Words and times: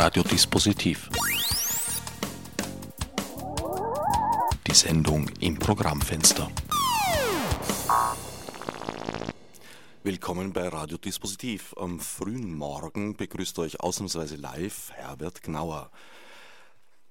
Radiodispositiv. 0.00 1.10
Die 4.64 4.72
Sendung 4.72 5.28
im 5.40 5.58
Programmfenster. 5.58 6.48
Willkommen 10.04 10.52
bei 10.52 10.68
Radiodispositiv. 10.68 11.74
Am 11.76 11.98
frühen 11.98 12.54
Morgen 12.54 13.16
begrüßt 13.16 13.58
euch 13.58 13.80
ausnahmsweise 13.80 14.36
live 14.36 14.92
Herbert 14.92 15.42
Gnauer. 15.42 15.90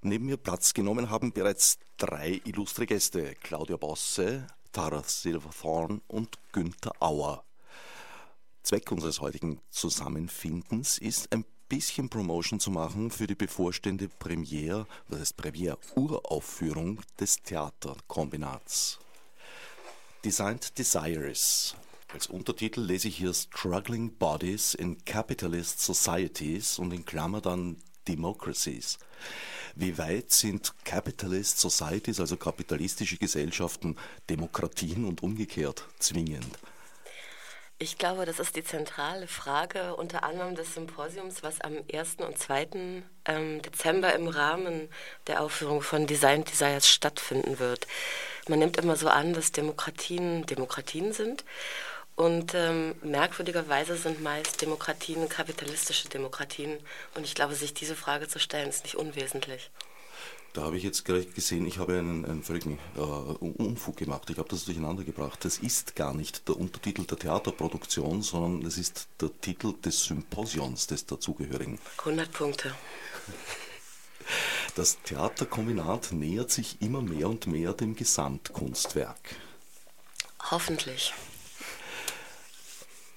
Neben 0.01 0.27
mir 0.27 0.37
Platz 0.37 0.73
genommen 0.73 1.09
haben 1.09 1.33
bereits 1.33 1.79
drei 1.97 2.39
illustre 2.45 2.85
Gäste: 2.85 3.35
Claudia 3.43 3.75
Bosse, 3.75 4.47
Tara 4.71 5.03
Silverthorn 5.03 5.99
und 6.07 6.37
Günther 6.53 6.93
Auer. 7.01 7.43
Zweck 8.63 8.89
unseres 8.93 9.19
heutigen 9.19 9.59
Zusammenfindens 9.71 10.99
ist 10.99 11.33
ein 11.33 11.43
bisschen 11.69 12.09
Promotion 12.09 12.59
zu 12.59 12.71
machen 12.71 13.11
für 13.11 13.27
die 13.27 13.35
bevorstehende 13.35 14.07
Premiere, 14.07 14.87
das 15.09 15.19
heißt 15.19 15.37
Premiere 15.37 15.77
Uraufführung 15.95 17.01
des 17.19 17.41
Theaterkombinats. 17.43 18.99
Designed 20.23 20.77
Desires. 20.77 21.75
Als 22.13 22.27
Untertitel 22.27 22.81
lese 22.81 23.09
ich 23.09 23.17
hier 23.17 23.33
Struggling 23.33 24.13
Bodies 24.13 24.73
in 24.73 25.03
Capitalist 25.03 25.81
Societies 25.81 26.79
und 26.79 26.93
in 26.93 27.05
Klammer 27.05 27.41
dann 27.41 27.77
Democracies. 28.07 28.97
Wie 29.75 29.97
weit 29.97 30.31
sind 30.31 30.73
Capitalist 30.85 31.59
Societies, 31.59 32.19
also 32.19 32.37
kapitalistische 32.37 33.17
Gesellschaften, 33.17 33.97
Demokratien 34.29 35.05
und 35.05 35.21
umgekehrt 35.21 35.85
zwingend? 35.99 36.57
Ich 37.79 37.99
glaube, 37.99 38.25
das 38.25 38.39
ist 38.39 38.55
die 38.55 38.63
zentrale 38.63 39.27
Frage 39.27 39.95
unter 39.95 40.23
anderem 40.23 40.55
des 40.55 40.73
Symposiums, 40.73 41.43
was 41.43 41.61
am 41.61 41.77
1. 41.93 42.15
und 42.25 42.35
2. 42.35 43.03
Ähm, 43.25 43.61
Dezember 43.61 44.15
im 44.15 44.27
Rahmen 44.27 44.89
der 45.27 45.43
Aufführung 45.43 45.83
von 45.83 46.07
Design 46.07 46.43
Desires 46.43 46.89
stattfinden 46.89 47.59
wird. 47.59 47.85
Man 48.47 48.57
nimmt 48.57 48.77
immer 48.77 48.95
so 48.95 49.09
an, 49.09 49.33
dass 49.33 49.51
Demokratien 49.51 50.47
Demokratien 50.47 51.13
sind 51.13 51.45
und 52.15 52.55
ähm, 52.55 52.95
merkwürdigerweise 53.03 53.95
sind 53.95 54.23
meist 54.23 54.59
Demokratien 54.59 55.29
kapitalistische 55.29 56.09
Demokratien. 56.09 56.79
Und 57.13 57.25
ich 57.25 57.35
glaube, 57.35 57.53
sich 57.53 57.75
diese 57.75 57.95
Frage 57.95 58.27
zu 58.27 58.39
stellen, 58.39 58.69
ist 58.69 58.85
nicht 58.85 58.95
unwesentlich. 58.95 59.69
Da 60.53 60.63
habe 60.63 60.77
ich 60.77 60.83
jetzt 60.83 61.05
gleich 61.05 61.33
gesehen, 61.33 61.67
ich 61.67 61.77
habe 61.77 61.99
einen, 61.99 62.25
einen 62.25 62.43
völligen 62.43 62.79
äh, 62.95 62.99
Unfug 62.99 63.97
gemacht. 63.97 64.29
Ich 64.29 64.37
habe 64.37 64.49
das 64.49 64.65
durcheinander 64.65 65.03
gebracht. 65.03 65.45
Das 65.45 65.59
ist 65.59 65.95
gar 65.95 66.13
nicht 66.13 66.47
der 66.47 66.57
Untertitel 66.57 67.03
der 67.03 67.19
Theaterproduktion, 67.19 68.23
sondern 68.23 68.61
das 68.61 68.77
ist 68.77 69.07
der 69.21 69.29
Titel 69.39 69.73
des 69.83 70.03
Symposions 70.05 70.87
des 70.87 71.05
dazugehörigen. 71.05 71.79
100 71.99 72.31
Punkte. 72.31 72.73
Das 74.75 75.01
Theaterkombinat 75.03 76.11
nähert 76.11 76.51
sich 76.51 76.81
immer 76.81 77.01
mehr 77.01 77.29
und 77.29 77.47
mehr 77.47 77.73
dem 77.73 77.95
Gesamtkunstwerk. 77.95 79.35
Hoffentlich. 80.51 81.13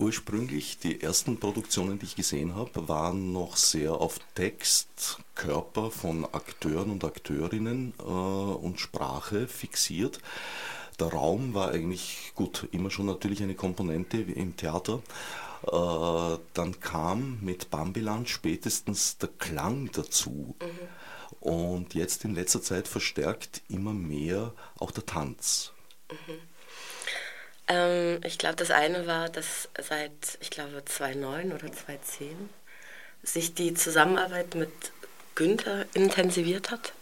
Ursprünglich, 0.01 0.79
die 0.79 1.03
ersten 1.03 1.39
Produktionen, 1.39 1.98
die 1.98 2.06
ich 2.06 2.17
gesehen 2.17 2.55
habe, 2.55 2.89
waren 2.89 3.34
noch 3.34 3.59
sehr 3.59 3.93
auf 3.93 4.19
Text, 4.34 5.19
Körper 5.34 5.91
von 5.91 6.25
Akteuren 6.25 6.91
und 6.91 7.05
Akteurinnen 7.05 7.93
äh, 7.98 8.03
und 8.03 8.81
Sprache 8.81 9.47
fixiert. 9.47 10.19
Der 10.98 11.09
Raum 11.09 11.53
war 11.53 11.73
eigentlich, 11.73 12.33
gut, 12.34 12.67
immer 12.73 12.91
schon 12.91 13.05
natürlich 13.05 13.43
eine 13.43 13.55
Komponente 13.55 14.23
im 14.23 14.56
Theater. 14.56 15.03
Äh, 15.65 16.39
dann 16.55 16.81
kam 16.81 17.39
mit 17.43 17.69
Bambiland 17.69 18.31
spätestens 18.31 19.19
der 19.19 19.28
Klang 19.39 19.91
dazu. 19.93 20.56
Mhm. 20.62 21.47
Und 21.47 21.95
jetzt 21.95 22.25
in 22.25 22.34
letzter 22.34 22.62
Zeit 22.62 22.89
verstärkt 22.89 23.61
immer 23.69 23.93
mehr 23.93 24.55
auch 24.78 24.93
der 24.93 25.05
Tanz. 25.05 25.73
Mhm. 26.11 26.50
Ähm, 27.70 28.20
ich 28.25 28.36
glaube, 28.36 28.56
das 28.56 28.70
eine 28.72 29.06
war, 29.06 29.28
dass 29.28 29.69
seit, 29.81 30.38
ich 30.41 30.50
glaube, 30.50 30.84
2009 30.84 31.53
oder 31.53 31.72
2010 31.72 32.50
sich 33.22 33.54
die 33.54 33.75
Zusammenarbeit 33.75 34.56
mit 34.56 34.72
Günther 35.36 35.86
intensiviert 35.94 36.70
hat. 36.70 36.92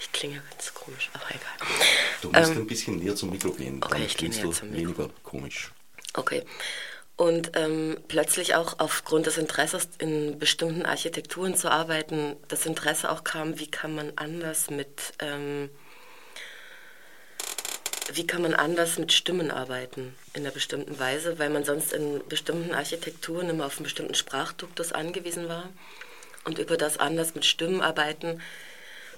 Ich 0.00 0.10
klinge 0.10 0.42
ganz 0.50 0.74
komisch, 0.74 1.10
aber 1.12 1.26
egal. 1.28 1.78
Du 2.22 2.30
musst 2.30 2.50
ähm, 2.50 2.58
ein 2.58 2.66
bisschen 2.66 2.98
näher 2.98 3.14
zum 3.14 3.30
Mikro 3.30 3.52
gehen. 3.52 3.80
Okay, 3.84 4.04
ich 4.04 4.16
gehe 4.16 4.30
näher 4.30 4.50
zum 4.50 4.70
Mikro. 4.70 4.96
weniger 4.96 5.10
komisch. 5.22 5.70
Okay. 6.14 6.42
Und 7.16 7.52
ähm, 7.54 7.98
plötzlich 8.08 8.54
auch 8.54 8.78
aufgrund 8.78 9.26
des 9.26 9.36
Interesses 9.36 9.88
in 9.98 10.38
bestimmten 10.38 10.86
Architekturen 10.86 11.54
zu 11.54 11.70
arbeiten, 11.70 12.34
das 12.48 12.66
Interesse 12.66 13.10
auch 13.12 13.22
kam, 13.24 13.60
wie 13.60 13.70
kann 13.70 13.94
man 13.94 14.12
anders 14.16 14.70
mit 14.70 15.12
ähm, 15.18 15.68
wie 18.14 18.26
kann 18.26 18.42
man 18.42 18.54
anders 18.54 18.98
mit 18.98 19.12
Stimmen 19.12 19.50
arbeiten 19.50 20.14
in 20.34 20.42
einer 20.42 20.52
bestimmten 20.52 20.98
Weise, 20.98 21.38
weil 21.38 21.50
man 21.50 21.64
sonst 21.64 21.92
in 21.92 22.26
bestimmten 22.28 22.74
Architekturen 22.74 23.48
immer 23.48 23.66
auf 23.66 23.76
einen 23.76 23.84
bestimmten 23.84 24.14
Sprachduktus 24.14 24.92
angewiesen 24.92 25.48
war. 25.48 25.68
Und 26.44 26.58
über 26.58 26.76
das 26.76 26.98
anders 26.98 27.34
mit 27.34 27.44
Stimmen 27.44 27.80
arbeiten 27.80 28.40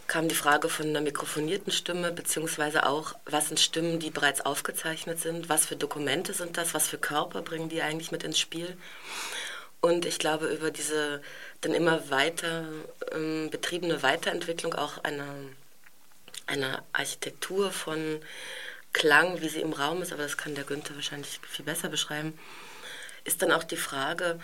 kam 0.08 0.28
die 0.28 0.34
Frage 0.34 0.68
von 0.68 0.86
einer 0.86 1.00
mikrofonierten 1.00 1.72
Stimme, 1.72 2.12
beziehungsweise 2.12 2.86
auch, 2.86 3.14
was 3.24 3.48
sind 3.48 3.60
Stimmen, 3.60 3.98
die 3.98 4.10
bereits 4.10 4.40
aufgezeichnet 4.40 5.20
sind, 5.20 5.48
was 5.48 5.64
für 5.64 5.76
Dokumente 5.76 6.34
sind 6.34 6.58
das, 6.58 6.74
was 6.74 6.88
für 6.88 6.98
Körper 6.98 7.42
bringen 7.42 7.68
die 7.68 7.82
eigentlich 7.82 8.12
mit 8.12 8.24
ins 8.24 8.38
Spiel. 8.38 8.76
Und 9.80 10.04
ich 10.04 10.18
glaube, 10.18 10.46
über 10.46 10.70
diese 10.70 11.22
dann 11.60 11.74
immer 11.74 12.10
weiter 12.10 12.68
ähm, 13.12 13.48
betriebene 13.50 14.02
Weiterentwicklung 14.02 14.74
auch 14.74 14.98
einer, 15.02 15.34
einer 16.46 16.84
Architektur 16.92 17.70
von 17.70 18.20
Klang, 18.92 19.40
wie 19.40 19.48
sie 19.48 19.60
im 19.60 19.72
Raum 19.72 20.02
ist, 20.02 20.12
aber 20.12 20.22
das 20.22 20.36
kann 20.36 20.54
der 20.54 20.64
Günther 20.64 20.94
wahrscheinlich 20.94 21.40
viel 21.48 21.64
besser 21.64 21.88
beschreiben, 21.88 22.38
ist 23.24 23.42
dann 23.42 23.52
auch 23.52 23.64
die 23.64 23.76
Frage, 23.76 24.38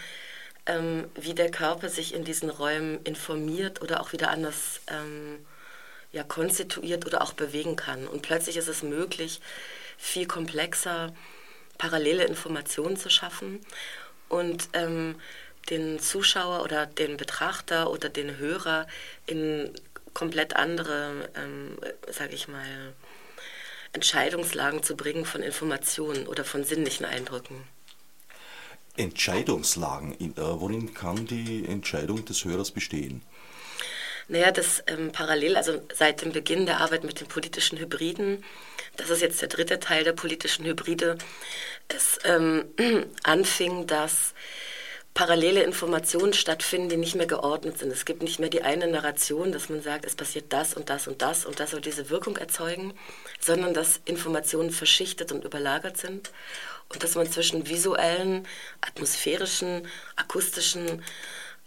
ähm, 0.66 1.10
wie 1.14 1.34
der 1.34 1.50
Körper 1.50 1.88
sich 1.88 2.14
in 2.14 2.24
diesen 2.24 2.50
Räumen 2.50 3.02
informiert 3.04 3.82
oder 3.82 4.00
auch 4.00 4.12
wieder 4.12 4.30
anders 4.30 4.80
ähm, 4.88 5.44
ja, 6.12 6.22
konstituiert 6.22 7.06
oder 7.06 7.22
auch 7.22 7.32
bewegen 7.32 7.76
kann. 7.76 8.06
Und 8.06 8.22
plötzlich 8.22 8.56
ist 8.56 8.68
es 8.68 8.82
möglich, 8.82 9.40
viel 9.96 10.26
komplexer 10.26 11.12
parallele 11.76 12.24
Informationen 12.24 12.96
zu 12.96 13.10
schaffen 13.10 13.60
und 14.28 14.68
ähm, 14.72 15.20
den 15.70 15.98
Zuschauer 15.98 16.62
oder 16.62 16.86
den 16.86 17.16
Betrachter 17.16 17.90
oder 17.90 18.08
den 18.08 18.38
Hörer 18.38 18.86
in 19.26 19.72
komplett 20.14 20.56
andere, 20.56 21.28
ähm, 21.36 21.78
sage 22.10 22.34
ich 22.34 22.48
mal, 22.48 22.94
Entscheidungslagen 23.92 24.82
zu 24.82 24.96
bringen 24.96 25.24
von 25.24 25.42
Informationen 25.42 26.26
oder 26.26 26.44
von 26.44 26.64
sinnlichen 26.64 27.06
Eindrücken. 27.06 27.62
Entscheidungslagen, 28.96 30.14
äh, 30.20 30.32
worin 30.36 30.92
kann 30.94 31.26
die 31.26 31.64
Entscheidung 31.66 32.24
des 32.24 32.44
Hörers 32.44 32.70
bestehen? 32.70 33.22
Naja, 34.30 34.50
das 34.50 34.82
ähm, 34.86 35.10
parallel, 35.10 35.56
also 35.56 35.80
seit 35.94 36.20
dem 36.20 36.32
Beginn 36.32 36.66
der 36.66 36.80
Arbeit 36.80 37.02
mit 37.02 37.20
den 37.20 37.28
politischen 37.28 37.78
Hybriden, 37.78 38.44
das 38.96 39.08
ist 39.08 39.22
jetzt 39.22 39.40
der 39.40 39.48
dritte 39.48 39.80
Teil 39.80 40.04
der 40.04 40.12
politischen 40.12 40.66
Hybride, 40.66 41.16
es 41.88 42.18
ähm, 42.24 42.66
anfing, 43.22 43.86
dass 43.86 44.34
parallele 45.14 45.62
Informationen 45.62 46.34
stattfinden, 46.34 46.90
die 46.90 46.96
nicht 46.96 47.14
mehr 47.14 47.26
geordnet 47.26 47.78
sind. 47.78 47.90
Es 47.90 48.04
gibt 48.04 48.22
nicht 48.22 48.38
mehr 48.38 48.50
die 48.50 48.62
eine 48.62 48.86
Narration, 48.86 49.50
dass 49.50 49.68
man 49.68 49.82
sagt, 49.82 50.04
es 50.04 50.14
passiert 50.14 50.52
das 50.52 50.74
und 50.74 50.90
das 50.90 51.08
und 51.08 51.22
das 51.22 51.46
und 51.46 51.58
das 51.58 51.70
soll 51.70 51.80
diese 51.80 52.10
Wirkung 52.10 52.36
erzeugen, 52.36 52.92
sondern 53.40 53.74
dass 53.74 54.00
Informationen 54.04 54.70
verschichtet 54.70 55.32
und 55.32 55.44
überlagert 55.44 55.96
sind 55.96 56.30
und 56.88 57.02
dass 57.02 57.14
man 57.14 57.30
zwischen 57.30 57.68
visuellen, 57.68 58.46
atmosphärischen, 58.80 59.86
akustischen 60.16 61.02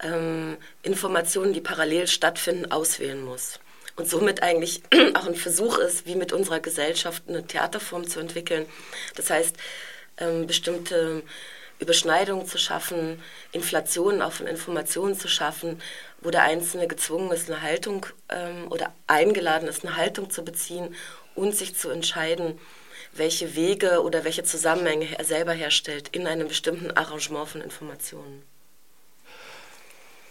ähm, 0.01 0.57
Informationen, 0.83 1.53
die 1.53 1.61
parallel 1.61 2.07
stattfinden, 2.07 2.71
auswählen 2.71 3.23
muss. 3.23 3.59
Und 3.95 4.09
somit 4.09 4.41
eigentlich 4.41 4.81
auch 5.13 5.27
ein 5.27 5.35
Versuch 5.35 5.77
ist, 5.77 6.05
wie 6.05 6.15
mit 6.15 6.33
unserer 6.33 6.59
Gesellschaft 6.59 7.23
eine 7.27 7.45
Theaterform 7.45 8.07
zu 8.07 8.19
entwickeln. 8.19 8.65
Das 9.15 9.29
heißt, 9.29 9.55
ähm, 10.17 10.47
bestimmte 10.47 11.23
Überschneidungen 11.79 12.45
zu 12.45 12.57
schaffen, 12.57 13.21
Inflationen 13.51 14.21
auch 14.21 14.31
von 14.31 14.47
Informationen 14.47 15.15
zu 15.15 15.27
schaffen, 15.27 15.81
wo 16.21 16.29
der 16.29 16.43
Einzelne 16.43 16.87
gezwungen 16.87 17.31
ist, 17.31 17.49
eine 17.49 17.61
Haltung 17.61 18.05
ähm, 18.29 18.71
oder 18.71 18.93
eingeladen 19.07 19.67
ist, 19.67 19.83
eine 19.83 19.97
Haltung 19.97 20.29
zu 20.29 20.43
beziehen 20.43 20.95
und 21.35 21.55
sich 21.55 21.75
zu 21.75 21.89
entscheiden, 21.89 22.59
welche 23.13 23.55
Wege 23.55 24.03
oder 24.03 24.23
welche 24.23 24.43
Zusammenhänge 24.43 25.17
er 25.17 25.25
selber 25.25 25.53
herstellt 25.53 26.09
in 26.11 26.27
einem 26.27 26.47
bestimmten 26.47 26.91
Arrangement 26.91 27.49
von 27.49 27.61
Informationen. 27.61 28.43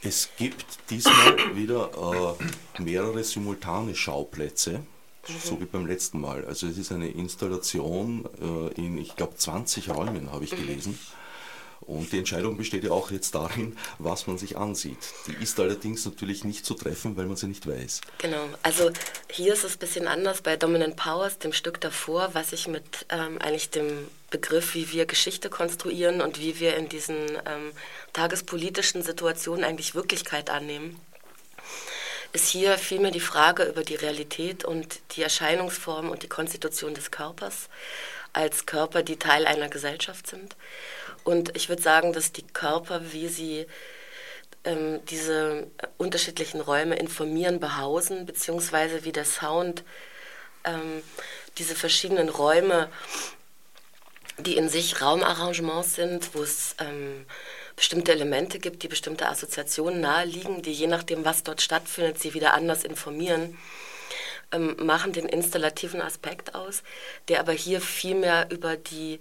Es 0.03 0.31
gibt 0.39 0.65
diesmal 0.89 1.37
wieder 1.57 2.37
äh, 2.79 2.83
mehrere 2.83 3.23
simultane 3.23 3.95
Schauplätze, 3.95 4.79
mhm. 4.79 4.85
so 5.43 5.61
wie 5.61 5.67
beim 5.67 5.87
letzten 5.87 6.21
Mal. 6.21 6.45
Also 6.47 6.67
es 6.67 6.79
ist 6.79 6.91
eine 6.91 7.09
Installation 7.09 8.25
äh, 8.41 8.81
in, 8.81 8.97
ich 8.97 9.15
glaube, 9.17 9.37
20 9.37 9.91
Räumen, 9.91 10.33
habe 10.33 10.45
ich 10.45 10.51
gelesen. 10.51 10.93
Mhm 10.93 10.99
Und 11.81 12.13
die 12.13 12.19
Entscheidung 12.19 12.57
besteht 12.57 12.85
ja 12.85 12.91
auch 12.91 13.11
jetzt 13.11 13.35
darin, 13.35 13.77
was 13.99 14.27
man 14.27 14.39
sich 14.39 14.57
ansieht. 14.57 14.99
Die 15.27 15.43
ist 15.43 15.59
allerdings 15.59 16.05
natürlich 16.05 16.45
nicht 16.45 16.65
zu 16.65 16.75
treffen, 16.75 17.17
weil 17.17 17.27
man 17.27 17.37
sie 17.37 17.47
nicht 17.47 17.67
weiß. 17.67 18.03
Genau, 18.19 18.49
also 18.63 18.91
hier 19.31 19.55
ist 19.55 19.65
es 19.65 19.77
ein 19.77 19.79
bisschen 19.79 20.07
anders 20.07 20.43
bei 20.43 20.57
Dominant 20.57 20.97
Powers, 20.97 21.39
dem 21.39 21.53
Stück 21.53 21.81
davor, 21.81 22.31
was 22.35 22.53
ich 22.53 22.69
mit 22.69 23.07
ähm, 23.09 23.39
eigentlich 23.39 23.71
dem 23.71 24.09
Begriff, 24.31 24.75
wie 24.75 24.93
wir 24.93 25.07
Geschichte 25.07 25.49
konstruieren 25.51 26.21
und 26.21 26.39
wie 26.39 26.61
wir 26.61 26.77
in 26.77 26.89
diesen 26.89 27.17
ähm, 27.17 27.73
tagespolitischen 28.13 29.03
Situationen 29.03 29.65
eigentlich 29.65 29.95
Wirklichkeit 29.95 30.51
annehmen, 30.51 31.01
ist 32.33 32.49
hier 32.49 32.79
vielmehr 32.79 33.11
die 33.11 33.21
Frage 33.21 33.65
über 33.65 33.83
die 33.83 33.97
Realität 33.97 34.65
und 34.65 35.01
die 35.17 35.23
Erscheinungsform 35.23 36.11
und 36.11 36.23
die 36.23 36.29
Konstitution 36.29 36.95
des 36.95 37.11
Körpers 37.11 37.69
als 38.33 38.67
Körper, 38.67 39.03
die 39.03 39.17
Teil 39.17 39.47
einer 39.47 39.69
Gesellschaft 39.69 40.29
sind. 40.29 40.55
Und 41.25 41.57
ich 41.57 41.69
würde 41.69 41.83
sagen, 41.83 42.13
dass 42.13 42.33
die 42.33 42.47
Körper, 42.47 43.13
wie 43.13 43.29
sie 43.29 43.67
ähm, 44.65 45.01
diese 45.07 45.67
unterschiedlichen 45.99 46.61
Räume 46.61 46.97
informieren, 46.97 47.61
behausen, 47.61 48.27
beziehungsweise 48.27 49.05
wie 49.05 49.13
der 49.13 49.25
Sound 49.25 49.85
ähm, 50.65 51.03
diese 51.59 51.75
verschiedenen 51.75 52.29
Räume, 52.29 52.89
die 54.39 54.57
in 54.57 54.69
sich 54.69 55.01
Raumarrangements 55.01 55.95
sind, 55.95 56.35
wo 56.35 56.43
es 56.43 56.75
ähm, 56.79 57.27
bestimmte 57.77 58.13
Elemente 58.13 58.59
gibt, 58.59 58.83
die 58.83 58.89
bestimmte 58.89 59.29
Assoziationen 59.29 60.01
naheliegen, 60.01 60.63
die 60.63 60.73
je 60.73 60.87
nachdem, 60.87 61.25
was 61.25 61.43
dort 61.43 61.63
stattfindet, 61.63 62.19
sie 62.19 62.35
wieder 62.35 62.55
anders 62.55 62.85
informieren, 62.85 63.57
ähm, 64.53 64.77
machen 64.79 65.13
den 65.13 65.27
installativen 65.27 66.03
Aspekt 66.03 66.55
aus, 66.55 66.83
der 67.29 67.41
aber 67.41 67.53
hier 67.53 67.81
viel 67.81 68.15
mehr 68.15 68.49
über 68.51 68.77
die 68.77 69.21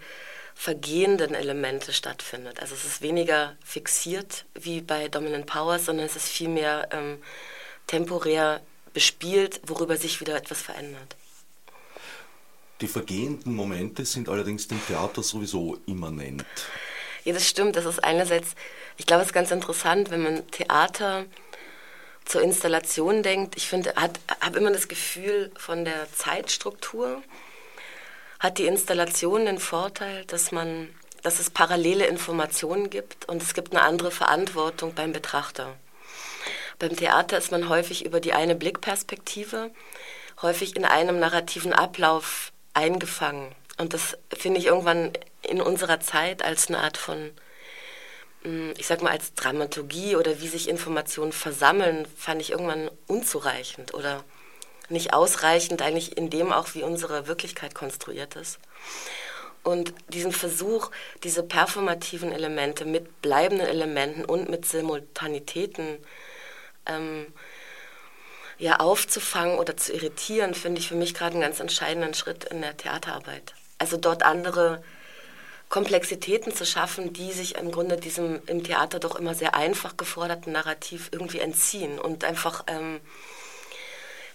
vergehenden 0.59 1.35
Elemente 1.35 1.93
stattfindet. 1.93 2.59
Also 2.59 2.75
es 2.75 2.83
ist 2.83 3.01
weniger 3.01 3.55
fixiert 3.63 4.43
wie 4.55 4.81
bei 4.81 5.07
Dominant 5.07 5.45
Powers, 5.45 5.85
sondern 5.85 6.05
es 6.05 6.17
ist 6.17 6.27
vielmehr 6.27 6.89
ähm, 6.91 7.17
temporär 7.87 8.59
bespielt, 8.93 9.61
worüber 9.65 9.95
sich 9.95 10.19
wieder 10.19 10.35
etwas 10.35 10.61
verändert. 10.61 11.15
Die 12.81 12.89
vergehenden 12.89 13.55
Momente 13.55 14.03
sind 14.03 14.27
allerdings 14.27 14.67
dem 14.67 14.85
Theater 14.85 15.23
sowieso 15.23 15.77
immanent. 15.85 16.43
Ja, 17.23 17.31
das 17.31 17.47
stimmt. 17.47 17.77
Das 17.77 17.85
ist 17.85 18.03
einerseits, 18.03 18.55
ich 18.97 19.05
glaube, 19.05 19.21
es 19.21 19.29
ist 19.29 19.33
ganz 19.33 19.51
interessant, 19.51 20.11
wenn 20.11 20.23
man 20.23 20.45
Theater 20.51 21.23
zur 22.25 22.41
Installation 22.41 23.23
denkt. 23.23 23.55
Ich 23.55 23.69
finde, 23.69 23.93
habe 23.95 24.59
immer 24.59 24.71
das 24.71 24.89
Gefühl 24.89 25.53
von 25.55 25.85
der 25.85 26.11
Zeitstruktur 26.11 27.23
hat 28.39 28.57
die 28.57 28.67
Installation 28.67 29.45
den 29.45 29.59
Vorteil, 29.59 30.25
dass 30.25 30.51
man, 30.51 30.89
dass 31.23 31.39
es 31.39 31.49
parallele 31.49 32.07
Informationen 32.07 32.89
gibt 32.89 33.27
und 33.27 33.41
es 33.41 33.53
gibt 33.53 33.73
eine 33.73 33.83
andere 33.83 34.11
Verantwortung 34.11 34.93
beim 34.93 35.11
Betrachter. 35.11 35.75
Beim 36.79 36.95
Theater 36.95 37.37
ist 37.37 37.51
man 37.51 37.67
häufig 37.67 38.05
über 38.05 38.21
die 38.21 38.31
eine 38.31 38.55
Blickperspektive, 38.55 39.71
häufig 40.41 40.77
in 40.77 40.85
einem 40.85 41.19
narrativen 41.19 41.73
Ablauf 41.73 42.53
eingefangen. 42.73 43.53
Und 43.77 43.93
das 43.93 44.17
finde 44.33 44.59
ich 44.59 44.67
irgendwann 44.67 45.11
in 45.41 45.61
unserer 45.61 45.99
Zeit 45.99 46.41
als 46.41 46.69
eine 46.69 46.79
Art 46.79 46.95
von, 46.95 47.31
hm, 48.43 48.73
ich 48.77 48.87
sag 48.87 49.01
mal, 49.01 49.11
als 49.11 49.33
Dramaturgie 49.33 50.15
oder 50.15 50.39
wie 50.39 50.47
sich 50.47 50.69
Informationen 50.69 51.33
versammeln, 51.33 52.07
fand 52.15 52.41
ich 52.41 52.51
irgendwann 52.51 52.89
unzureichend 53.07 53.93
oder 53.93 54.23
nicht 54.89 55.13
ausreichend 55.13 55.81
eigentlich 55.81 56.17
in 56.17 56.29
dem 56.29 56.51
auch, 56.51 56.73
wie 56.73 56.83
unsere 56.83 57.27
Wirklichkeit 57.27 57.75
konstruiert 57.75 58.35
ist. 58.35 58.59
Und 59.63 59.93
diesen 60.07 60.31
Versuch, 60.31 60.89
diese 61.23 61.43
performativen 61.43 62.31
Elemente 62.31 62.85
mit 62.85 63.21
bleibenden 63.21 63.67
Elementen 63.67 64.25
und 64.25 64.49
mit 64.49 64.65
Simultanitäten 64.65 65.97
ähm, 66.85 67.27
ja, 68.57 68.77
aufzufangen 68.77 69.57
oder 69.57 69.77
zu 69.77 69.93
irritieren, 69.93 70.53
finde 70.53 70.79
ich 70.79 70.87
für 70.87 70.95
mich 70.95 71.13
gerade 71.13 71.33
einen 71.33 71.41
ganz 71.41 71.59
entscheidenden 71.59 72.13
Schritt 72.13 72.45
in 72.45 72.61
der 72.61 72.77
Theaterarbeit. 72.77 73.53
Also 73.77 73.97
dort 73.97 74.23
andere 74.23 74.83
Komplexitäten 75.69 76.53
zu 76.53 76.65
schaffen, 76.65 77.13
die 77.13 77.31
sich 77.31 77.55
im 77.55 77.71
Grunde 77.71 77.97
diesem 77.97 78.41
im 78.47 78.63
Theater 78.63 78.99
doch 78.99 79.15
immer 79.15 79.35
sehr 79.35 79.55
einfach 79.55 79.97
geforderten 79.97 80.51
Narrativ 80.51 81.09
irgendwie 81.11 81.39
entziehen 81.39 81.99
und 81.99 82.23
einfach 82.23 82.63
ähm, 82.67 82.99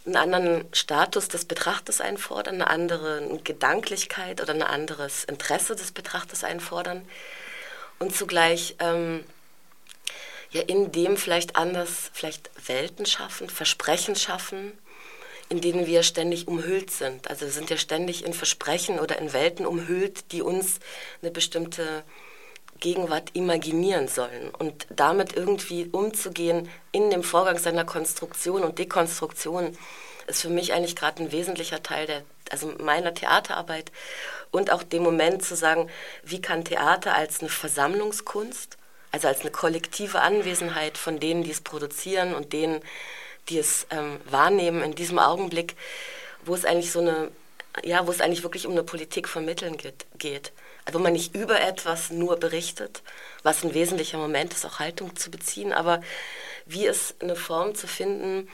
einen 0.06 0.16
anderen 0.16 0.64
Status 0.72 1.28
des 1.28 1.44
Betrachters 1.46 2.00
einfordern, 2.00 2.56
eine 2.56 2.68
andere 2.68 3.40
Gedanklichkeit 3.42 4.40
oder 4.40 4.52
ein 4.52 4.62
anderes 4.62 5.24
Interesse 5.24 5.76
des 5.76 5.92
Betrachters 5.92 6.44
einfordern 6.44 7.06
und 7.98 8.14
zugleich 8.14 8.76
ähm, 8.80 9.24
ja 10.50 10.62
in 10.62 10.92
dem 10.92 11.16
vielleicht 11.16 11.56
anders, 11.56 12.10
vielleicht 12.12 12.50
Welten 12.66 13.06
schaffen, 13.06 13.48
Versprechen 13.48 14.14
schaffen, 14.14 14.72
in 15.48 15.60
denen 15.60 15.86
wir 15.86 16.02
ständig 16.02 16.48
umhüllt 16.48 16.90
sind. 16.90 17.28
Also 17.28 17.46
wir 17.46 17.52
sind 17.52 17.70
ja 17.70 17.76
ständig 17.76 18.24
in 18.24 18.32
Versprechen 18.32 19.00
oder 19.00 19.18
in 19.18 19.32
Welten 19.32 19.66
umhüllt, 19.66 20.32
die 20.32 20.42
uns 20.42 20.80
eine 21.22 21.30
bestimmte 21.30 22.04
Gegenwart 22.84 23.30
imaginieren 23.32 24.08
sollen 24.08 24.50
und 24.58 24.86
damit 24.90 25.34
irgendwie 25.34 25.88
umzugehen 25.90 26.68
in 26.92 27.08
dem 27.08 27.22
Vorgang 27.22 27.56
seiner 27.56 27.86
Konstruktion 27.86 28.62
und 28.62 28.78
Dekonstruktion 28.78 29.74
ist 30.26 30.42
für 30.42 30.50
mich 30.50 30.74
eigentlich 30.74 30.94
gerade 30.94 31.22
ein 31.22 31.32
wesentlicher 31.32 31.82
Teil 31.82 32.06
der, 32.06 32.22
also 32.50 32.74
meiner 32.78 33.14
Theaterarbeit 33.14 33.90
und 34.50 34.70
auch 34.70 34.82
dem 34.82 35.02
Moment 35.02 35.42
zu 35.42 35.56
sagen, 35.56 35.88
wie 36.24 36.42
kann 36.42 36.66
Theater 36.66 37.14
als 37.14 37.40
eine 37.40 37.48
Versammlungskunst, 37.48 38.76
also 39.12 39.28
als 39.28 39.40
eine 39.40 39.50
kollektive 39.50 40.20
Anwesenheit 40.20 40.98
von 40.98 41.18
denen, 41.18 41.42
die 41.42 41.52
es 41.52 41.62
produzieren 41.62 42.34
und 42.34 42.52
denen, 42.52 42.82
die 43.48 43.58
es 43.58 43.86
ähm, 43.92 44.20
wahrnehmen 44.26 44.82
in 44.82 44.94
diesem 44.94 45.18
Augenblick, 45.18 45.74
wo 46.44 46.54
es 46.54 46.66
eigentlich 46.66 46.92
so 46.92 47.00
eine, 47.00 47.30
ja, 47.82 48.06
wo 48.06 48.10
es 48.10 48.20
eigentlich 48.20 48.42
wirklich 48.42 48.66
um 48.66 48.72
eine 48.72 48.82
Politik 48.82 49.26
vermitteln 49.26 49.78
geht. 49.78 50.04
geht 50.18 50.52
wo 50.92 50.98
man 50.98 51.12
nicht 51.12 51.34
über 51.34 51.60
etwas 51.60 52.10
nur 52.10 52.36
berichtet, 52.36 53.02
was 53.42 53.64
ein 53.64 53.74
wesentlicher 53.74 54.18
Moment 54.18 54.52
ist, 54.52 54.66
auch 54.66 54.78
Haltung 54.78 55.16
zu 55.16 55.30
beziehen, 55.30 55.72
aber 55.72 56.00
wie 56.66 56.86
es 56.86 57.14
eine 57.20 57.36
Form 57.36 57.74
zu 57.74 57.86
finden, 57.86 58.48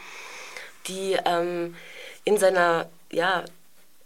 die 0.86 1.16
ähm, 1.24 1.76
in 2.24 2.38
seiner, 2.38 2.88
ja, 3.10 3.44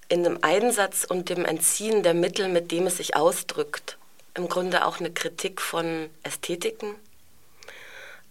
in 0.08 0.22
dem 0.22 0.38
Einsatz 0.42 1.04
und 1.04 1.28
dem 1.28 1.44
Entziehen 1.44 2.02
der 2.02 2.14
Mittel, 2.14 2.48
mit 2.48 2.70
dem 2.70 2.86
es 2.86 2.98
sich 2.98 3.16
ausdrückt, 3.16 3.98
im 4.34 4.48
Grunde 4.48 4.86
auch 4.86 5.00
eine 5.00 5.12
Kritik 5.12 5.60
von 5.60 6.10
Ästhetiken 6.22 6.94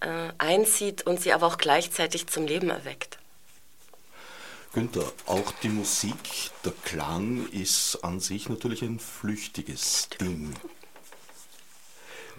äh, 0.01 0.31
einzieht 0.38 1.06
und 1.06 1.22
sie 1.22 1.34
aber 1.34 1.48
auch 1.48 1.57
gleichzeitig 1.57 2.28
zum 2.28 2.45
Leben 2.45 2.69
erweckt. 2.69 3.18
Günther, 4.73 5.13
auch 5.27 5.51
die 5.61 5.69
Musik, 5.69 6.49
der 6.65 6.71
Klang 6.83 7.47
ist 7.51 8.03
an 8.03 8.19
sich 8.19 8.49
natürlich 8.49 8.81
ein 8.81 8.99
flüchtiges 8.99 10.09
Ding. 10.19 10.51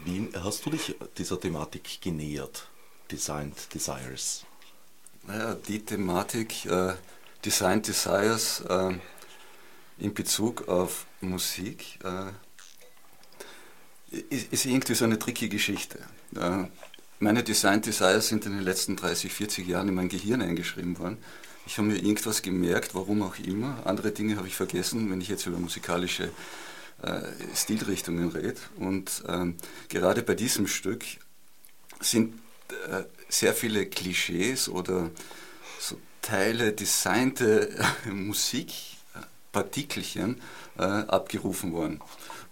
Wie 0.04 0.28
hast 0.34 0.66
du 0.66 0.70
dich 0.70 0.96
dieser 1.16 1.38
Thematik 1.38 2.00
genähert, 2.00 2.68
Designed 3.08 3.72
Desires? 3.72 4.44
Naja, 5.22 5.54
die 5.54 5.84
Thematik 5.84 6.66
äh, 6.66 6.94
Designed 7.44 7.86
Desires 7.86 8.62
äh, 8.68 8.98
in 9.98 10.12
Bezug 10.12 10.66
auf 10.66 11.06
Musik 11.20 12.00
äh, 12.02 12.32
ist, 14.10 14.52
ist, 14.52 14.64
irgendwie 14.64 14.94
so 14.94 15.04
eine 15.04 15.20
tricky 15.20 15.48
Geschichte. 15.48 16.00
Äh, 16.34 16.64
meine 17.20 17.44
Designed 17.44 17.86
Desires 17.86 18.26
sind 18.26 18.44
in 18.44 18.54
den 18.54 18.64
letzten 18.64 18.96
30, 18.96 19.32
40 19.32 19.68
Jahren 19.68 19.86
in 19.86 19.94
mein 19.94 20.08
Gehirn 20.08 20.42
eingeschrieben 20.42 20.98
worden 20.98 21.18
ich 21.66 21.78
habe 21.78 21.88
mir 21.88 21.96
irgendwas 21.96 22.42
gemerkt, 22.42 22.94
warum 22.94 23.22
auch 23.22 23.38
immer. 23.38 23.86
Andere 23.86 24.12
Dinge 24.12 24.36
habe 24.36 24.46
ich 24.46 24.54
vergessen, 24.54 25.10
wenn 25.10 25.20
ich 25.20 25.26
jetzt 25.28 25.46
über 25.46 25.58
musikalische 25.58 26.30
äh, 27.02 27.22
Stilrichtungen 27.54 28.30
rede. 28.30 28.60
Und 28.76 29.24
ähm, 29.28 29.56
gerade 29.88 30.22
bei 30.22 30.34
diesem 30.34 30.66
Stück 30.66 31.04
sind 32.00 32.34
äh, 32.88 33.04
sehr 33.28 33.54
viele 33.54 33.86
Klischees 33.86 34.68
oder 34.68 35.10
so 35.78 35.96
Teile 36.22 36.72
designte 36.72 37.70
äh, 38.06 38.10
Musikpartikelchen 38.10 40.40
äh, 40.78 40.82
abgerufen 40.82 41.72
worden. 41.72 42.00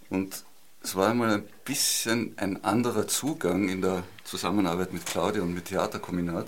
Und 0.09 0.45
es 0.81 0.95
war 0.95 1.11
einmal 1.11 1.35
ein 1.35 1.43
bisschen 1.65 2.33
ein 2.37 2.63
anderer 2.63 3.07
Zugang 3.07 3.67
in 3.69 3.81
der 3.81 4.03
Zusammenarbeit 4.23 4.93
mit 4.93 5.05
Claudia 5.05 5.41
und 5.41 5.53
mit 5.53 5.65
Theaterkombinat, 5.65 6.47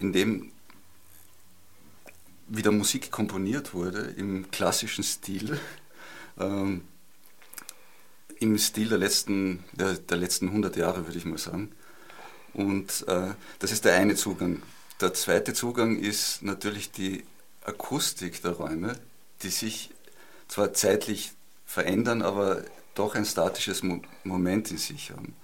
in 0.00 0.12
dem 0.12 0.51
wie 2.54 2.62
der 2.62 2.72
Musik 2.72 3.10
komponiert 3.10 3.72
wurde, 3.72 4.12
im 4.16 4.50
klassischen 4.50 5.02
Stil, 5.02 5.58
ähm, 6.38 6.82
im 8.40 8.58
Stil 8.58 8.90
der 8.90 8.98
letzten, 8.98 9.64
der, 9.72 9.94
der, 9.94 10.18
letzten 10.18 10.48
100 10.48 10.76
Jahre, 10.76 11.06
würde 11.06 11.16
ich 11.16 11.24
mal 11.24 11.38
sagen. 11.38 11.72
Und 12.52 13.06
äh, 13.08 13.30
das 13.58 13.72
ist 13.72 13.86
der 13.86 13.94
eine 13.94 14.16
Zugang. 14.16 14.60
Der 15.00 15.14
zweite 15.14 15.54
Zugang 15.54 15.98
ist 15.98 16.42
natürlich 16.42 16.90
die 16.90 17.24
Akustik 17.64 18.42
der 18.42 18.52
Räume, 18.52 18.98
die 19.42 19.48
sich 19.48 19.90
zwar 20.46 20.74
zeitlich 20.74 21.32
verändern, 21.64 22.20
aber 22.20 22.64
doch 22.94 23.14
ein 23.14 23.24
statisches 23.24 23.82
Mo 23.82 24.02
Moment 24.24 24.70
in 24.70 24.76
sich 24.76 25.10
haben. 25.10 25.34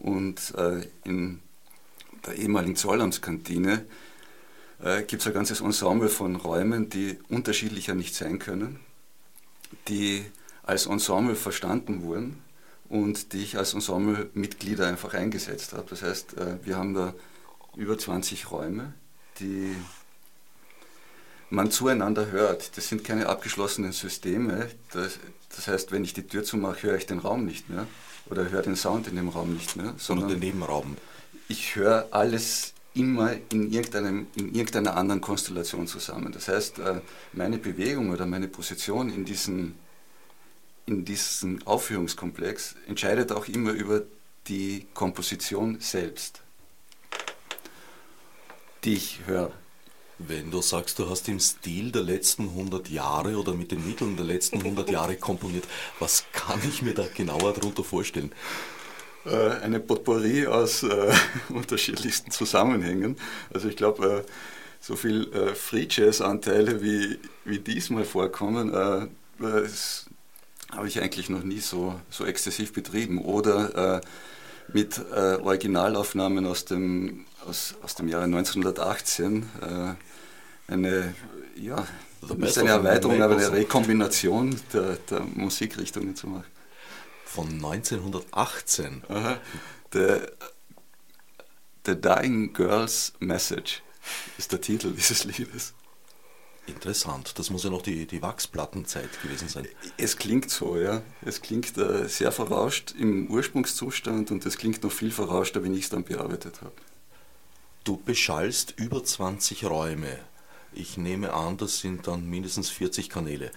Und 0.00 0.52
äh, 0.56 0.80
in 1.04 1.40
der 2.26 2.34
ehemaligen 2.34 2.74
Zollamtskantine 2.74 3.84
äh, 4.82 5.02
gibt 5.02 5.22
es 5.22 5.26
ein 5.26 5.34
ganzes 5.34 5.60
Ensemble 5.60 6.08
von 6.08 6.36
Räumen, 6.36 6.88
die 6.88 7.18
unterschiedlicher 7.28 7.94
nicht 7.94 8.14
sein 8.14 8.38
können, 8.38 8.80
die 9.88 10.24
als 10.62 10.86
Ensemble 10.86 11.36
verstanden 11.36 12.02
wurden 12.02 12.42
und 12.88 13.32
die 13.32 13.42
ich 13.42 13.56
als 13.56 13.74
Ensemblemitglieder 13.74 14.86
einfach 14.86 15.14
eingesetzt 15.14 15.72
habe. 15.72 15.86
Das 15.90 16.02
heißt, 16.02 16.36
äh, 16.38 16.58
wir 16.64 16.76
haben 16.76 16.94
da 16.94 17.14
über 17.76 17.98
20 17.98 18.50
Räume, 18.50 18.92
die 19.38 19.74
man 21.50 21.70
zueinander 21.70 22.30
hört. 22.30 22.76
Das 22.76 22.88
sind 22.88 23.04
keine 23.04 23.28
abgeschlossenen 23.28 23.92
Systeme. 23.92 24.70
Das, 24.92 25.18
das 25.54 25.68
heißt, 25.68 25.92
wenn 25.92 26.04
ich 26.04 26.14
die 26.14 26.26
Tür 26.26 26.44
zumache, 26.44 26.84
höre 26.84 26.96
ich 26.96 27.06
den 27.06 27.18
Raum 27.18 27.44
nicht 27.44 27.68
mehr 27.68 27.86
oder 28.26 28.50
höre 28.50 28.62
den 28.62 28.76
Sound 28.76 29.08
in 29.08 29.16
dem 29.16 29.28
Raum 29.28 29.54
nicht 29.54 29.76
mehr, 29.76 29.94
sondern 29.96 30.28
den 30.28 30.38
Nebenraum. 30.40 30.96
Ich 31.48 31.74
höre 31.74 32.08
alles 32.12 32.74
immer 32.94 33.36
in, 33.52 33.72
irgendeinem, 33.72 34.26
in 34.36 34.54
irgendeiner 34.54 34.96
anderen 34.96 35.20
Konstellation 35.20 35.86
zusammen. 35.86 36.32
Das 36.32 36.48
heißt, 36.48 36.78
äh, 36.80 37.00
meine 37.32 37.58
Bewegung 37.58 38.10
oder 38.10 38.26
meine 38.26 38.48
Position 38.48 39.10
in 39.10 39.24
diesem, 39.24 39.74
in 40.86 41.04
diesem 41.04 41.64
Aufführungskomplex 41.66 42.74
entscheidet 42.88 43.32
auch 43.32 43.46
immer 43.46 43.72
über 43.72 44.02
die 44.48 44.86
Komposition 44.94 45.78
selbst, 45.80 46.42
die 48.84 48.94
ich 48.94 49.20
höre. 49.26 49.52
Wenn 50.18 50.50
du 50.50 50.60
sagst, 50.60 50.98
du 50.98 51.08
hast 51.08 51.28
im 51.28 51.40
Stil 51.40 51.92
der 51.92 52.02
letzten 52.02 52.48
100 52.50 52.90
Jahre 52.90 53.36
oder 53.36 53.54
mit 53.54 53.70
den 53.70 53.86
Mitteln 53.86 54.16
der 54.16 54.26
letzten 54.26 54.58
100 54.58 54.90
Jahre 54.90 55.16
komponiert, 55.16 55.64
was 55.98 56.24
kann 56.32 56.60
ich 56.68 56.82
mir 56.82 56.92
da 56.92 57.06
genauer 57.06 57.54
darunter 57.54 57.84
vorstellen? 57.84 58.30
Äh, 59.26 59.62
eine 59.62 59.80
Potpourri 59.80 60.46
aus 60.46 60.82
äh, 60.82 61.12
unterschiedlichsten 61.50 62.30
Zusammenhängen. 62.30 63.16
Also 63.52 63.68
ich 63.68 63.76
glaube, 63.76 64.24
äh, 64.26 64.30
so 64.80 64.96
viel 64.96 65.30
äh, 65.34 65.54
Free 65.54 65.86
Jazz-Anteile 65.90 66.82
wie, 66.82 67.18
wie 67.44 67.58
diesmal 67.58 68.04
vorkommen, 68.04 68.72
äh, 68.72 69.08
das 69.38 70.06
habe 70.72 70.88
ich 70.88 71.02
eigentlich 71.02 71.28
noch 71.28 71.42
nie 71.42 71.60
so, 71.60 72.00
so 72.08 72.24
exzessiv 72.24 72.72
betrieben. 72.72 73.18
Oder 73.18 73.98
äh, 73.98 74.00
mit 74.72 74.98
äh, 75.14 75.34
Originalaufnahmen 75.34 76.46
aus 76.46 76.64
dem, 76.64 77.26
aus, 77.46 77.74
aus 77.82 77.96
dem 77.96 78.08
Jahre 78.08 78.24
1918 78.24 79.96
eine, 80.68 81.14
ja, 81.56 81.84
nicht 82.36 82.58
eine 82.58 82.70
Erweiterung, 82.70 83.20
aber 83.20 83.36
eine 83.36 83.52
Rekombination 83.52 84.54
der, 84.72 84.96
der 85.10 85.20
Musikrichtungen 85.20 86.14
zu 86.14 86.28
machen. 86.28 86.44
Von 87.32 87.46
1918? 87.46 89.04
Aha. 89.08 89.40
The, 89.92 90.22
The 91.86 91.94
Dying 91.94 92.52
Girl's 92.52 93.12
Message 93.20 93.82
ist 94.36 94.50
der 94.50 94.60
Titel 94.60 94.90
dieses 94.96 95.22
Liedes. 95.22 95.74
Interessant, 96.66 97.38
das 97.38 97.50
muss 97.50 97.62
ja 97.62 97.70
noch 97.70 97.82
die, 97.82 98.06
die 98.06 98.20
Wachsplattenzeit 98.20 99.22
gewesen 99.22 99.48
sein. 99.48 99.68
Es 99.96 100.16
klingt 100.16 100.50
so, 100.50 100.76
ja. 100.76 101.02
Es 101.22 101.40
klingt 101.40 101.78
äh, 101.78 102.08
sehr 102.08 102.32
verrauscht 102.32 102.94
im 102.98 103.30
Ursprungszustand 103.30 104.32
und 104.32 104.44
es 104.44 104.58
klingt 104.58 104.82
noch 104.82 104.90
viel 104.90 105.12
verrauschter, 105.12 105.62
wenn 105.62 105.74
ich 105.74 105.84
es 105.84 105.88
dann 105.90 106.02
bearbeitet 106.02 106.62
habe. 106.62 106.74
Du 107.84 107.96
beschallst 107.96 108.74
über 108.76 109.04
20 109.04 109.66
Räume. 109.66 110.18
Ich 110.72 110.96
nehme 110.96 111.32
an, 111.32 111.56
das 111.58 111.78
sind 111.78 112.08
dann 112.08 112.28
mindestens 112.28 112.70
40 112.70 113.08
Kanäle. 113.08 113.52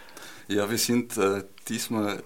Ja, 0.48 0.70
wir 0.70 0.78
sind 0.78 1.18
äh, 1.18 1.44
diesmal, 1.68 2.24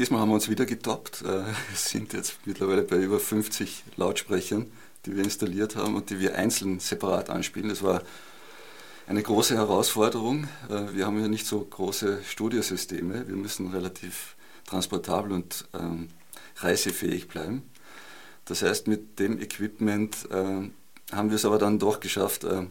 diesmal 0.00 0.20
haben 0.20 0.30
wir 0.30 0.34
uns 0.34 0.48
wieder 0.48 0.64
getoppt. 0.64 1.22
Äh, 1.22 1.26
wir 1.28 1.54
sind 1.74 2.14
jetzt 2.14 2.38
mittlerweile 2.46 2.82
bei 2.82 2.96
über 2.96 3.20
50 3.20 3.84
Lautsprechern, 3.96 4.66
die 5.04 5.14
wir 5.14 5.22
installiert 5.22 5.76
haben 5.76 5.94
und 5.94 6.10
die 6.10 6.18
wir 6.18 6.36
einzeln 6.36 6.80
separat 6.80 7.28
anspielen. 7.28 7.68
Das 7.68 7.82
war 7.82 8.02
eine 9.06 9.22
große 9.22 9.54
Herausforderung. 9.54 10.48
Äh, 10.70 10.94
wir 10.94 11.06
haben 11.06 11.20
ja 11.20 11.28
nicht 11.28 11.46
so 11.46 11.60
große 11.60 12.20
Studiosysteme. 12.24 13.28
Wir 13.28 13.36
müssen 13.36 13.68
relativ 13.68 14.36
transportabel 14.66 15.32
und 15.32 15.66
ähm, 15.74 16.08
reisefähig 16.56 17.28
bleiben. 17.28 17.62
Das 18.46 18.62
heißt, 18.62 18.88
mit 18.88 19.18
dem 19.18 19.38
Equipment 19.38 20.16
äh, 20.30 21.14
haben 21.14 21.28
wir 21.28 21.36
es 21.36 21.44
aber 21.44 21.58
dann 21.58 21.78
doch 21.78 22.00
geschafft, 22.00 22.44
äh, 22.44 22.66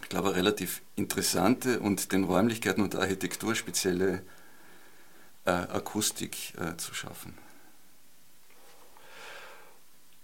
ich 0.00 0.08
glaube, 0.08 0.36
relativ 0.36 0.82
interessante 0.94 1.80
und 1.80 2.12
den 2.12 2.24
Räumlichkeiten 2.24 2.82
und 2.82 2.94
Architektur 2.94 3.54
spezielle 3.54 4.22
äh, 5.44 5.50
Akustik 5.50 6.54
äh, 6.58 6.76
zu 6.76 6.94
schaffen. 6.94 7.36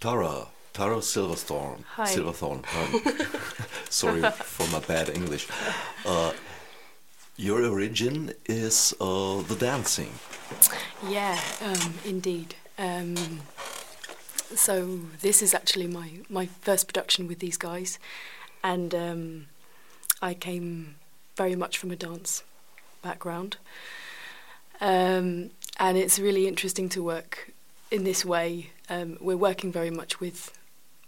Tara, 0.01 0.47
Tara 0.73 1.03
Silverthorne. 1.03 1.85
Hi. 1.97 2.07
Silverthorne. 2.07 2.63
Um, 2.75 3.03
sorry 3.91 4.23
for 4.31 4.67
my 4.69 4.79
bad 4.81 5.09
English. 5.09 5.49
Uh, 6.07 6.33
your 7.37 7.65
origin 7.69 8.33
is 8.47 8.95
uh, 9.01 9.43
the 9.49 9.57
dancing. 9.57 10.13
Yeah, 11.09 11.39
um, 11.63 11.95
indeed. 12.05 12.55
Um, 12.79 13.17
so 14.55 15.01
this 15.21 15.43
is 15.43 15.53
actually 15.53 15.89
my, 15.89 16.11
my 16.29 16.47
first 16.63 16.87
production 16.87 17.27
with 17.27 17.41
these 17.41 17.57
guys, 17.57 17.99
and 18.63 18.95
um, 18.95 19.47
I 20.23 20.35
came 20.35 20.97
very 21.37 21.57
much 21.57 21.77
from 21.77 21.91
a 21.91 21.97
dance 21.97 22.45
background. 23.03 23.57
Um, 24.81 25.51
and 25.79 25.97
it's 25.97 26.19
really 26.19 26.47
interesting 26.47 26.89
to 26.91 27.03
work 27.03 27.53
in 27.91 28.05
this 28.05 28.25
way. 28.25 28.71
Um, 28.89 29.17
we're 29.21 29.37
working 29.37 29.73
very 29.73 29.91
much 29.91 30.21
with 30.21 30.57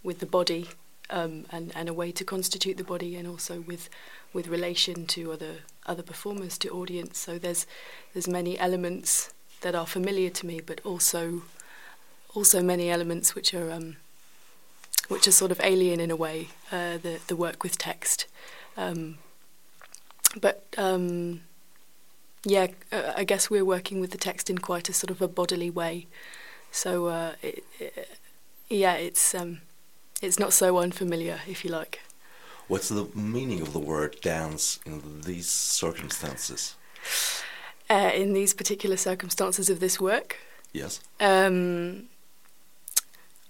with 0.03 0.21
the 0.21 0.27
body 0.27 0.67
um, 1.11 1.45
and, 1.51 1.73
and 1.75 1.89
a 1.89 1.93
way 1.93 2.11
to 2.13 2.25
constitute 2.25 2.77
the 2.77 2.85
body, 2.85 3.17
and 3.17 3.29
also 3.29 3.61
with 3.61 3.89
with 4.33 4.49
relation 4.49 5.07
to 5.07 5.33
other 5.33 5.57
other 5.87 6.03
performers, 6.03 6.59
to 6.59 6.69
audience. 6.71 7.19
So 7.19 7.39
there's 7.39 7.67
there's 8.13 8.29
many 8.29 8.59
elements 8.59 9.33
that 9.61 9.75
are 9.75 9.87
familiar 9.87 10.31
to 10.31 10.47
me, 10.47 10.61
but 10.61 10.81
also 10.85 11.43
also 12.35 12.63
many 12.63 12.91
elements 12.91 13.35
which 13.35 13.53
are 13.55 13.71
um, 13.71 13.97
which 15.09 15.27
are 15.27 15.33
sort 15.33 15.51
of 15.51 15.61
alien 15.63 16.01
in 16.01 16.11
a 16.11 16.17
way. 16.17 16.49
Uh, 16.71 16.99
the 16.99 17.21
the 17.27 17.37
work 17.37 17.63
with 17.63 17.79
text. 17.79 18.27
Um, 18.77 19.19
but 20.41 20.65
um, 20.79 21.41
yeah, 22.45 22.69
uh, 22.91 23.13
I 23.17 23.25
guess 23.25 23.51
we're 23.51 23.65
working 23.65 24.01
with 24.01 24.11
the 24.11 24.19
text 24.19 24.49
in 24.49 24.59
quite 24.59 24.89
a 24.89 24.93
sort 24.93 25.11
of 25.11 25.21
a 25.21 25.29
bodily 25.29 25.71
way. 25.71 26.07
So 26.71 27.07
uh, 27.07 27.33
it, 27.43 27.65
it, 27.79 28.09
yeah, 28.69 28.95
it's 28.95 29.35
um, 29.35 29.61
it's 30.23 30.39
not 30.39 30.53
so 30.53 30.79
unfamiliar, 30.79 31.41
if 31.47 31.65
you 31.65 31.71
like. 31.71 32.01
What's 32.69 32.89
the 32.89 33.09
meaning 33.15 33.61
of 33.61 33.73
the 33.73 33.81
word 33.81 34.21
dance 34.21 34.79
in 34.87 35.23
these 35.23 35.49
circumstances? 35.49 36.77
Uh, 37.91 38.13
in 38.15 38.33
these 38.33 38.55
particular 38.55 38.97
circumstances 38.97 39.69
of 39.69 39.81
this 39.81 40.01
work, 40.01 40.37
yes. 40.73 41.01
Um, 41.19 42.09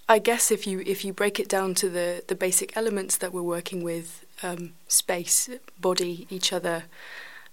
I 0.09 0.19
guess 0.19 0.51
if 0.51 0.67
you 0.67 0.81
if 0.87 1.05
you 1.05 1.13
break 1.13 1.39
it 1.39 1.49
down 1.49 1.75
to 1.75 1.91
the 1.91 2.25
the 2.27 2.35
basic 2.35 2.77
elements 2.77 3.19
that 3.19 3.33
we're 3.33 3.43
working 3.43 3.85
with, 3.85 4.25
um, 4.43 4.73
space, 4.89 5.51
body, 5.79 6.27
each 6.31 6.53
other, 6.53 6.85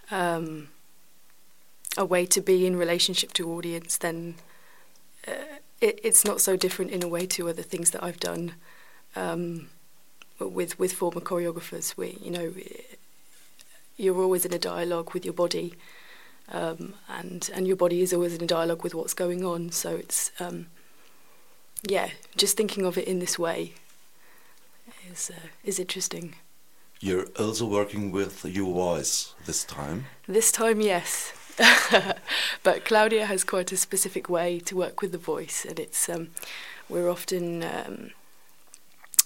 um, 0.10 0.70
a 1.98 2.06
way 2.06 2.26
to 2.28 2.42
be 2.42 2.66
in 2.66 2.78
relationship 2.78 3.34
to 3.34 3.52
audience, 3.52 3.98
then 3.98 4.36
uh, 5.28 5.58
it, 5.82 6.00
it's 6.04 6.24
not 6.24 6.40
so 6.40 6.56
different 6.56 6.92
in 6.92 7.04
a 7.04 7.08
way 7.08 7.26
to 7.26 7.50
other 7.50 7.64
things 7.64 7.92
that 7.92 8.04
I've 8.04 8.20
done 8.20 8.54
um, 9.16 9.70
with 10.40 10.80
with 10.80 10.94
former 10.94 11.22
choreographers. 11.22 11.92
Where 11.92 12.10
you 12.10 12.32
know 12.32 12.54
you're 13.98 14.22
always 14.22 14.46
in 14.46 14.54
a 14.54 14.60
dialogue 14.60 15.14
with 15.14 15.26
your 15.26 15.34
body, 15.34 15.74
um, 16.52 16.94
and 17.10 17.50
and 17.54 17.68
your 17.68 17.76
body 17.76 18.02
is 18.02 18.14
always 18.14 18.34
in 18.34 18.44
a 18.44 18.48
dialogue 18.48 18.84
with 18.84 18.96
what's 18.96 19.14
going 19.14 19.44
on. 19.44 19.72
So 19.72 19.96
it's 19.96 20.32
um, 20.40 20.68
yeah, 21.84 22.10
just 22.36 22.56
thinking 22.56 22.86
of 22.86 22.98
it 22.98 23.08
in 23.08 23.20
this 23.20 23.38
way 23.38 23.74
is 25.12 25.32
uh, 25.32 25.48
is 25.64 25.80
interesting. 25.80 26.36
You're 27.00 27.28
also 27.38 27.68
working 27.68 28.12
with 28.12 28.44
your 28.46 28.74
voice 28.74 29.36
this 29.46 29.64
time. 29.64 30.06
This 30.28 30.52
time, 30.52 30.82
yes. 30.82 31.32
but 32.64 32.86
Claudia 32.86 33.26
has 33.26 33.44
quite 33.44 33.72
a 33.72 33.78
specific 33.78 34.30
way 34.30 34.60
to 34.60 34.76
work 34.76 35.02
with 35.02 35.12
the 35.12 35.18
voice, 35.18 35.66
and 35.66 35.80
it's 35.80 36.08
um, 36.10 36.30
we're 36.88 37.10
often 37.10 37.64
um, 37.64 38.12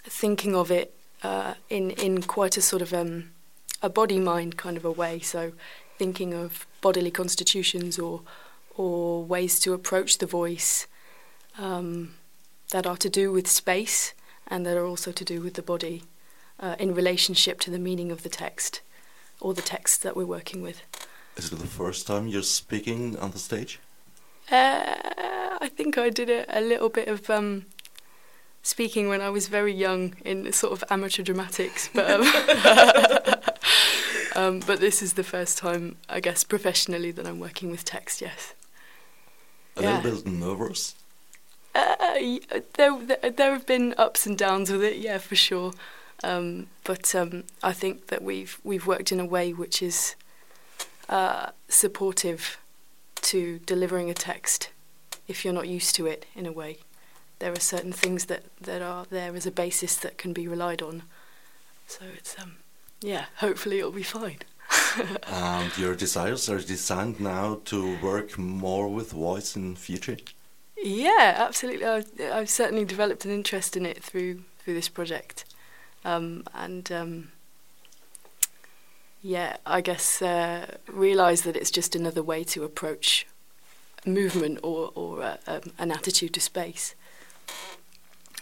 thinking 0.04 0.56
of 0.56 0.72
it 0.72 0.94
uh, 1.24 1.56
in 1.70 1.92
in 1.92 2.24
quite 2.24 2.58
a 2.58 2.62
sort 2.62 2.82
of 2.82 2.94
um, 2.94 3.32
a 3.82 3.90
body 3.90 4.20
mind 4.20 4.58
kind 4.58 4.78
of 4.78 4.86
a 4.86 4.92
way. 4.92 5.20
So, 5.20 5.52
thinking 5.98 6.34
of 6.34 6.66
bodily 6.82 7.12
constitutions 7.12 8.00
or 8.00 8.22
or 8.78 9.24
ways 9.24 9.60
to 9.60 9.74
approach 9.74 10.18
the 10.20 10.26
voice 10.26 10.88
um, 11.58 12.14
that 12.72 12.88
are 12.88 12.98
to 12.98 13.10
do 13.10 13.32
with 13.32 13.48
space 13.48 14.14
and 14.48 14.66
that 14.66 14.78
are 14.78 14.86
also 14.86 15.12
to 15.12 15.26
do 15.26 15.42
with 15.42 15.56
the 15.56 15.62
body 15.62 16.04
uh, 16.60 16.76
in 16.80 16.94
relationship 16.94 17.60
to 17.60 17.72
the 17.72 17.80
meaning 17.80 18.12
of 18.12 18.24
the 18.24 18.30
text 18.30 18.82
or 19.40 19.54
the 19.54 19.62
text 19.62 20.04
that 20.04 20.16
we're 20.16 20.26
working 20.26 20.62
with. 20.62 20.82
Is 21.38 21.52
it 21.52 21.60
the 21.60 21.68
first 21.68 22.08
time 22.08 22.28
you're 22.28 22.44
speaking 22.44 23.18
on 23.18 23.32
the 23.32 23.40
stage? 23.40 23.80
Uh, 24.52 24.96
I 25.62 25.70
think 25.76 25.98
I 25.98 26.10
did 26.10 26.30
a, 26.30 26.46
a 26.60 26.62
little 26.62 26.90
bit 26.90 27.08
of 27.08 27.30
um, 27.30 27.66
speaking 28.64 29.08
when 29.08 29.22
I 29.22 29.30
was 29.30 29.48
very 29.48 29.74
young 29.74 30.16
in 30.26 30.52
sort 30.52 30.74
of 30.74 30.84
amateur 30.92 31.24
dramatics, 31.24 31.90
but 31.94 32.10
um, 32.12 32.22
um, 34.36 34.60
but 34.60 34.80
this 34.80 35.02
is 35.02 35.14
the 35.14 35.24
first 35.24 35.58
time, 35.58 35.96
I 36.10 36.20
guess, 36.20 36.44
professionally 36.44 37.12
that 37.12 37.26
I'm 37.26 37.40
working 37.40 37.72
with 37.72 37.86
text. 37.86 38.22
Yes. 38.22 38.54
A 39.78 39.82
Yeah. 39.84 40.02
little 40.02 40.22
bit 40.22 40.32
nervous. 40.32 40.96
Uh, 41.74 41.96
there, 42.74 43.00
there, 43.00 43.32
there 43.32 43.52
have 43.54 43.66
been 43.66 43.96
ups 43.98 44.26
and 44.26 44.38
downs 44.38 44.70
with 44.70 44.84
it, 44.84 44.98
yeah, 44.98 45.18
for 45.18 45.36
sure. 45.38 45.72
Um, 46.24 46.68
but 46.84 47.16
um, 47.16 47.46
I 47.64 47.72
think 47.72 48.08
that 48.08 48.22
we've 48.22 48.60
we've 48.64 48.86
worked 48.86 49.12
in 49.12 49.20
a 49.20 49.26
way 49.26 49.54
which 49.54 49.82
is 49.82 50.16
uh, 51.12 51.52
supportive 51.68 52.58
to 53.22 53.60
delivering 53.66 54.10
a 54.10 54.14
text. 54.16 54.70
If 55.28 55.46
you're 55.46 55.54
not 55.54 55.68
used 55.68 55.96
to 55.96 56.08
it, 56.08 56.26
in 56.36 56.46
a 56.46 56.52
way, 56.52 56.80
there 57.40 57.52
are 57.52 57.60
certain 57.60 57.92
things 57.92 58.26
that, 58.26 58.44
that 58.60 58.82
are 58.82 59.06
there 59.10 59.36
as 59.36 59.46
a 59.46 59.52
basis 59.52 59.96
that 59.98 60.18
can 60.18 60.34
be 60.34 60.48
relied 60.48 60.82
on. 60.82 61.04
So 61.86 62.06
it's 62.18 62.36
um, 62.42 62.56
yeah. 63.02 63.26
Hopefully, 63.38 63.80
it'll 63.80 63.92
be 63.92 64.04
fine. 64.04 64.40
and 65.28 65.78
your 65.78 65.96
desires 65.96 66.50
are 66.50 66.62
designed 66.62 67.20
now 67.20 67.60
to 67.66 67.98
work 68.02 68.38
more 68.38 68.88
with 68.88 69.12
voice 69.12 69.56
in 69.56 69.76
future. 69.76 70.18
Yeah, 70.82 71.36
absolutely. 71.38 71.86
I've, 71.86 72.12
I've 72.32 72.50
certainly 72.50 72.86
developed 72.86 73.26
an 73.26 73.32
interest 73.32 73.76
in 73.76 73.86
it 73.86 74.04
through 74.04 74.44
through 74.60 74.76
this 74.76 74.90
project, 74.90 75.46
um, 76.06 76.44
and 76.54 76.92
um, 76.92 77.32
yeah, 79.22 79.58
I 79.66 79.82
guess 79.82 80.22
uh, 80.22 80.66
realise 80.88 81.42
that 81.42 81.56
it's 81.56 81.72
just 81.72 81.96
another 81.96 82.24
way 82.24 82.44
to 82.46 82.64
approach 82.64 83.28
movement 84.06 84.60
or 84.64 84.92
or 84.96 85.22
uh, 85.24 85.38
um, 85.48 85.62
an 85.78 85.92
attitude 85.92 86.34
to 86.34 86.40
space. 86.40 86.96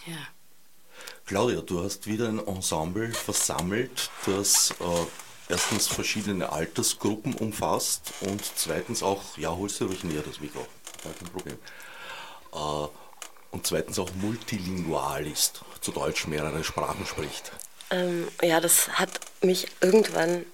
Yeah. 0.07 0.27
Claudia, 1.25 1.61
du 1.61 1.83
hast 1.83 2.07
wieder 2.07 2.27
ein 2.27 2.39
Ensemble 2.39 3.11
versammelt, 3.11 4.09
das 4.25 4.71
äh, 4.79 5.05
erstens 5.49 5.87
verschiedene 5.87 6.51
Altersgruppen 6.51 7.35
umfasst 7.35 8.13
und 8.21 8.41
zweitens 8.55 9.03
auch, 9.03 9.37
ja, 9.37 9.55
holst 9.55 9.79
du 9.79 9.85
ruhig 9.85 10.03
näher 10.03 10.23
das 10.23 10.39
Mikro, 10.39 10.65
kein 11.03 11.13
Problem. 11.31 11.59
Äh, 12.51 12.87
und 13.51 13.67
zweitens 13.67 13.99
auch 13.99 14.09
multilingual 14.15 15.27
ist, 15.27 15.61
zu 15.81 15.91
Deutsch 15.91 16.25
mehrere 16.25 16.63
Sprachen 16.63 17.05
spricht. 17.05 17.51
Ähm, 17.91 18.27
ja, 18.41 18.59
das 18.59 18.87
hat 18.89 19.19
mich 19.41 19.67
irgendwann 19.81 20.45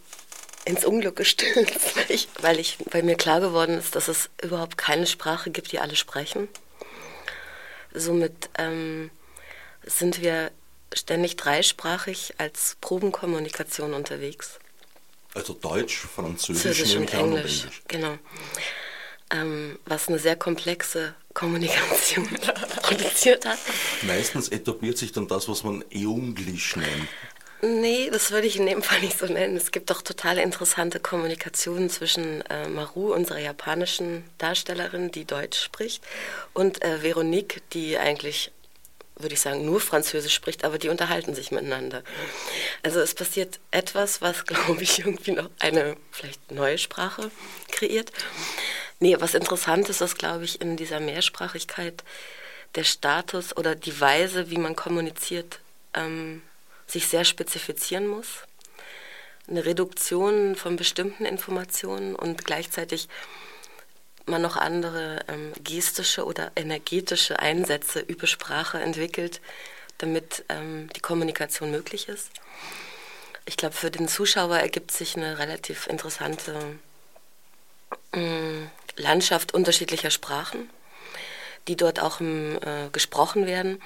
ins 0.65 0.83
Unglück 0.83 1.15
gestürzt, 1.15 1.95
weil, 1.95 2.05
ich, 2.09 2.27
weil, 2.41 2.59
ich, 2.59 2.77
weil 2.91 3.03
mir 3.03 3.15
klar 3.15 3.39
geworden 3.39 3.77
ist, 3.77 3.95
dass 3.95 4.07
es 4.07 4.29
überhaupt 4.41 4.77
keine 4.77 5.07
Sprache 5.07 5.51
gibt, 5.51 5.71
die 5.71 5.79
alle 5.79 5.95
sprechen. 5.95 6.47
Somit 7.93 8.49
ähm, 8.57 9.09
sind 9.85 10.21
wir 10.21 10.51
ständig 10.93 11.35
dreisprachig 11.37 12.33
als 12.37 12.77
Probenkommunikation 12.81 13.93
unterwegs. 13.93 14.59
Also 15.33 15.53
Deutsch, 15.53 15.97
Französisch, 15.97 16.95
und 16.95 17.13
an, 17.13 17.23
und 17.23 17.37
Englisch, 17.37 17.67
genau. 17.87 18.17
Ähm, 19.31 19.79
was 19.85 20.07
eine 20.07 20.19
sehr 20.19 20.35
komplexe 20.35 21.13
Kommunikation 21.33 22.27
produziert 22.81 23.45
hat. 23.45 23.59
Meistens 24.03 24.49
etabliert 24.49 24.97
sich 24.97 25.11
dann 25.11 25.27
das, 25.27 25.49
was 25.49 25.63
man 25.63 25.83
Eunglisch 25.93 26.75
nennt. 26.77 27.09
Nee, 27.61 28.09
das 28.11 28.31
würde 28.31 28.47
ich 28.47 28.57
in 28.57 28.65
dem 28.65 28.83
Fall 28.83 28.99
nicht 29.01 29.17
so 29.17 29.25
nennen. 29.25 29.55
Es 29.55 29.71
gibt 29.71 29.89
doch 29.89 30.01
total 30.01 30.37
interessante 30.37 30.99
Kommunikationen 30.99 31.89
zwischen 31.89 32.41
äh, 32.49 32.67
Maru, 32.67 33.13
unserer 33.13 33.39
japanischen 33.39 34.23
Darstellerin, 34.37 35.11
die 35.11 35.25
Deutsch 35.25 35.61
spricht, 35.61 36.03
und 36.53 36.83
äh, 36.83 37.01
Veronique, 37.01 37.61
die 37.73 37.97
eigentlich, 37.97 38.51
würde 39.15 39.33
ich 39.33 39.41
sagen, 39.41 39.65
nur 39.65 39.79
Französisch 39.79 40.33
spricht, 40.33 40.65
aber 40.65 40.77
die 40.77 40.89
unterhalten 40.89 41.33
sich 41.33 41.51
miteinander. 41.51 42.03
Also 42.83 42.99
es 42.99 43.15
passiert 43.15 43.59
etwas, 43.71 44.21
was, 44.21 44.45
glaube 44.45 44.83
ich, 44.83 44.99
irgendwie 44.99 45.31
noch 45.31 45.49
eine 45.59 45.95
vielleicht 46.11 46.51
neue 46.51 46.77
Sprache 46.77 47.31
kreiert. 47.71 48.11
Nee, 48.99 49.17
was 49.19 49.33
interessant 49.33 49.89
ist, 49.89 50.01
ist, 50.01 50.17
glaube 50.17 50.45
ich, 50.45 50.61
in 50.61 50.77
dieser 50.77 50.99
Mehrsprachigkeit 50.99 52.03
der 52.75 52.83
Status 52.83 53.55
oder 53.55 53.75
die 53.75 53.99
Weise, 53.99 54.49
wie 54.49 54.57
man 54.57 54.75
kommuniziert, 54.75 55.59
ähm, 55.93 56.41
sich 56.87 57.07
sehr 57.07 57.25
spezifizieren 57.25 58.07
muss. 58.07 58.43
Eine 59.47 59.65
Reduktion 59.65 60.55
von 60.55 60.75
bestimmten 60.75 61.25
Informationen 61.25 62.15
und 62.15 62.45
gleichzeitig 62.45 63.07
man 64.25 64.41
noch 64.41 64.57
andere 64.57 65.19
ähm, 65.27 65.53
gestische 65.63 66.25
oder 66.25 66.51
energetische 66.55 67.39
Einsätze 67.39 67.99
über 67.99 68.27
Sprache 68.27 68.79
entwickelt, 68.79 69.39
damit 69.99 70.43
ähm, 70.49 70.89
die 70.95 70.99
Kommunikation 70.99 71.71
möglich 71.71 72.09
ist. 72.09 72.29
Ich 73.45 73.57
glaube, 73.57 73.75
für 73.75 73.91
den 73.91 74.07
Zuschauer 74.07 74.57
ergibt 74.57 74.91
sich 74.91 75.15
eine 75.15 75.37
relativ 75.37 75.85
interessante 75.87 76.59
ähm, 78.13 78.69
Landschaft 78.97 79.53
unterschiedlicher 79.53 80.09
Sprachen, 80.09 80.69
die 81.67 81.75
dort 81.75 81.99
auch 81.99 82.19
ähm, 82.19 82.57
äh, 82.63 82.89
gesprochen 82.91 83.45
werden. 83.45 83.81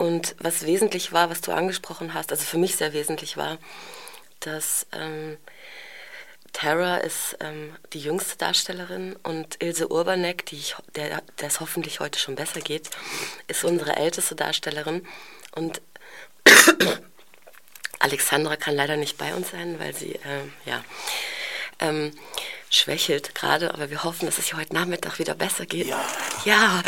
Und 0.00 0.34
was 0.38 0.64
wesentlich 0.64 1.12
war, 1.12 1.28
was 1.28 1.42
du 1.42 1.52
angesprochen 1.52 2.14
hast, 2.14 2.30
also 2.30 2.42
für 2.42 2.56
mich 2.56 2.76
sehr 2.76 2.94
wesentlich 2.94 3.36
war, 3.36 3.58
dass 4.40 4.86
ähm, 4.92 5.36
Tara 6.54 6.96
ist 6.96 7.36
ähm, 7.40 7.76
die 7.92 8.00
jüngste 8.00 8.38
Darstellerin 8.38 9.14
und 9.24 9.62
Ilse 9.62 9.88
Urbanek, 9.88 10.46
die 10.46 10.56
ich, 10.56 10.74
der 10.96 11.20
es 11.36 11.60
hoffentlich 11.60 12.00
heute 12.00 12.18
schon 12.18 12.34
besser 12.34 12.62
geht, 12.62 12.88
ist 13.46 13.62
unsere 13.62 13.96
älteste 13.96 14.34
Darstellerin. 14.34 15.06
Und 15.52 15.82
Alexandra 17.98 18.56
kann 18.56 18.76
leider 18.76 18.96
nicht 18.96 19.18
bei 19.18 19.34
uns 19.34 19.50
sein, 19.50 19.78
weil 19.78 19.94
sie 19.94 20.14
äh, 20.14 20.48
ja, 20.64 20.82
ähm, 21.78 22.18
schwächelt 22.70 23.34
gerade, 23.34 23.74
aber 23.74 23.90
wir 23.90 24.04
hoffen, 24.04 24.26
dass 24.26 24.38
es 24.38 24.50
ihr 24.50 24.56
heute 24.56 24.74
Nachmittag 24.74 25.18
wieder 25.18 25.34
besser 25.34 25.66
geht. 25.66 25.88
Ja. 25.88 26.04
Ja. 26.44 26.82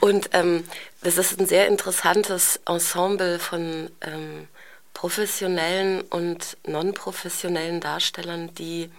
Und 0.00 0.30
ähm, 0.32 0.64
das 1.02 1.18
ist 1.18 1.38
ein 1.38 1.46
sehr 1.46 1.66
interessantes 1.66 2.60
Ensemble 2.64 3.38
von 3.38 3.90
ähm, 4.00 4.48
professionellen 4.94 6.02
und 6.02 6.56
non-professionellen 6.66 7.80
Darstellern, 7.80 8.54
die 8.54 8.90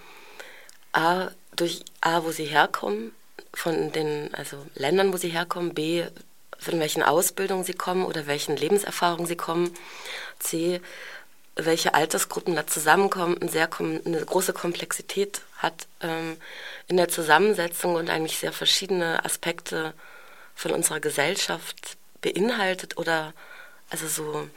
A, 0.91 1.29
durch 1.55 1.85
A, 2.01 2.23
wo 2.23 2.31
sie 2.31 2.45
herkommen, 2.45 3.13
von 3.53 3.91
den 3.93 4.33
also 4.33 4.65
Ländern, 4.75 5.13
wo 5.13 5.17
sie 5.17 5.29
herkommen, 5.29 5.73
B, 5.73 6.03
von 6.59 6.79
welchen 6.79 7.03
Ausbildungen 7.03 7.63
sie 7.63 7.73
kommen 7.73 8.05
oder 8.05 8.27
welchen 8.27 8.57
Lebenserfahrungen 8.57 9.25
sie 9.25 9.35
kommen, 9.35 9.73
C, 10.39 10.81
welche 11.55 11.93
Altersgruppen 11.93 12.55
da 12.55 12.67
zusammenkommen, 12.67 13.37
eine, 13.39 13.49
sehr 13.49 13.69
eine 13.79 14.25
große 14.25 14.53
Komplexität 14.53 15.41
hat 15.63 15.87
ähm, 16.01 16.37
in 16.87 16.97
der 16.97 17.09
Zusammensetzung 17.09 17.95
und 17.95 18.09
eigentlich 18.09 18.37
sehr 18.37 18.53
verschiedene 18.53 19.25
Aspekte 19.25 19.93
von 20.53 20.71
unserer 20.71 20.99
Gesellschaft 20.99 21.97
beinhaltet 22.21 22.97
oder 22.97 23.33
also 23.89 24.07
so 24.07 24.47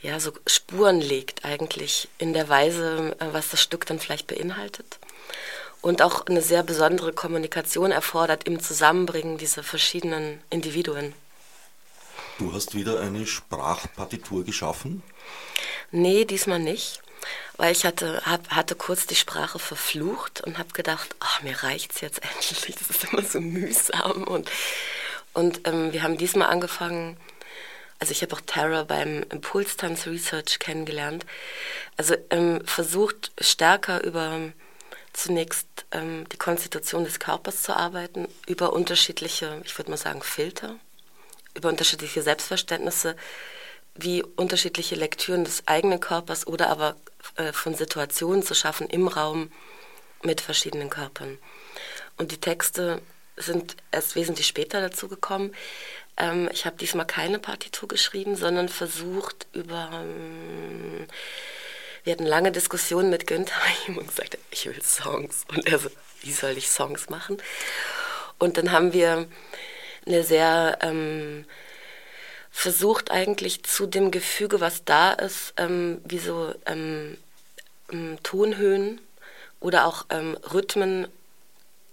ja 0.00 0.18
so 0.20 0.32
Spuren 0.46 1.00
legt 1.00 1.44
eigentlich 1.44 2.08
in 2.18 2.32
der 2.32 2.48
Weise, 2.48 3.14
äh, 3.18 3.26
was 3.32 3.50
das 3.50 3.60
Stück 3.60 3.84
dann 3.84 4.00
vielleicht 4.00 4.26
beinhaltet 4.26 4.98
und 5.84 6.00
auch 6.00 6.26
eine 6.26 6.40
sehr 6.40 6.62
besondere 6.62 7.12
Kommunikation 7.12 7.90
erfordert 7.90 8.44
im 8.44 8.58
Zusammenbringen 8.58 9.36
dieser 9.36 9.62
verschiedenen 9.62 10.40
Individuen. 10.48 11.12
Du 12.38 12.54
hast 12.54 12.74
wieder 12.74 13.00
eine 13.00 13.26
Sprachpartitur 13.26 14.44
geschaffen. 14.44 15.02
Nee, 15.90 16.24
diesmal 16.24 16.58
nicht. 16.58 17.03
Weil 17.56 17.72
ich 17.72 17.84
hatte, 17.84 18.22
hab, 18.24 18.48
hatte 18.50 18.74
kurz 18.74 19.06
die 19.06 19.14
Sprache 19.14 19.58
verflucht 19.58 20.40
und 20.42 20.58
habe 20.58 20.72
gedacht, 20.72 21.14
ach, 21.20 21.42
mir 21.42 21.62
reicht's 21.62 22.00
jetzt 22.00 22.20
endlich. 22.22 22.76
Das 22.76 22.90
ist 22.90 23.04
immer 23.04 23.22
so 23.22 23.40
mühsam. 23.40 24.24
Und, 24.24 24.50
und 25.32 25.66
ähm, 25.66 25.92
wir 25.92 26.02
haben 26.02 26.18
diesmal 26.18 26.48
angefangen, 26.48 27.16
also 27.98 28.12
ich 28.12 28.22
habe 28.22 28.34
auch 28.34 28.40
Tara 28.44 28.84
beim 28.84 29.24
Impulstanz 29.30 30.06
Research 30.06 30.58
kennengelernt. 30.58 31.24
Also 31.96 32.16
ähm, 32.30 32.60
versucht 32.66 33.32
stärker 33.40 34.02
über 34.04 34.52
zunächst 35.12 35.86
ähm, 35.92 36.28
die 36.30 36.36
Konstitution 36.36 37.04
des 37.04 37.20
Körpers 37.20 37.62
zu 37.62 37.74
arbeiten, 37.74 38.28
über 38.46 38.72
unterschiedliche, 38.72 39.62
ich 39.64 39.78
würde 39.78 39.90
mal 39.90 39.96
sagen, 39.96 40.22
Filter, 40.22 40.76
über 41.54 41.68
unterschiedliche 41.68 42.22
Selbstverständnisse, 42.22 43.16
wie 43.94 44.22
unterschiedliche 44.22 44.94
Lektüren 44.94 45.44
des 45.44 45.66
eigenen 45.66 46.00
Körpers 46.00 46.46
oder 46.46 46.68
aber 46.68 46.96
äh, 47.36 47.52
von 47.52 47.74
Situationen 47.74 48.42
zu 48.42 48.54
schaffen 48.54 48.88
im 48.88 49.08
Raum 49.08 49.52
mit 50.22 50.40
verschiedenen 50.40 50.90
Körpern. 50.90 51.38
Und 52.16 52.32
die 52.32 52.40
Texte 52.40 53.00
sind 53.36 53.76
erst 53.90 54.14
wesentlich 54.14 54.46
später 54.46 54.80
dazu 54.80 55.08
gekommen. 55.08 55.54
Ähm, 56.16 56.48
ich 56.52 56.66
habe 56.66 56.76
diesmal 56.76 57.06
keine 57.06 57.38
Partitur 57.38 57.88
geschrieben, 57.88 58.36
sondern 58.36 58.68
versucht 58.68 59.46
über 59.52 59.90
ähm, 59.92 61.06
wir 62.04 62.12
hatten 62.12 62.26
lange 62.26 62.52
Diskussionen 62.52 63.08
mit 63.08 63.26
Günther, 63.26 63.58
gesagt 63.86 64.34
habe, 64.34 64.42
ich 64.50 64.66
will 64.66 64.80
Songs. 64.82 65.44
Und 65.48 65.66
er 65.66 65.78
so, 65.78 65.90
wie 66.20 66.32
soll 66.32 66.56
ich 66.56 66.68
Songs 66.68 67.08
machen? 67.08 67.38
Und 68.38 68.58
dann 68.58 68.72
haben 68.72 68.92
wir 68.92 69.26
eine 70.06 70.22
sehr 70.22 70.78
ähm, 70.82 71.46
versucht 72.56 73.10
eigentlich 73.10 73.64
zu 73.64 73.84
dem 73.84 74.12
Gefüge, 74.12 74.60
was 74.60 74.84
da 74.84 75.12
ist, 75.12 75.52
ähm, 75.56 76.00
wie 76.04 76.20
so 76.20 76.54
ähm, 76.66 77.18
ähm 77.92 78.16
Tonhöhen 78.22 79.00
oder 79.58 79.86
auch 79.86 80.06
ähm, 80.08 80.38
Rhythmen 80.52 81.08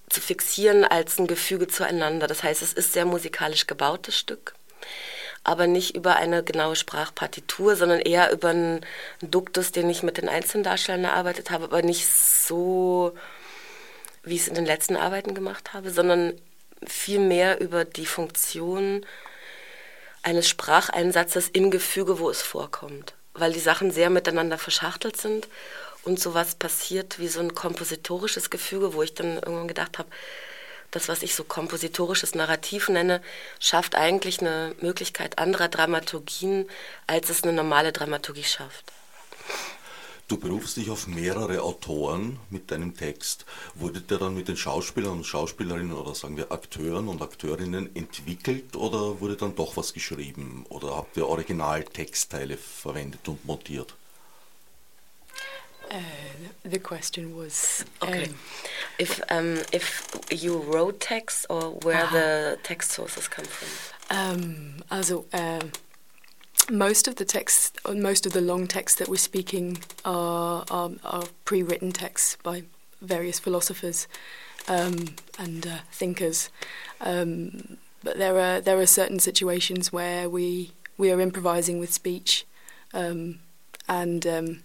zu 0.07 0.21
fixieren 0.21 0.85
als 0.85 1.17
ein 1.17 1.25
Gefüge 1.25 1.67
zueinander. 1.67 2.27
Das 2.27 2.43
heißt, 2.43 2.61
es 2.61 2.73
ist 2.73 2.93
sehr 2.93 3.05
musikalisch 3.05 3.65
gebautes 3.65 4.15
Stück, 4.15 4.53
aber 5.43 5.65
nicht 5.65 5.95
über 5.95 6.17
eine 6.17 6.43
genaue 6.43 6.75
Sprachpartitur, 6.75 7.75
sondern 7.75 7.99
eher 7.99 8.31
über 8.31 8.49
einen 8.49 8.85
Duktus, 9.21 9.71
den 9.71 9.89
ich 9.89 10.03
mit 10.03 10.17
den 10.17 10.29
einzelnen 10.29 10.63
Darstellern 10.63 11.05
erarbeitet 11.05 11.49
habe, 11.49 11.65
aber 11.65 11.81
nicht 11.81 12.07
so, 12.07 13.13
wie 14.23 14.35
ich 14.35 14.41
es 14.41 14.47
in 14.47 14.55
den 14.55 14.65
letzten 14.65 14.95
Arbeiten 14.95 15.33
gemacht 15.33 15.73
habe, 15.73 15.89
sondern 15.89 16.39
viel 16.85 17.19
mehr 17.19 17.59
über 17.59 17.83
die 17.83 18.05
Funktion 18.05 19.03
eines 20.23 20.47
Spracheinsatzes 20.47 21.49
im 21.49 21.71
Gefüge, 21.71 22.19
wo 22.19 22.29
es 22.29 22.41
vorkommt, 22.41 23.13
weil 23.33 23.53
die 23.53 23.59
Sachen 23.59 23.91
sehr 23.91 24.09
miteinander 24.09 24.57
verschachtelt 24.57 25.17
sind 25.17 25.47
und 26.03 26.19
sowas 26.19 26.55
passiert 26.55 27.19
wie 27.19 27.27
so 27.27 27.39
ein 27.39 27.55
kompositorisches 27.55 28.49
Gefüge, 28.49 28.93
wo 28.93 29.03
ich 29.03 29.13
dann 29.13 29.35
irgendwann 29.35 29.67
gedacht 29.67 29.99
habe, 29.99 30.09
das, 30.91 31.07
was 31.07 31.23
ich 31.23 31.35
so 31.35 31.43
kompositorisches 31.45 32.35
Narrativ 32.35 32.89
nenne, 32.89 33.21
schafft 33.59 33.95
eigentlich 33.95 34.41
eine 34.41 34.75
Möglichkeit 34.81 35.39
anderer 35.39 35.69
Dramaturgien, 35.69 36.69
als 37.07 37.29
es 37.29 37.43
eine 37.43 37.53
normale 37.53 37.93
Dramaturgie 37.93 38.43
schafft. 38.43 38.91
Du 40.31 40.37
berufst 40.37 40.77
dich 40.77 40.89
auf 40.89 41.07
mehrere 41.07 41.61
Autoren 41.61 42.39
mit 42.49 42.71
deinem 42.71 42.95
Text. 42.95 43.45
Wurde 43.75 43.99
der 43.99 44.17
dann 44.17 44.33
mit 44.33 44.47
den 44.47 44.55
Schauspielern 44.55 45.11
und 45.11 45.25
Schauspielerinnen 45.25 45.91
oder 45.91 46.15
sagen 46.15 46.37
wir 46.37 46.53
Akteuren 46.53 47.09
und 47.09 47.21
Akteurinnen 47.21 47.93
entwickelt 47.97 48.77
oder 48.77 49.19
wurde 49.19 49.35
dann 49.35 49.55
doch 49.55 49.75
was 49.75 49.91
geschrieben? 49.91 50.65
Oder 50.69 50.95
habt 50.95 51.17
ihr 51.17 51.27
Originaltextteile 51.27 52.55
verwendet 52.55 53.27
und 53.27 53.43
montiert? 53.43 53.93
Uh, 55.91 55.97
the 56.63 56.79
question 56.79 57.35
was 57.35 57.83
okay. 57.99 58.29
Um, 58.29 58.35
if 58.97 59.21
um, 59.29 59.57
if 59.73 60.07
you 60.31 60.61
wrote 60.61 61.01
text 61.01 61.45
or 61.49 61.77
where 61.83 62.05
uh, 62.05 62.13
the 62.13 62.57
text 62.63 62.93
sources 62.93 63.29
come 63.29 63.45
from. 63.45 63.67
Um, 64.17 64.75
also 64.89 65.25
uh, 65.33 65.59
most 66.69 67.07
of 67.07 67.15
the 67.15 67.25
texts, 67.25 67.71
most 67.93 68.25
of 68.25 68.33
the 68.33 68.41
long 68.41 68.67
texts 68.67 68.99
that 68.99 69.07
we're 69.07 69.17
speaking 69.17 69.79
are 70.05 70.65
are, 70.69 70.91
are 71.03 71.23
pre-written 71.45 71.91
texts 71.91 72.37
by 72.43 72.63
various 73.01 73.39
philosophers 73.39 74.07
um, 74.67 75.15
and 75.39 75.65
uh, 75.65 75.79
thinkers. 75.91 76.49
Um, 76.99 77.77
but 78.03 78.17
there 78.17 78.39
are 78.39 78.61
there 78.61 78.79
are 78.79 78.85
certain 78.85 79.19
situations 79.19 79.91
where 79.91 80.29
we 80.29 80.71
we 80.97 81.11
are 81.11 81.19
improvising 81.19 81.79
with 81.79 81.91
speech, 81.91 82.45
um, 82.93 83.39
and 83.87 84.25
um, 84.27 84.63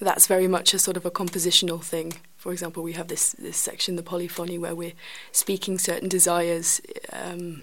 that's 0.00 0.26
very 0.26 0.48
much 0.48 0.74
a 0.74 0.78
sort 0.78 0.96
of 0.96 1.04
a 1.06 1.10
compositional 1.10 1.82
thing. 1.82 2.14
For 2.36 2.52
example, 2.52 2.82
we 2.82 2.92
have 2.92 3.08
this 3.08 3.32
this 3.32 3.56
section, 3.56 3.96
the 3.96 4.02
polyphony, 4.02 4.58
where 4.58 4.74
we're 4.74 4.92
speaking 5.32 5.78
certain 5.78 6.08
desires 6.08 6.80
um, 7.12 7.62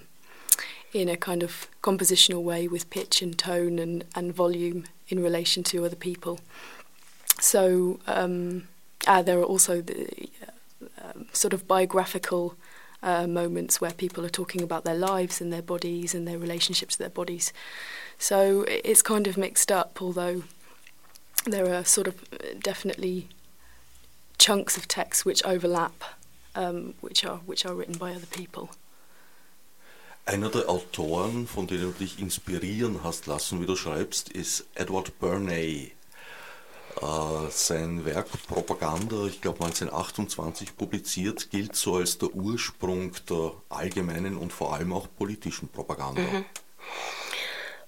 in 0.94 1.08
a 1.08 1.16
kind 1.16 1.42
of 1.42 1.68
compositional 1.82 2.42
way 2.42 2.68
with 2.68 2.88
pitch 2.88 3.20
and 3.20 3.36
tone 3.36 3.78
and, 3.78 4.04
and 4.14 4.32
volume 4.32 4.84
in 5.08 5.22
relation 5.22 5.62
to 5.64 5.84
other 5.84 5.96
people. 5.96 6.40
So 7.40 7.98
um, 8.06 8.68
uh, 9.06 9.20
there 9.20 9.38
are 9.40 9.44
also 9.44 9.82
the 9.82 10.30
uh, 10.96 11.24
sort 11.32 11.52
of 11.52 11.66
biographical 11.66 12.54
uh, 13.02 13.26
moments 13.26 13.80
where 13.80 13.90
people 13.90 14.24
are 14.24 14.30
talking 14.30 14.62
about 14.62 14.84
their 14.84 14.94
lives 14.94 15.40
and 15.40 15.52
their 15.52 15.62
bodies 15.62 16.14
and 16.14 16.26
their 16.26 16.38
relationships 16.38 16.94
to 16.94 17.00
their 17.00 17.10
bodies. 17.10 17.52
So 18.16 18.64
it's 18.68 19.02
kind 19.02 19.26
of 19.26 19.36
mixed 19.36 19.70
up, 19.72 20.00
although 20.00 20.44
there 21.44 21.74
are 21.74 21.84
sort 21.84 22.06
of 22.06 22.22
uh, 22.32 22.54
definitely 22.60 23.28
chunks 24.38 24.76
of 24.76 24.86
text 24.86 25.26
which 25.26 25.44
overlap, 25.44 26.04
um, 26.54 26.94
which 27.00 27.24
are 27.24 27.38
which 27.38 27.66
are 27.66 27.74
written 27.74 27.98
by 27.98 28.12
other 28.12 28.26
people. 28.26 28.70
Einer 30.26 30.48
der 30.48 30.70
Autoren, 30.70 31.46
von 31.46 31.66
denen 31.66 31.92
du 31.92 31.98
dich 31.98 32.18
inspirieren 32.18 33.00
hast 33.04 33.26
lassen, 33.26 33.60
wie 33.60 33.66
du 33.66 33.76
schreibst, 33.76 34.30
ist 34.30 34.64
Edward 34.74 35.18
Burney. 35.18 35.92
Äh, 37.00 37.50
sein 37.50 38.06
Werk 38.06 38.28
Propaganda, 38.46 39.26
ich 39.26 39.40
glaube 39.42 39.64
1928 39.64 40.76
publiziert, 40.76 41.50
gilt 41.50 41.76
so 41.76 41.96
als 41.96 42.18
der 42.18 42.30
Ursprung 42.34 43.12
der 43.28 43.52
allgemeinen 43.68 44.36
und 44.38 44.52
vor 44.52 44.72
allem 44.74 44.92
auch 44.92 45.08
politischen 45.18 45.68
Propaganda. 45.68 46.22
Mhm. 46.22 46.44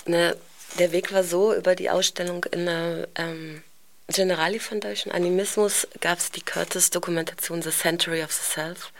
Ne, 0.06 0.36
der 0.78 0.92
Weg 0.92 1.12
war 1.12 1.24
so, 1.24 1.54
über 1.54 1.74
die 1.74 1.88
Ausstellung 1.88 2.44
in 2.44 2.66
der 2.66 3.08
ähm, 3.14 3.62
Generali 4.08 4.58
Foundation, 4.58 5.12
Animismus, 5.12 5.88
gab 6.00 6.18
es 6.18 6.30
die 6.30 6.42
Curtis-Dokumentation 6.42 7.62
The 7.62 7.70
Century 7.70 8.22
of 8.22 8.32
the 8.32 8.44
Self. 8.44 8.92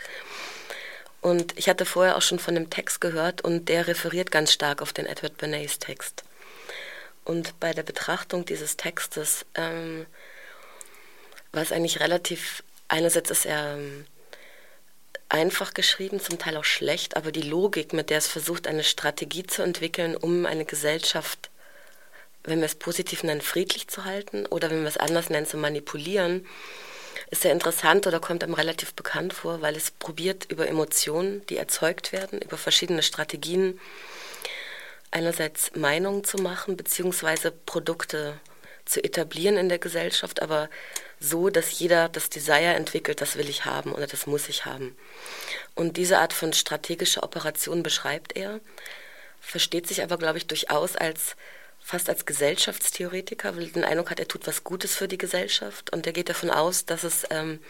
Und 1.27 1.59
ich 1.59 1.69
hatte 1.69 1.85
vorher 1.85 2.17
auch 2.17 2.23
schon 2.23 2.39
von 2.39 2.55
dem 2.55 2.71
Text 2.71 3.01
gehört 3.01 3.41
und 3.41 3.69
der 3.69 3.89
referiert 3.89 4.31
ganz 4.31 4.53
stark 4.53 4.81
auf 4.81 4.93
den 4.93 5.07
Edward 5.07 5.37
Bernays 5.37 5.81
Text. 5.81 6.23
Und 7.25 7.59
bei 7.59 7.73
der 7.73 7.83
Betrachtung 7.83 8.45
dieses 8.45 8.77
Textes 8.77 9.45
ähm, 9.57 10.07
war 11.51 11.63
es 11.65 11.73
eigentlich 11.73 11.99
relativ, 11.99 12.63
einerseits 12.87 13.33
ist 13.33 13.45
er 13.45 13.75
ähm, 13.75 14.07
einfach 15.29 15.75
geschrieben, 15.75 16.21
zum 16.21 16.39
Teil 16.39 16.57
auch 16.57 16.65
schlecht, 16.65 17.17
aber 17.17 17.33
die 17.33 17.43
Logik, 17.43 17.93
mit 17.93 18.11
der 18.11 18.19
es 18.19 18.29
versucht, 18.29 18.69
eine 18.69 18.85
Strategie 18.85 19.45
zu 19.45 19.63
entwickeln, 19.63 20.17
um 20.17 20.47
eine 20.47 20.65
Gesellschaft 20.65 21.51
wenn 22.45 22.61
wir 22.61 22.67
es 22.67 22.77
positiv 22.77 23.25
nennen, 23.25 23.41
friedlich 23.41 23.89
zu 23.89 24.05
halten 24.05 24.47
oder 24.47 24.71
wenn 24.71 24.83
wir 24.83 24.89
es 24.89 24.97
anders 24.97 25.31
nennen, 25.31 25.47
zu 25.47 25.57
manipulieren, 25.57 26.47
ist 27.31 27.43
sehr 27.43 27.53
interessant 27.53 28.07
oder 28.07 28.21
kommt 28.21 28.43
einem 28.43 28.55
relativ 28.55 28.95
bekannt 28.95 29.33
vor, 29.33 29.63
weil 29.63 29.77
es 29.77 29.91
probiert 29.91 30.47
über 30.51 30.69
Emotionen, 30.69 31.45
die 31.47 31.57
erzeugt 31.57 32.13
werden, 32.13 32.41
über 32.41 32.57
verschiedene 32.57 33.03
Strategien, 33.03 33.81
einerseits 35.11 35.75
Meinungen 35.75 36.25
zu 36.25 36.39
machen, 36.39 36.77
beziehungsweise 36.77 37.51
Produkte 37.51 38.39
zu 38.85 39.03
etablieren 39.03 39.57
in 39.57 39.69
der 39.69 39.79
Gesellschaft, 39.79 40.43
aber 40.43 40.69
so, 41.19 41.51
dass 41.51 41.79
jeder 41.79 42.09
das 42.09 42.29
Desire 42.29 42.75
entwickelt, 42.75 43.21
das 43.21 43.37
will 43.37 43.49
ich 43.49 43.65
haben 43.65 43.93
oder 43.93 44.07
das 44.07 44.27
muss 44.27 44.49
ich 44.49 44.65
haben. 44.65 44.97
Und 45.75 45.97
diese 45.97 46.19
Art 46.19 46.33
von 46.33 46.53
strategischer 46.53 47.23
Operation 47.23 47.83
beschreibt 47.83 48.37
er, 48.37 48.61
versteht 49.41 49.87
sich 49.87 50.03
aber, 50.03 50.19
glaube 50.19 50.39
ich, 50.39 50.47
durchaus 50.47 50.97
als 50.97 51.37
fast 51.87 52.09
als 52.09 52.27
Gesellschaftstheoretiker, 52.27 53.57
weil 53.57 53.69
den 53.69 53.85
Eindruck 53.85 54.11
hat, 54.11 54.19
er 54.19 54.27
tut 54.27 54.49
was 54.49 54.65
Gutes 54.65 54.97
für 54.97 55.07
die 55.07 55.19
Gesellschaft 55.19 55.93
und 55.93 56.05
er 56.05 56.13
geht 56.13 56.29
davon 56.29 56.51
aus, 56.51 56.85
dass 56.85 57.05
es 57.05 57.25
ähm, 57.31 57.61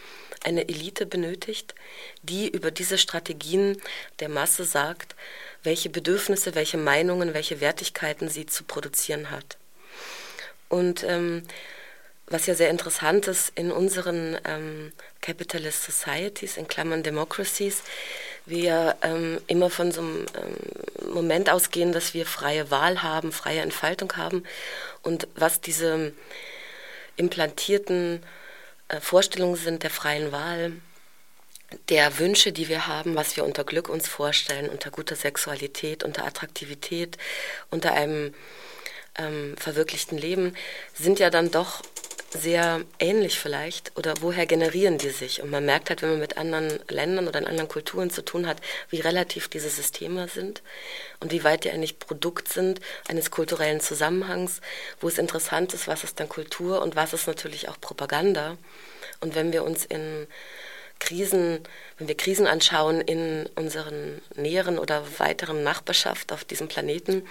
eine 0.42 0.70
Elite 0.70 1.04
benötigt, 1.04 1.74
die 2.22 2.48
über 2.48 2.70
diese 2.70 2.96
Strategien 2.96 3.76
der 4.20 4.30
Masse 4.30 4.64
sagt, 4.64 5.16
welche 5.64 5.90
Bedürfnisse, 5.90 6.54
welche 6.54 6.78
Meinungen, 6.78 7.34
welche 7.34 7.60
Wertigkeiten 7.60 8.30
sie 8.30 8.46
zu 8.46 8.64
produzieren 8.64 9.30
hat. 9.30 9.58
Und 10.70 11.04
ähm, 11.04 11.42
was 12.26 12.46
ja 12.46 12.54
sehr 12.54 12.70
interessant 12.70 13.28
ist 13.28 13.52
in 13.54 13.70
unseren 13.70 14.38
ähm, 14.46 14.92
Capitalist 15.20 15.82
Societies, 15.82 16.56
in 16.56 16.68
Klammern 16.68 17.02
Democracies, 17.02 17.82
wir 18.46 18.96
ähm, 19.02 19.40
immer 19.48 19.70
von 19.70 19.92
so 19.92 20.00
einem 20.00 20.26
ähm, 20.34 21.12
Moment 21.12 21.50
ausgehen, 21.50 21.92
dass 21.92 22.14
wir 22.14 22.26
freie 22.26 22.70
Wahl 22.70 23.02
haben, 23.02 23.32
freie 23.32 23.60
Entfaltung 23.60 24.16
haben. 24.16 24.44
Und 25.02 25.28
was 25.34 25.60
diese 25.60 26.12
implantierten 27.16 28.22
äh, 28.88 29.00
Vorstellungen 29.00 29.56
sind 29.56 29.82
der 29.82 29.90
freien 29.90 30.32
Wahl, 30.32 30.72
der 31.88 32.18
Wünsche, 32.18 32.52
die 32.52 32.68
wir 32.68 32.86
haben, 32.86 33.16
was 33.16 33.36
wir 33.36 33.44
unter 33.44 33.64
Glück 33.64 33.88
uns 33.88 34.06
vorstellen, 34.06 34.68
unter 34.68 34.90
guter 34.90 35.16
Sexualität, 35.16 36.04
unter 36.04 36.24
Attraktivität, 36.24 37.18
unter 37.70 37.92
einem 37.92 38.34
ähm, 39.18 39.56
verwirklichten 39.58 40.16
Leben, 40.16 40.54
sind 40.94 41.18
ja 41.18 41.30
dann 41.30 41.50
doch 41.50 41.82
sehr 42.30 42.82
ähnlich 42.98 43.38
vielleicht 43.38 43.96
oder 43.96 44.14
woher 44.20 44.46
generieren 44.46 44.98
die 44.98 45.10
sich? 45.10 45.42
Und 45.42 45.50
man 45.50 45.64
merkt 45.64 45.90
halt, 45.90 46.02
wenn 46.02 46.10
man 46.10 46.20
mit 46.20 46.36
anderen 46.36 46.78
Ländern 46.88 47.28
oder 47.28 47.38
in 47.38 47.46
anderen 47.46 47.68
Kulturen 47.68 48.10
zu 48.10 48.24
tun 48.24 48.46
hat, 48.46 48.58
wie 48.90 49.00
relativ 49.00 49.48
diese 49.48 49.68
Systeme 49.68 50.28
sind 50.28 50.62
und 51.20 51.32
wie 51.32 51.44
weit 51.44 51.64
die 51.64 51.70
eigentlich 51.70 51.98
Produkt 51.98 52.48
sind 52.48 52.80
eines 53.08 53.30
kulturellen 53.30 53.80
Zusammenhangs, 53.80 54.60
wo 55.00 55.08
es 55.08 55.18
interessant 55.18 55.74
ist, 55.74 55.88
was 55.88 56.04
ist 56.04 56.20
dann 56.20 56.28
Kultur 56.28 56.82
und 56.82 56.96
was 56.96 57.12
ist 57.12 57.26
natürlich 57.26 57.68
auch 57.68 57.80
Propaganda. 57.80 58.56
Und 59.20 59.34
wenn 59.34 59.52
wir 59.52 59.64
uns 59.64 59.84
in 59.84 60.26
Krisen, 60.98 61.60
wenn 61.98 62.08
wir 62.08 62.16
Krisen 62.16 62.46
anschauen 62.46 63.00
in 63.00 63.48
unseren 63.54 64.20
näheren 64.34 64.78
oder 64.78 65.04
weiteren 65.18 65.62
Nachbarschaft 65.62 66.32
auf 66.32 66.44
diesem 66.44 66.68
Planeten, 66.68 67.26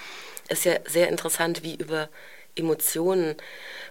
ist 0.50 0.66
ja 0.66 0.76
sehr 0.86 1.10
interessant, 1.10 1.64
wie 1.64 1.76
über 1.76 2.10
Emotionen, 2.56 3.36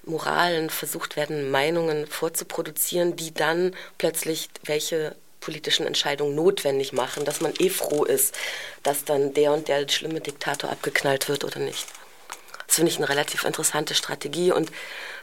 Moralen 0.05 0.70
versucht 0.70 1.16
werden, 1.16 1.50
Meinungen 1.50 2.07
vorzuproduzieren, 2.07 3.16
die 3.16 3.33
dann 3.33 3.74
plötzlich 3.98 4.48
welche 4.64 5.14
politischen 5.40 5.87
Entscheidungen 5.87 6.35
notwendig 6.35 6.92
machen, 6.92 7.24
dass 7.24 7.40
man 7.40 7.53
eh 7.59 7.68
froh 7.68 8.05
ist, 8.05 8.35
dass 8.83 9.05
dann 9.05 9.35
der 9.35 9.53
und 9.53 9.68
der 9.68 9.87
schlimme 9.88 10.20
Diktator 10.20 10.70
abgeknallt 10.70 11.29
wird 11.29 11.44
oder 11.44 11.61
nicht. 11.61 11.87
Das 12.66 12.77
finde 12.77 12.90
ich 12.90 12.96
eine 12.96 13.09
relativ 13.09 13.44
interessante 13.44 13.94
Strategie 13.94 14.53
und 14.53 14.72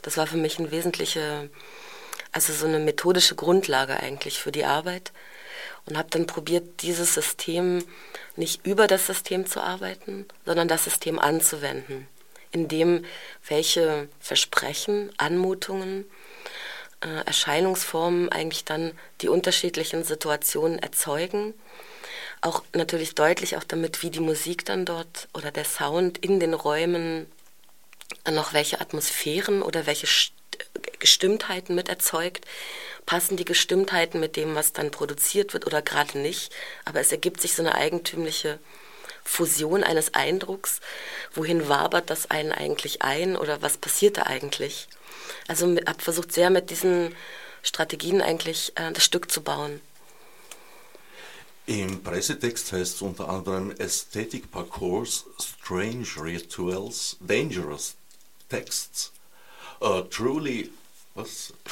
das 0.04 0.18
war 0.18 0.28
für 0.28 0.38
mich 0.38 0.60
eine 0.60 0.72
wesentliche, 0.72 1.50
also 2.32 2.54
so 2.54 2.68
eine 2.68 2.80
methodische 2.80 3.36
Grundlage 3.36 3.98
eigentlich 3.98 4.40
für 4.40 4.52
die 4.52 4.66
Arbeit 4.66 5.12
und 5.86 5.98
habe 5.98 6.10
dann 6.12 6.28
probiert, 6.28 6.82
dieses 6.84 7.16
System 7.16 7.84
nicht 8.36 8.66
über 8.66 8.88
das 8.88 9.08
System 9.08 9.46
zu 9.48 9.60
arbeiten, 9.60 10.28
sondern 10.46 10.68
das 10.68 10.84
System 10.84 11.20
anzuwenden, 11.20 12.08
indem 12.52 13.06
welche 13.48 14.08
Versprechen, 14.20 15.12
Anmutungen, 15.18 16.06
äh, 17.02 17.26
Erscheinungsformen 17.26 18.30
eigentlich 18.30 18.66
dann 18.66 18.92
die 19.22 19.30
unterschiedlichen 19.30 20.04
Situationen 20.04 20.80
erzeugen. 20.80 21.54
Auch 22.42 22.64
natürlich 22.74 23.16
deutlich 23.16 23.58
auch 23.58 23.64
damit, 23.64 24.02
wie 24.04 24.10
die 24.10 24.20
Musik 24.20 24.66
dann 24.66 24.86
dort 24.86 25.28
oder 25.34 25.52
der 25.52 25.66
Sound 25.66 26.18
in 26.18 26.40
den 26.40 26.54
Räumen 26.54 27.28
noch 28.30 28.54
welche 28.54 28.82
Atmosphären 28.82 29.62
oder 29.62 29.86
welche 29.86 30.08
Gestimmtheiten 31.00 31.76
mit 31.76 31.90
erzeugt. 31.90 32.46
Passen 33.06 33.38
die 33.38 33.46
Gestimmtheiten 33.46 34.20
mit 34.20 34.36
dem, 34.36 34.56
was 34.56 34.74
dann 34.74 34.92
produziert 34.92 35.54
wird 35.54 35.66
oder 35.66 35.82
gerade 35.82 36.20
nicht? 36.20 36.54
Aber 36.86 37.00
es 37.00 37.12
ergibt 37.12 37.42
sich 37.42 37.56
so 37.56 37.64
eine 37.64 37.76
eigentümliche 37.76 38.60
Fusion 39.24 39.84
eines 39.84 40.14
Eindrucks. 40.14 40.80
Wohin 41.34 41.70
wabert 41.70 42.10
das 42.10 42.30
einen 42.30 42.52
eigentlich 42.52 43.02
ein 43.02 43.36
oder 43.36 43.62
was 43.62 43.78
passiert 43.78 44.18
da 44.18 44.24
eigentlich? 44.24 44.88
Also 45.48 45.68
habe 45.68 46.02
versucht 46.02 46.32
sehr 46.32 46.50
mit 46.50 46.70
diesen 46.70 47.16
Strategien 47.64 48.22
eigentlich 48.22 48.74
äh, 48.76 48.92
das 48.92 49.04
Stück 49.04 49.32
zu 49.32 49.42
bauen. 49.42 49.82
Im 51.68 52.04
Pressetext 52.04 52.72
heißt 52.72 52.96
es 52.96 53.02
unter 53.02 53.30
anderem 53.30 53.74
Aesthetic 53.80 54.52
Parcours, 54.52 55.26
Strange 55.40 56.08
Rituals, 56.20 57.18
Dangerous 57.20 57.96
Texts, 58.50 59.12
uh, 59.82 60.02
Truly, 60.02 60.72
was? 61.14 61.54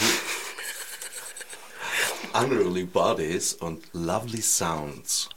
Unruly 2.34 2.86
Bodies 2.86 3.56
und 3.56 3.84
Lovely 3.94 4.42
Sounds. 4.42 5.30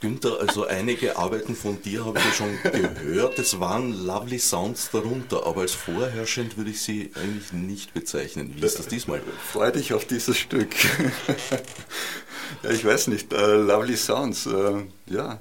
Günther, 0.00 0.38
also 0.40 0.64
einige 0.64 1.16
Arbeiten 1.16 1.56
von 1.56 1.82
dir 1.82 2.04
habe 2.04 2.18
ich 2.18 2.24
ja 2.24 2.32
schon 2.32 2.62
gehört. 2.62 3.38
Es 3.38 3.58
waren 3.58 4.06
lovely 4.06 4.38
Sounds 4.38 4.90
darunter, 4.92 5.44
aber 5.44 5.62
als 5.62 5.72
vorherrschend 5.72 6.56
würde 6.56 6.70
ich 6.70 6.82
sie 6.82 7.10
eigentlich 7.16 7.52
nicht 7.52 7.94
bezeichnen. 7.94 8.54
Wie 8.56 8.64
ist 8.64 8.78
das 8.78 8.86
diesmal? 8.86 9.20
Freu 9.52 9.72
dich 9.72 9.92
auf 9.94 10.04
dieses 10.04 10.38
Stück. 10.38 10.72
ja, 12.62 12.70
ich 12.70 12.84
weiß 12.84 13.08
nicht, 13.08 13.32
äh, 13.32 13.54
lovely 13.56 13.96
Sounds, 13.96 14.46
äh, 14.46 14.84
ja, 15.06 15.40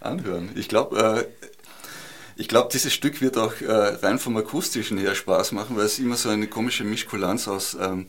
anhören. 0.00 0.52
Ich 0.54 0.68
glaube, 0.68 1.28
äh, 1.28 1.46
ich 2.36 2.48
glaube, 2.48 2.70
dieses 2.72 2.94
Stück 2.94 3.20
wird 3.20 3.36
auch 3.36 3.60
äh, 3.60 3.70
rein 3.70 4.18
vom 4.18 4.38
akustischen 4.38 4.96
her 4.96 5.14
Spaß 5.14 5.52
machen, 5.52 5.76
weil 5.76 5.84
es 5.84 5.98
immer 5.98 6.16
so 6.16 6.30
eine 6.30 6.46
komische 6.46 6.84
Mischkulanz 6.84 7.46
aus, 7.46 7.76
ähm, 7.78 8.06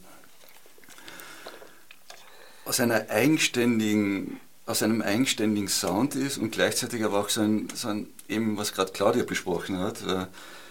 aus 2.63 2.79
einer 2.79 3.09
eigenständigen 3.09 4.39
aus 4.65 4.81
einem 4.81 5.01
eigenständigen 5.01 5.67
Sound 5.67 6.15
ist 6.15 6.37
und 6.37 6.51
gleichzeitig 6.51 7.03
aber 7.03 7.19
auch 7.19 7.29
so 7.29 7.41
ein, 7.41 7.67
so 7.73 7.89
ein 7.89 8.07
eben 8.29 8.57
was 8.57 8.73
gerade 8.73 8.91
Claudia 8.91 9.23
besprochen 9.23 9.79
hat, 9.79 10.01
äh, 10.07 10.27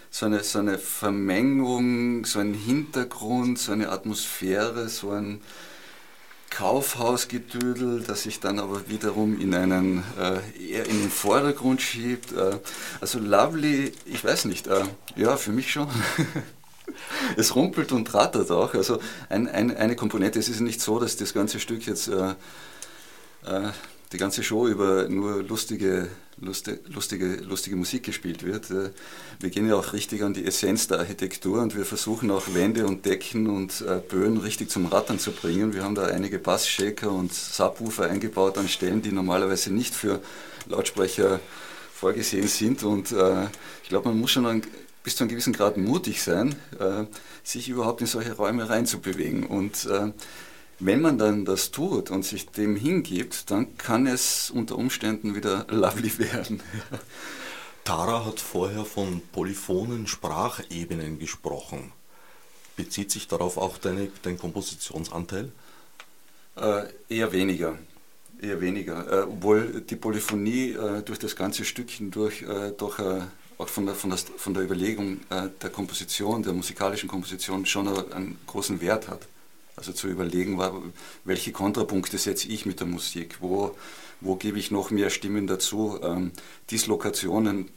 so 0.09 0.25
eine, 0.25 0.43
so 0.43 0.59
eine 0.59 0.77
Vermengung, 0.77 2.25
so 2.25 2.39
ein 2.39 2.53
Hintergrund, 2.53 3.59
so 3.59 3.71
eine 3.71 3.89
Atmosphäre, 3.89 4.89
so 4.89 5.11
ein 5.11 5.41
Kaufhausgedödel, 6.49 8.03
das 8.05 8.23
sich 8.23 8.39
dann 8.39 8.59
aber 8.59 8.87
wiederum 8.87 9.39
in 9.39 9.55
einen 9.55 10.03
äh, 10.19 10.71
eher 10.71 10.85
in 10.85 10.99
den 10.99 11.09
Vordergrund 11.09 11.81
schiebt. 11.81 12.31
Äh, 12.31 12.59
also 13.01 13.17
Lovely, 13.17 13.91
ich 14.05 14.23
weiß 14.23 14.45
nicht, 14.45 14.67
äh, 14.67 14.83
ja, 15.15 15.35
für 15.35 15.51
mich 15.51 15.71
schon. 15.71 15.87
es 17.37 17.55
rumpelt 17.55 17.91
und 17.91 18.13
rattert 18.13 18.51
auch. 18.51 18.75
Also 18.75 18.99
ein, 19.29 19.47
ein, 19.47 19.75
eine 19.75 19.95
Komponente, 19.95 20.37
es 20.37 20.47
ist 20.47 20.59
nicht 20.59 20.79
so, 20.79 20.99
dass 20.99 21.17
das 21.17 21.33
ganze 21.33 21.59
Stück 21.59 21.87
jetzt 21.87 22.11
äh, 23.45 23.71
die 24.11 24.17
ganze 24.17 24.43
Show 24.43 24.67
über 24.67 25.07
nur 25.09 25.41
lustige, 25.43 26.07
lustige, 26.37 26.79
lustige, 26.87 27.35
lustige 27.37 27.75
Musik 27.75 28.03
gespielt 28.03 28.43
wird. 28.43 28.69
Äh, 28.69 28.91
wir 29.39 29.49
gehen 29.49 29.67
ja 29.67 29.75
auch 29.75 29.93
richtig 29.93 30.23
an 30.23 30.33
die 30.33 30.45
Essenz 30.45 30.87
der 30.87 30.99
Architektur 30.99 31.61
und 31.61 31.75
wir 31.75 31.85
versuchen 31.85 32.29
auch 32.31 32.53
Wände 32.53 32.85
und 32.85 33.05
Decken 33.05 33.47
und 33.47 33.81
äh, 33.81 33.99
Böen 34.07 34.37
richtig 34.37 34.69
zum 34.69 34.85
Rattern 34.85 35.19
zu 35.19 35.31
bringen. 35.31 35.73
Wir 35.73 35.83
haben 35.83 35.95
da 35.95 36.05
einige 36.05 36.39
Bassshaker 36.39 37.11
und 37.11 37.33
Subwoofer 37.33 38.09
eingebaut 38.09 38.57
an 38.57 38.67
Stellen, 38.67 39.01
die 39.01 39.11
normalerweise 39.11 39.73
nicht 39.73 39.95
für 39.95 40.21
Lautsprecher 40.67 41.39
vorgesehen 41.93 42.47
sind. 42.47 42.83
Und 42.83 43.11
ich 43.83 43.89
glaube, 43.89 44.09
man 44.09 44.19
muss 44.19 44.31
schon 44.31 44.61
bis 45.03 45.15
zu 45.15 45.23
einem 45.23 45.29
gewissen 45.29 45.53
Grad 45.53 45.77
mutig 45.77 46.21
sein, 46.21 46.55
sich 47.43 47.69
überhaupt 47.69 48.01
in 48.01 48.07
solche 48.07 48.33
Räume 48.33 48.69
reinzubewegen. 48.69 49.45
Und 49.45 49.87
wenn 50.79 51.01
man 51.01 51.17
dann 51.17 51.45
das 51.45 51.71
tut 51.71 52.11
und 52.11 52.23
sich 52.25 52.49
dem 52.49 52.75
hingibt, 52.75 53.49
dann 53.51 53.77
kann 53.77 54.07
es 54.07 54.49
unter 54.49 54.77
Umständen 54.77 55.35
wieder 55.35 55.65
lovely 55.69 56.17
werden. 56.19 56.61
Tara 57.83 58.25
hat 58.25 58.39
vorher 58.39 58.85
von 58.85 59.21
polyphonen 59.31 60.07
Sprachebenen 60.07 61.19
gesprochen. 61.19 61.91
Bezieht 62.75 63.11
sich 63.11 63.27
darauf 63.27 63.57
auch 63.57 63.77
deine, 63.77 64.09
dein 64.23 64.37
Kompositionsanteil? 64.37 65.51
Äh, 66.55 66.83
eher 67.09 67.31
weniger. 67.31 67.77
Eher 68.41 68.61
weniger. 68.61 69.11
Äh, 69.11 69.23
obwohl 69.23 69.81
die 69.81 69.95
Polyphonie 69.95 70.71
äh, 70.71 71.01
durch 71.03 71.19
das 71.19 71.35
ganze 71.35 71.65
Stück 71.65 71.89
hindurch 71.89 72.41
äh, 72.43 72.71
doch 72.77 72.99
äh, 72.99 73.21
auch 73.57 73.69
von 73.69 73.85
der, 73.85 73.95
von, 73.95 74.09
der, 74.09 74.19
von 74.19 74.53
der 74.53 74.63
Überlegung 74.63 75.19
äh, 75.29 75.49
der 75.61 75.69
Komposition, 75.69 76.41
der 76.41 76.53
musikalischen 76.53 77.09
Komposition 77.09 77.65
schon 77.65 77.87
einen 78.11 78.39
großen 78.47 78.81
Wert 78.81 79.07
hat. 79.07 79.27
Also 79.83 79.91
zu 79.91 80.07
überlegen, 80.07 80.57
welche 81.25 81.51
Kontrapunkte 81.51 82.17
setze 82.17 82.47
ich 82.47 82.65
mit 82.65 82.79
der 82.79 82.87
Musik, 82.87 83.39
wo, 83.41 83.75
wo 84.21 84.37
gebe 84.37 84.57
ich 84.57 84.71
noch 84.71 84.91
mehr 84.91 85.09
Stimmen 85.09 85.45
dazu, 85.45 85.99
ähm, 86.01 86.31
Dislokationen 86.71 87.69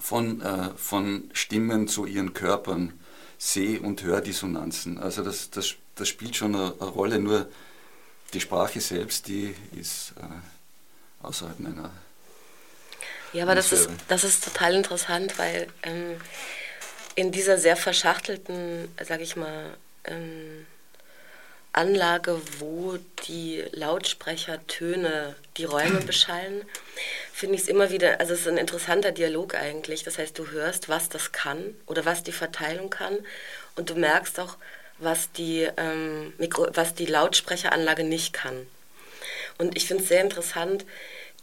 von, 0.00 0.40
äh, 0.40 0.70
von 0.76 1.30
Stimmen 1.32 1.86
zu 1.86 2.06
ihren 2.06 2.34
Körpern, 2.34 2.92
Seh- 3.38 3.78
und 3.78 4.02
Hördissonanzen. 4.02 4.98
Also 4.98 5.22
das, 5.22 5.50
das, 5.50 5.74
das 5.94 6.08
spielt 6.08 6.34
schon 6.34 6.56
eine, 6.56 6.74
eine, 6.80 6.90
Rolle, 6.90 7.20
nur 7.20 7.48
die 8.34 8.40
Sprache 8.40 8.80
selbst, 8.80 9.28
die 9.28 9.54
ist 9.78 10.14
äh, 10.20 11.24
außerhalb 11.24 11.60
meiner. 11.60 11.92
Ja, 13.32 13.44
aber 13.44 13.54
das 13.54 13.70
ist, 13.70 13.88
das 14.08 14.24
ist 14.24 14.42
total 14.42 14.74
interessant, 14.74 15.38
weil 15.38 15.68
ähm, 15.84 16.16
in 17.14 17.30
dieser 17.30 17.58
sehr 17.58 17.76
verschachtelten, 17.76 18.88
sage 19.00 19.22
ich 19.22 19.36
mal, 19.36 19.76
ähm, 20.02 20.66
Anlage, 21.78 22.40
wo 22.58 22.98
die 23.28 23.64
Lautsprechertöne 23.70 25.36
die 25.56 25.64
Räume 25.64 26.00
beschallen, 26.00 26.64
finde 27.32 27.54
ich 27.54 27.62
es 27.62 27.68
immer 27.68 27.90
wieder, 27.90 28.18
also 28.18 28.32
es 28.32 28.40
ist 28.40 28.48
ein 28.48 28.56
interessanter 28.56 29.12
Dialog 29.12 29.54
eigentlich. 29.54 30.02
Das 30.02 30.18
heißt, 30.18 30.36
du 30.36 30.50
hörst, 30.50 30.88
was 30.88 31.08
das 31.08 31.30
kann 31.30 31.74
oder 31.86 32.04
was 32.04 32.24
die 32.24 32.32
Verteilung 32.32 32.90
kann 32.90 33.16
und 33.76 33.90
du 33.90 33.94
merkst 33.94 34.40
auch, 34.40 34.56
was 34.98 35.30
die, 35.30 35.68
ähm, 35.76 36.32
Mikro, 36.38 36.66
was 36.74 36.94
die 36.94 37.06
Lautsprecheranlage 37.06 38.02
nicht 38.02 38.32
kann. 38.32 38.66
Und 39.56 39.76
ich 39.76 39.86
finde 39.86 40.02
es 40.02 40.08
sehr 40.08 40.22
interessant, 40.22 40.84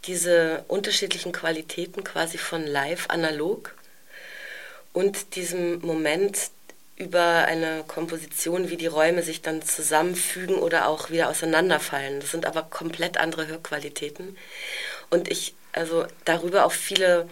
diese 0.04 0.66
unterschiedlichen 0.68 1.32
Qualitäten 1.32 2.04
quasi 2.04 2.38
von 2.38 2.68
live 2.68 3.10
analog 3.10 3.74
und 4.92 5.36
diesem 5.38 5.80
Moment 5.80 6.38
über 6.98 7.46
eine 7.46 7.84
Komposition, 7.88 8.70
wie 8.70 8.78
die 8.78 8.88
Räume 8.88 9.22
sich 9.22 9.42
dann 9.42 9.62
zusammenfügen 9.62 10.56
oder 10.56 10.88
auch 10.88 11.10
wieder 11.10 11.30
auseinanderfallen. 11.30 12.22
Das 12.22 12.32
sind 12.32 12.46
aber 12.46 12.64
komplett 12.64 13.18
andere 13.18 13.48
Hörqualitäten. 13.48 14.38
Und 15.10 15.30
ich, 15.30 15.56
also 15.74 16.06
darüber 16.24 16.66
auch 16.66 16.72
viele, 16.72 17.28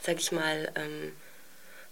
sag 0.00 0.18
ich 0.18 0.32
mal, 0.32 0.72
ähm, 0.76 1.12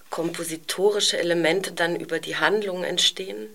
kompositorische 0.08 1.18
Elemente 1.18 1.72
dann 1.72 1.94
über 1.94 2.20
die 2.20 2.36
Handlungen 2.36 2.84
entstehen. 2.84 3.48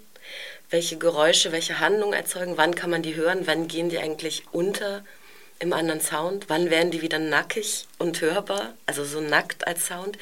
Welche 0.69 0.97
Geräusche, 0.97 1.51
welche 1.51 1.79
Handlungen 1.79 2.13
erzeugen, 2.13 2.57
wann 2.57 2.75
kann 2.75 2.89
man 2.89 3.01
die 3.01 3.15
hören, 3.15 3.45
wann 3.45 3.67
gehen 3.67 3.89
die 3.89 3.97
eigentlich 3.99 4.43
unter 4.51 5.03
im 5.59 5.73
anderen 5.73 6.01
Sound? 6.01 6.45
Wann 6.47 6.69
werden 6.69 6.91
die 6.91 7.01
wieder 7.01 7.19
nackig 7.19 7.87
und 7.97 8.21
hörbar, 8.21 8.73
also 8.85 9.03
so 9.05 9.21
nackt 9.21 9.67
als 9.67 9.87
Sound? 9.87 10.17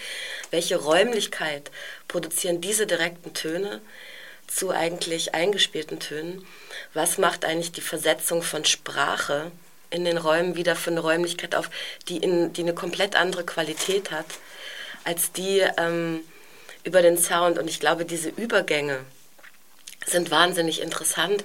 Welche 0.51 0.77
Räumlichkeit 0.77 1.71
produzieren 2.07 2.61
diese 2.61 2.87
direkten 2.87 3.33
Töne 3.33 3.81
zu 4.47 4.71
eigentlich 4.71 5.33
eingespielten 5.33 5.99
Tönen? 5.99 6.45
Was 6.93 7.17
macht 7.17 7.45
eigentlich 7.45 7.71
die 7.71 7.81
Versetzung 7.81 8.43
von 8.43 8.65
Sprache 8.65 9.51
in 9.89 10.05
den 10.05 10.17
Räumen 10.17 10.55
wieder 10.55 10.75
für 10.75 10.89
eine 10.89 10.99
Räumlichkeit 10.99 11.55
auf, 11.55 11.69
die, 12.07 12.17
in, 12.17 12.51
die 12.53 12.61
eine 12.61 12.73
komplett 12.73 13.15
andere 13.15 13.45
Qualität 13.45 14.11
hat, 14.11 14.25
als 15.03 15.31
die, 15.31 15.63
ähm, 15.77 16.21
über 16.83 17.01
den 17.01 17.17
Sound. 17.17 17.57
Und 17.57 17.69
ich 17.69 17.79
glaube, 17.79 18.05
diese 18.05 18.29
Übergänge 18.29 18.99
sind 20.05 20.31
wahnsinnig 20.31 20.81
interessant 20.81 21.43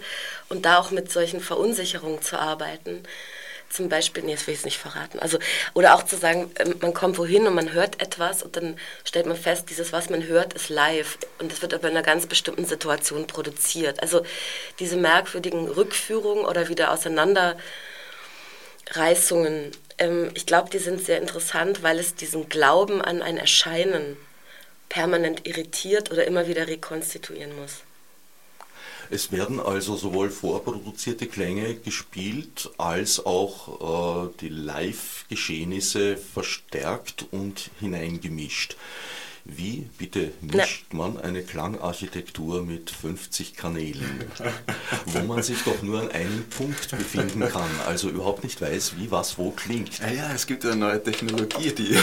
und 0.49 0.65
da 0.65 0.79
auch 0.79 0.91
mit 0.91 1.13
solchen 1.13 1.41
Verunsicherungen 1.41 2.23
zu 2.23 2.39
arbeiten. 2.39 3.05
Zum 3.71 3.89
Beispiel, 3.89 4.23
nee, 4.23 4.35
das 4.35 4.47
will 4.47 4.55
ich 4.55 4.65
nicht 4.65 4.79
verraten. 4.79 5.19
Also, 5.19 5.39
oder 5.75 5.95
auch 5.95 6.03
zu 6.03 6.17
sagen, 6.17 6.51
ähm, 6.59 6.77
man 6.81 6.95
kommt 6.95 7.19
wohin 7.19 7.47
und 7.47 7.55
man 7.55 7.73
hört 7.73 8.01
etwas 8.01 8.43
und 8.43 8.57
dann 8.57 8.79
stellt 9.05 9.27
man 9.27 9.37
fest, 9.37 9.69
dieses, 9.69 9.93
was 9.93 10.09
man 10.09 10.27
hört, 10.27 10.55
ist 10.55 10.71
live 10.71 11.19
und 11.39 11.53
es 11.53 11.61
wird 11.61 11.75
aber 11.75 11.89
in 11.89 11.97
einer 11.97 12.05
ganz 12.05 12.27
bestimmten 12.27 12.65
Situation 12.65 13.27
produziert. 13.27 14.01
Also 14.01 14.23
diese 14.79 14.97
merkwürdigen 14.97 15.69
Rückführungen 15.69 16.47
oder 16.47 16.69
wieder 16.69 16.93
Auseinanderreißungen, 16.93 19.73
ähm, 19.99 20.31
ich 20.35 20.47
glaube, 20.47 20.71
die 20.71 20.79
sind 20.79 21.05
sehr 21.05 21.19
interessant, 21.19 21.83
weil 21.83 21.99
es 21.99 22.15
diesen 22.15 22.49
Glauben 22.49 23.03
an 23.03 23.21
ein 23.21 23.37
Erscheinen 23.37 24.17
permanent 24.89 25.47
irritiert 25.47 26.11
oder 26.11 26.27
immer 26.27 26.49
wieder 26.49 26.67
rekonstituieren 26.67 27.55
muss. 27.61 27.83
Es 29.11 29.33
werden 29.33 29.59
also 29.59 29.97
sowohl 29.97 30.31
vorproduzierte 30.31 31.27
Klänge 31.27 31.75
gespielt, 31.77 32.71
als 32.77 33.25
auch 33.25 34.27
äh, 34.27 34.31
die 34.41 34.51
Live-Geschehnisse 34.51 36.17
verstärkt 36.17 37.27
und 37.31 37.71
hineingemischt. 37.81 38.77
Wie 39.51 39.89
bitte 39.97 40.31
mischt 40.43 40.93
man 40.93 41.19
eine 41.19 41.43
Klangarchitektur 41.43 42.63
mit 42.63 42.91
50 42.91 43.57
Kanälen, 43.57 44.25
wo 45.07 45.21
man 45.21 45.43
sich 45.43 45.63
doch 45.63 45.83
nur 45.83 46.03
an 46.03 46.11
einem 46.11 46.45
Punkt 46.51 46.91
befinden 46.91 47.41
kann, 47.41 47.71
also 47.87 48.11
überhaupt 48.11 48.45
nicht 48.45 48.61
weiß, 48.61 48.99
wie 48.99 49.11
was 49.11 49.39
wo 49.39 49.51
klingt? 49.51 50.01
Ja, 50.01 50.11
ja 50.11 50.33
es 50.35 50.47
gibt 50.47 50.67
eine 50.67 50.77
neue 50.77 51.03
Technologie, 51.03 51.73
die, 51.73 51.97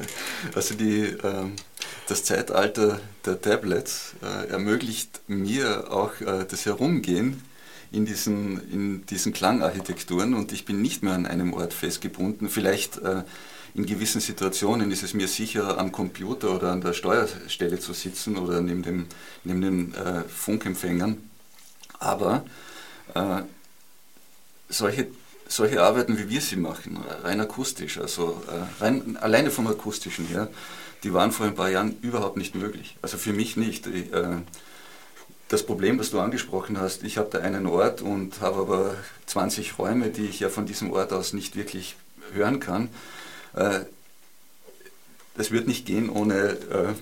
also 0.56 0.74
die, 0.74 1.04
ähm, 1.22 1.52
das 2.08 2.24
Zeitalter 2.24 3.00
der 3.24 3.40
Tablets 3.40 4.14
äh, 4.20 4.48
ermöglicht 4.48 5.20
mir 5.28 5.92
auch 5.92 6.20
äh, 6.20 6.46
das 6.50 6.66
Herumgehen 6.66 7.44
in 7.92 8.06
diesen, 8.06 8.70
in 8.72 9.06
diesen 9.06 9.32
Klangarchitekturen 9.32 10.34
und 10.34 10.50
ich 10.50 10.64
bin 10.64 10.82
nicht 10.82 11.04
mehr 11.04 11.12
an 11.12 11.26
einem 11.26 11.54
Ort 11.54 11.72
festgebunden. 11.72 12.48
Vielleicht 12.48 12.98
äh, 12.98 13.22
in 13.74 13.86
gewissen 13.86 14.20
Situationen 14.20 14.90
ist 14.90 15.02
es 15.02 15.14
mir 15.14 15.28
sicherer, 15.28 15.78
am 15.78 15.92
Computer 15.92 16.54
oder 16.54 16.72
an 16.72 16.80
der 16.80 16.92
Steuerstelle 16.92 17.78
zu 17.78 17.92
sitzen 17.92 18.36
oder 18.36 18.60
neben, 18.60 18.82
dem, 18.82 19.06
neben 19.44 19.60
den 19.60 19.94
äh, 19.94 20.24
Funkempfängern. 20.24 21.18
Aber 21.98 22.44
äh, 23.14 23.42
solche, 24.68 25.08
solche 25.48 25.82
Arbeiten, 25.82 26.18
wie 26.18 26.28
wir 26.28 26.40
sie 26.40 26.56
machen, 26.56 26.98
rein 27.22 27.40
akustisch, 27.40 27.98
also 27.98 28.42
äh, 28.48 28.82
rein, 28.82 29.16
alleine 29.16 29.50
vom 29.50 29.66
akustischen 29.66 30.26
her, 30.26 30.48
die 31.02 31.12
waren 31.12 31.32
vor 31.32 31.46
ein 31.46 31.54
paar 31.54 31.70
Jahren 31.70 31.96
überhaupt 32.02 32.36
nicht 32.36 32.54
möglich. 32.54 32.96
Also 33.02 33.18
für 33.18 33.32
mich 33.32 33.56
nicht. 33.56 33.86
Ich, 33.86 34.12
äh, 34.12 34.38
das 35.48 35.64
Problem, 35.64 35.96
das 35.96 36.10
du 36.10 36.20
angesprochen 36.20 36.78
hast, 36.78 37.02
ich 37.04 37.16
habe 37.16 37.30
da 37.30 37.38
einen 37.38 37.66
Ort 37.66 38.02
und 38.02 38.40
habe 38.42 38.58
aber 38.58 38.94
20 39.26 39.78
Räume, 39.78 40.10
die 40.10 40.26
ich 40.26 40.40
ja 40.40 40.50
von 40.50 40.66
diesem 40.66 40.92
Ort 40.92 41.12
aus 41.12 41.32
nicht 41.32 41.56
wirklich 41.56 41.96
hören 42.34 42.60
kann. 42.60 42.90
Äh, 43.58 43.80
das 45.36 45.50
wird 45.50 45.66
nicht 45.68 45.86
gehen 45.86 46.10
ohne 46.10 46.34
äh, 46.34 46.94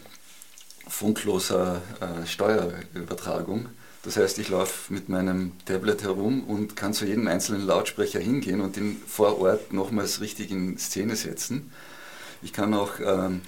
funkloser 0.89 1.83
äh, 2.01 2.27
Steuerübertragung. 2.27 3.69
Das 4.03 4.17
heißt, 4.17 4.39
ich 4.39 4.49
laufe 4.51 4.93
mit 4.93 5.09
meinem 5.09 5.53
Tablet 5.65 6.03
herum 6.03 6.45
und 6.45 6.77
kann 6.77 6.95
zu 6.95 7.07
jedem 7.07 7.27
einzelnen 7.27 7.67
Lautsprecher 7.67 8.21
hingehen 8.21 8.61
und 8.61 8.77
ihn 8.77 9.03
vor 9.07 9.41
Ort 9.41 9.73
nochmals 9.73 10.21
richtig 10.21 10.51
in 10.51 10.79
Szene 10.79 11.17
setzen. 11.17 11.73
Ich 12.43 12.53
kann 12.53 12.73
auch, 12.73 13.01
ähm, 13.01 13.41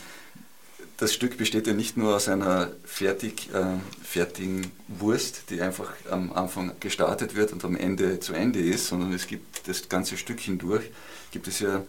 das 0.97 1.15
Stück 1.15 1.39
besteht 1.39 1.67
ja 1.67 1.75
nicht 1.75 1.97
nur 1.97 2.17
aus 2.17 2.29
einer 2.29 2.73
fertig, 2.85 3.51
äh, 3.55 3.77
fertigen 4.03 4.73
Wurst, 4.89 5.51
die 5.51 5.61
einfach 5.61 5.93
am 6.11 6.33
Anfang 6.33 6.73
gestartet 6.81 7.37
wird 7.37 7.53
und 7.53 7.65
am 7.65 7.77
Ende 7.77 8.19
zu 8.19 8.33
Ende 8.33 8.59
ist, 8.59 8.89
sondern 8.89 9.13
es 9.13 9.29
gibt 9.29 9.69
das 9.69 9.89
ganze 9.89 10.17
Stück 10.17 10.41
hindurch, 10.41 10.91
gibt 11.31 11.47
es 11.47 11.61
ja 11.61 11.85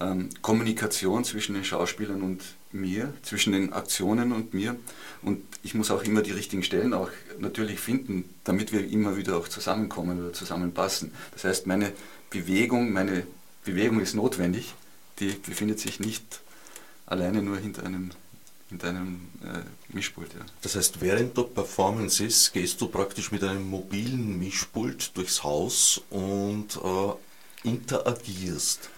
ähm, 0.00 0.30
Kommunikation 0.40 1.24
zwischen 1.24 1.54
den 1.54 1.64
Schauspielern 1.64 2.22
und 2.22 2.42
mir, 2.72 3.12
zwischen 3.22 3.52
den 3.52 3.72
Aktionen 3.72 4.32
und 4.32 4.54
mir. 4.54 4.76
Und 5.22 5.42
ich 5.62 5.74
muss 5.74 5.90
auch 5.90 6.02
immer 6.04 6.22
die 6.22 6.32
richtigen 6.32 6.62
Stellen 6.62 6.94
auch 6.94 7.10
natürlich 7.38 7.78
finden, 7.80 8.24
damit 8.44 8.72
wir 8.72 8.88
immer 8.88 9.16
wieder 9.16 9.36
auch 9.36 9.48
zusammenkommen 9.48 10.20
oder 10.20 10.32
zusammenpassen. 10.32 11.12
Das 11.32 11.44
heißt, 11.44 11.66
meine 11.66 11.92
Bewegung, 12.30 12.92
meine 12.92 13.26
Bewegung 13.64 14.00
ist 14.00 14.14
notwendig, 14.14 14.74
die 15.20 15.28
befindet 15.28 15.78
sich 15.78 16.00
nicht 16.00 16.40
alleine 17.06 17.42
nur 17.42 17.58
hinter 17.58 17.84
einem 17.84 18.10
hinter 18.72 18.88
einem 18.88 19.20
äh, 19.42 19.94
Mischpult. 19.94 20.32
Ja. 20.32 20.40
Das 20.62 20.76
heißt, 20.76 21.02
während 21.02 21.36
der 21.36 21.42
Performance 21.42 22.24
ist, 22.24 22.54
gehst 22.54 22.80
du 22.80 22.88
praktisch 22.88 23.30
mit 23.30 23.44
einem 23.44 23.68
mobilen 23.68 24.38
Mischpult 24.38 25.14
durchs 25.14 25.42
Haus 25.42 26.00
und 26.08 26.80
äh, 26.82 27.68
interagierst. 27.68 28.88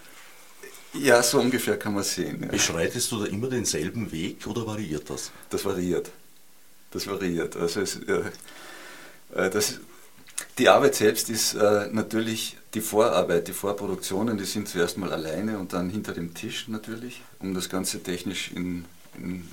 Ja, 0.99 1.21
so 1.21 1.39
ungefähr 1.39 1.77
kann 1.77 1.93
man 1.93 2.03
sehen. 2.03 2.41
Ja. 2.41 2.47
Beschreitest 2.47 3.11
du 3.11 3.19
da 3.19 3.25
immer 3.25 3.49
denselben 3.49 4.11
Weg 4.11 4.45
oder 4.47 4.65
variiert 4.65 5.09
das? 5.09 5.31
Das 5.49 5.65
variiert. 5.65 6.11
Das 6.91 7.07
variiert. 7.07 7.55
Also 7.57 7.81
es, 7.81 7.97
äh, 7.97 8.23
äh, 9.35 9.49
das, 9.49 9.79
die 10.57 10.69
Arbeit 10.69 10.95
selbst 10.95 11.29
ist 11.29 11.55
äh, 11.55 11.89
natürlich 11.91 12.57
die 12.73 12.81
Vorarbeit, 12.81 13.47
die 13.47 13.53
Vorproduktionen, 13.53 14.37
die 14.37 14.45
sind 14.45 14.67
zuerst 14.67 14.97
mal 14.97 15.11
alleine 15.11 15.59
und 15.59 15.73
dann 15.73 15.89
hinter 15.89 16.13
dem 16.13 16.33
Tisch 16.33 16.67
natürlich, 16.67 17.21
um 17.39 17.53
das 17.53 17.69
Ganze 17.69 18.01
technisch 18.01 18.51
in 18.51 18.85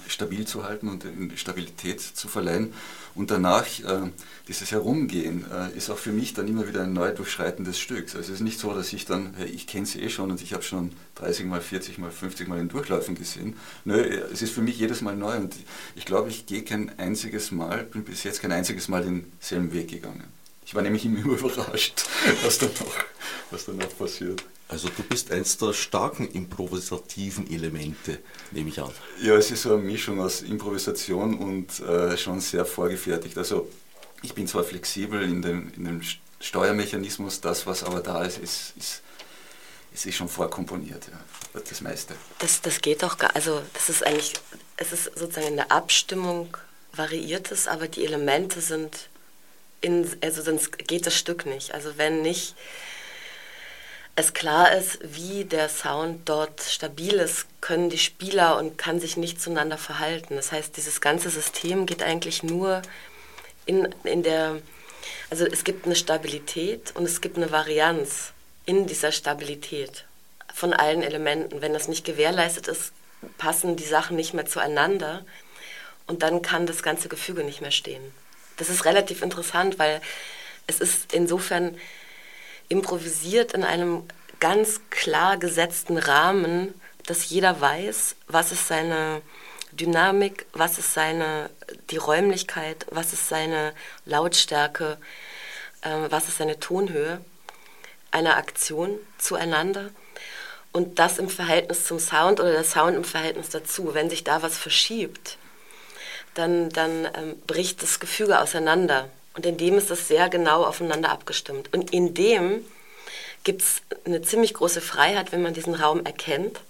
stabil 0.09 0.47
zu 0.47 0.65
halten 0.65 0.89
und 0.89 1.05
Stabilität 1.37 2.01
zu 2.01 2.29
verleihen. 2.29 2.73
Und 3.15 3.31
danach, 3.31 3.67
äh, 3.81 4.11
dieses 4.49 4.73
Herumgehen, 4.73 5.45
äh, 5.51 5.77
ist 5.77 5.91
auch 5.91 5.99
für 5.99 6.13
mich 6.13 6.33
dann 6.33 6.49
immer 6.49 6.67
wieder 6.67 6.83
ein 6.83 6.93
neu 6.95 7.13
durchschreitendes 7.13 7.79
Stück. 7.79 8.07
Also 8.15 8.21
es 8.21 8.29
ist 8.31 8.41
nicht 8.41 8.59
so, 8.59 8.73
dass 8.73 8.93
ich 8.93 9.05
dann, 9.05 9.35
ich 9.53 9.67
kenne 9.67 9.85
es 9.85 9.97
eh 9.97 10.09
schon 10.09 10.31
und 10.31 10.41
ich 10.41 10.55
habe 10.55 10.63
schon 10.63 10.93
30 11.17 11.47
mal, 11.47 11.61
40 11.61 11.99
mal, 11.99 12.11
50 12.11 12.49
mal 12.49 12.59
in 12.59 12.69
Durchläufen 12.69 13.15
gesehen. 13.15 13.57
Nö, 13.85 14.01
es 14.33 14.41
ist 14.41 14.55
für 14.55 14.63
mich 14.63 14.79
jedes 14.79 15.03
Mal 15.03 15.17
neu 15.17 15.37
und 15.37 15.55
ich 15.95 16.07
glaube, 16.07 16.31
ich 16.31 16.47
gehe 16.47 16.63
kein 16.63 16.99
einziges 16.99 17.51
Mal, 17.51 17.85
bin 17.85 18.05
bis 18.05 18.25
jetzt 18.25 18.41
kein 18.41 18.53
einziges 18.53 18.89
Mal 18.89 19.03
denselben 19.03 19.73
Weg 19.73 19.89
gegangen. 19.89 20.25
Ich 20.73 20.77
war 20.77 20.83
nämlich 20.83 21.05
immer 21.05 21.19
überrascht, 21.39 22.07
was 22.43 22.57
dann 22.57 22.71
noch, 22.81 22.95
was 23.51 23.69
noch 23.69 23.99
passiert. 23.99 24.43
Also 24.69 24.89
du 24.89 25.03
bist 25.03 25.31
eins 25.31 25.59
der 25.59 25.75
starken 25.75 26.27
improvisativen 26.31 27.53
Elemente, 27.53 28.21
nehme 28.53 28.71
ich 28.71 28.81
an. 28.81 28.91
Ja, 29.21 29.35
es 29.35 29.51
ist 29.51 29.65
so 29.65 29.75
eine 29.75 29.83
Mischung 29.83 30.19
aus 30.23 30.41
Improvisation 30.41 31.37
und 31.37 31.81
äh, 31.81 32.17
schon 32.17 32.41
sehr 32.41 32.65
vorgefertigt. 32.65 33.37
Also 33.37 33.69
ich 34.23 34.33
bin 34.33 34.47
zwar 34.47 34.65
flexibel 34.65 35.23
in 35.23 35.43
dem, 35.43 35.71
in 35.77 35.85
dem 35.85 36.01
Steuermechanismus, 36.41 37.43
das, 37.43 37.67
was 37.67 37.85
aber 37.85 38.01
da 38.01 38.25
ist, 38.25 38.39
ist, 38.39 38.73
ist, 38.79 39.03
ist, 39.93 40.07
ist 40.07 40.15
schon 40.15 40.31
vorkomponiert, 40.31 41.07
ja, 41.07 41.61
das 41.61 41.83
meiste. 41.83 42.15
Das, 42.39 42.63
das 42.63 42.81
geht 42.81 43.03
doch 43.03 43.19
gar, 43.19 43.37
also 43.37 43.61
das 43.75 43.91
ist 43.91 44.07
eigentlich, 44.07 44.33
es 44.79 44.95
ist 44.95 45.19
sozusagen 45.19 45.49
in 45.49 45.57
der 45.57 45.71
Abstimmung 45.71 46.57
variiert 46.95 47.53
es, 47.53 47.69
aber 47.69 47.89
die 47.89 48.07
Elemente 48.07 48.63
sind, 48.63 49.11
in, 49.83 50.09
also 50.23 50.41
sonst 50.43 50.79
geht 50.79 51.07
das 51.07 51.15
Stück 51.15 51.45
nicht. 51.45 51.75
Also 51.75 51.99
wenn 51.99 52.23
nicht 52.23 52.55
es 54.15 54.35
klar 54.35 54.73
ist, 54.73 54.99
wie 55.03 55.45
der 55.45 55.69
Sound 55.69 56.29
dort 56.29 56.61
stabil 56.61 57.15
ist, 57.15 57.47
können 57.61 57.89
die 57.89 57.99
Spieler 57.99 58.59
und 58.59 58.77
kann 58.77 59.01
sich 59.01 59.17
nicht 59.17 59.41
zueinander 59.41 59.79
verhalten. 59.79 60.37
Das 60.37 60.53
heißt, 60.53 60.77
dieses 60.77 61.01
ganze 61.01 61.31
System 61.31 61.87
geht 61.87 62.03
eigentlich 62.03 62.43
nur 62.43 62.83
in, 63.65 63.89
in 64.05 64.23
der, 64.23 64.61
also 65.31 65.47
es 65.47 65.65
gibt 65.65 65.87
eine 65.87 65.97
Stabilität 65.97 66.93
und 66.95 67.05
es 67.05 67.21
gibt 67.23 67.37
eine 67.37 67.51
Varianz 67.51 68.33
in 68.67 68.87
dieser 68.87 69.13
Stabilität 69.13 70.05
von 70.53 70.75
allen 70.75 71.03
Elementen. 71.03 71.63
Wenn 71.63 71.73
das 71.73 71.89
nicht 71.89 72.05
gewährleistet 72.05 72.69
ist, 72.69 72.93
passen 73.39 73.77
die 73.77 73.85
Sachen 73.85 74.17
nicht 74.17 74.35
mehr 74.35 74.47
zueinander 74.47 75.25
und 76.07 76.23
dann 76.23 76.43
kann 76.43 76.67
das 76.67 76.83
ganze 76.83 77.09
Gefüge 77.09 77.45
nicht 77.45 77.63
mehr 77.63 77.71
stehen. 77.71 78.13
Das 78.57 78.69
ist 78.69 78.85
relativ 78.85 79.23
interessant, 79.23 79.79
weil 79.79 80.01
es 80.67 80.81
ist 80.81 81.13
insofern 81.13 81.77
improvisiert 82.69 83.53
in 83.53 83.65
einem 83.65 84.05
ganz 84.41 84.81
klar 84.91 85.37
gesetzten 85.37 85.99
Rahmen, 85.99 86.75
dass 87.07 87.29
jeder 87.29 87.61
weiß, 87.61 88.17
was 88.29 88.53
ist 88.53 88.69
seine 88.69 89.23
Dynamik, 89.73 90.47
was 90.53 90.79
ist 90.79 90.95
seine 90.95 91.51
die 91.91 91.97
Räumlichkeit, 91.97 92.87
was 92.91 93.13
ist 93.13 93.29
seine 93.29 93.73
Lautstärke, 94.05 94.99
äh, 95.83 96.11
was 96.11 96.29
ist 96.29 96.39
seine 96.39 96.61
Tonhöhe 96.61 97.25
einer 98.11 98.37
Aktion 98.37 98.99
zueinander 99.19 99.91
und 100.73 100.99
das 100.99 101.19
im 101.19 101.29
Verhältnis 101.29 101.85
zum 101.85 101.99
Sound 101.99 102.41
oder 102.41 102.53
der 102.53 102.65
Sound 102.65 102.97
im 102.97 103.05
Verhältnis 103.05 103.49
dazu. 103.49 103.95
Wenn 103.95 104.11
sich 104.11 104.25
da 104.25 104.43
was 104.43 104.59
verschiebt, 104.59 105.39
dann, 106.35 106.71
dann 106.71 107.07
ähm, 107.15 107.37
bricht 107.47 107.83
das 107.83 108.01
Gefüge 108.01 108.41
auseinander. 108.41 109.09
Und 109.35 109.47
in 109.47 109.57
dem 109.57 109.79
ist 109.79 109.91
das 109.91 110.09
sehr 110.09 110.29
genau 110.29 110.65
aufeinander 110.65 111.11
abgestimmt. 111.11 111.73
Und 111.73 111.93
in 111.93 112.15
dem 112.15 112.65
gibt 113.45 113.63
es 113.63 113.83
eine 114.05 114.23
ziemlich 114.23 114.55
große 114.55 114.81
Freiheit, 114.81 115.33
wenn 115.33 115.43
man 115.43 115.55
diesen 115.55 115.75
Raum 115.75 116.05
erkennt 116.05 116.61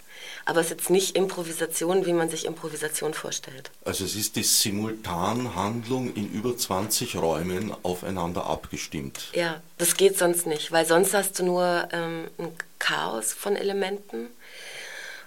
Aber 0.45 0.61
es 0.61 0.67
ist 0.67 0.73
jetzt 0.73 0.91
nicht 0.91 1.17
Improvisation, 1.17 2.05
wie 2.05 2.13
man 2.13 2.29
sich 2.29 2.47
Improvisation 2.47 3.15
vorstellt. 3.15 3.71
Also 3.85 4.05
es 4.05 4.17
ist 4.17 4.37
die 4.37 4.43
Simultanhandlung 4.43 6.15
in 6.15 6.31
über 6.33 6.57
20 6.57 7.17
Räumen 7.17 7.75
aufeinander 7.83 8.47
abgestimmt. 8.47 9.29
Ja, 9.35 9.61
das 9.79 9.97
geht 9.97 10.19
sonst 10.19 10.47
nicht, 10.47 10.73
weil 10.73 10.85
sonst 10.85 11.15
hast 11.15 11.39
du 11.39 11.45
nur 11.45 11.89
ähm, 11.93 12.29
ein 12.39 12.49
Chaos 12.79 13.33
von 13.33 13.55
Elementen. 13.55 14.29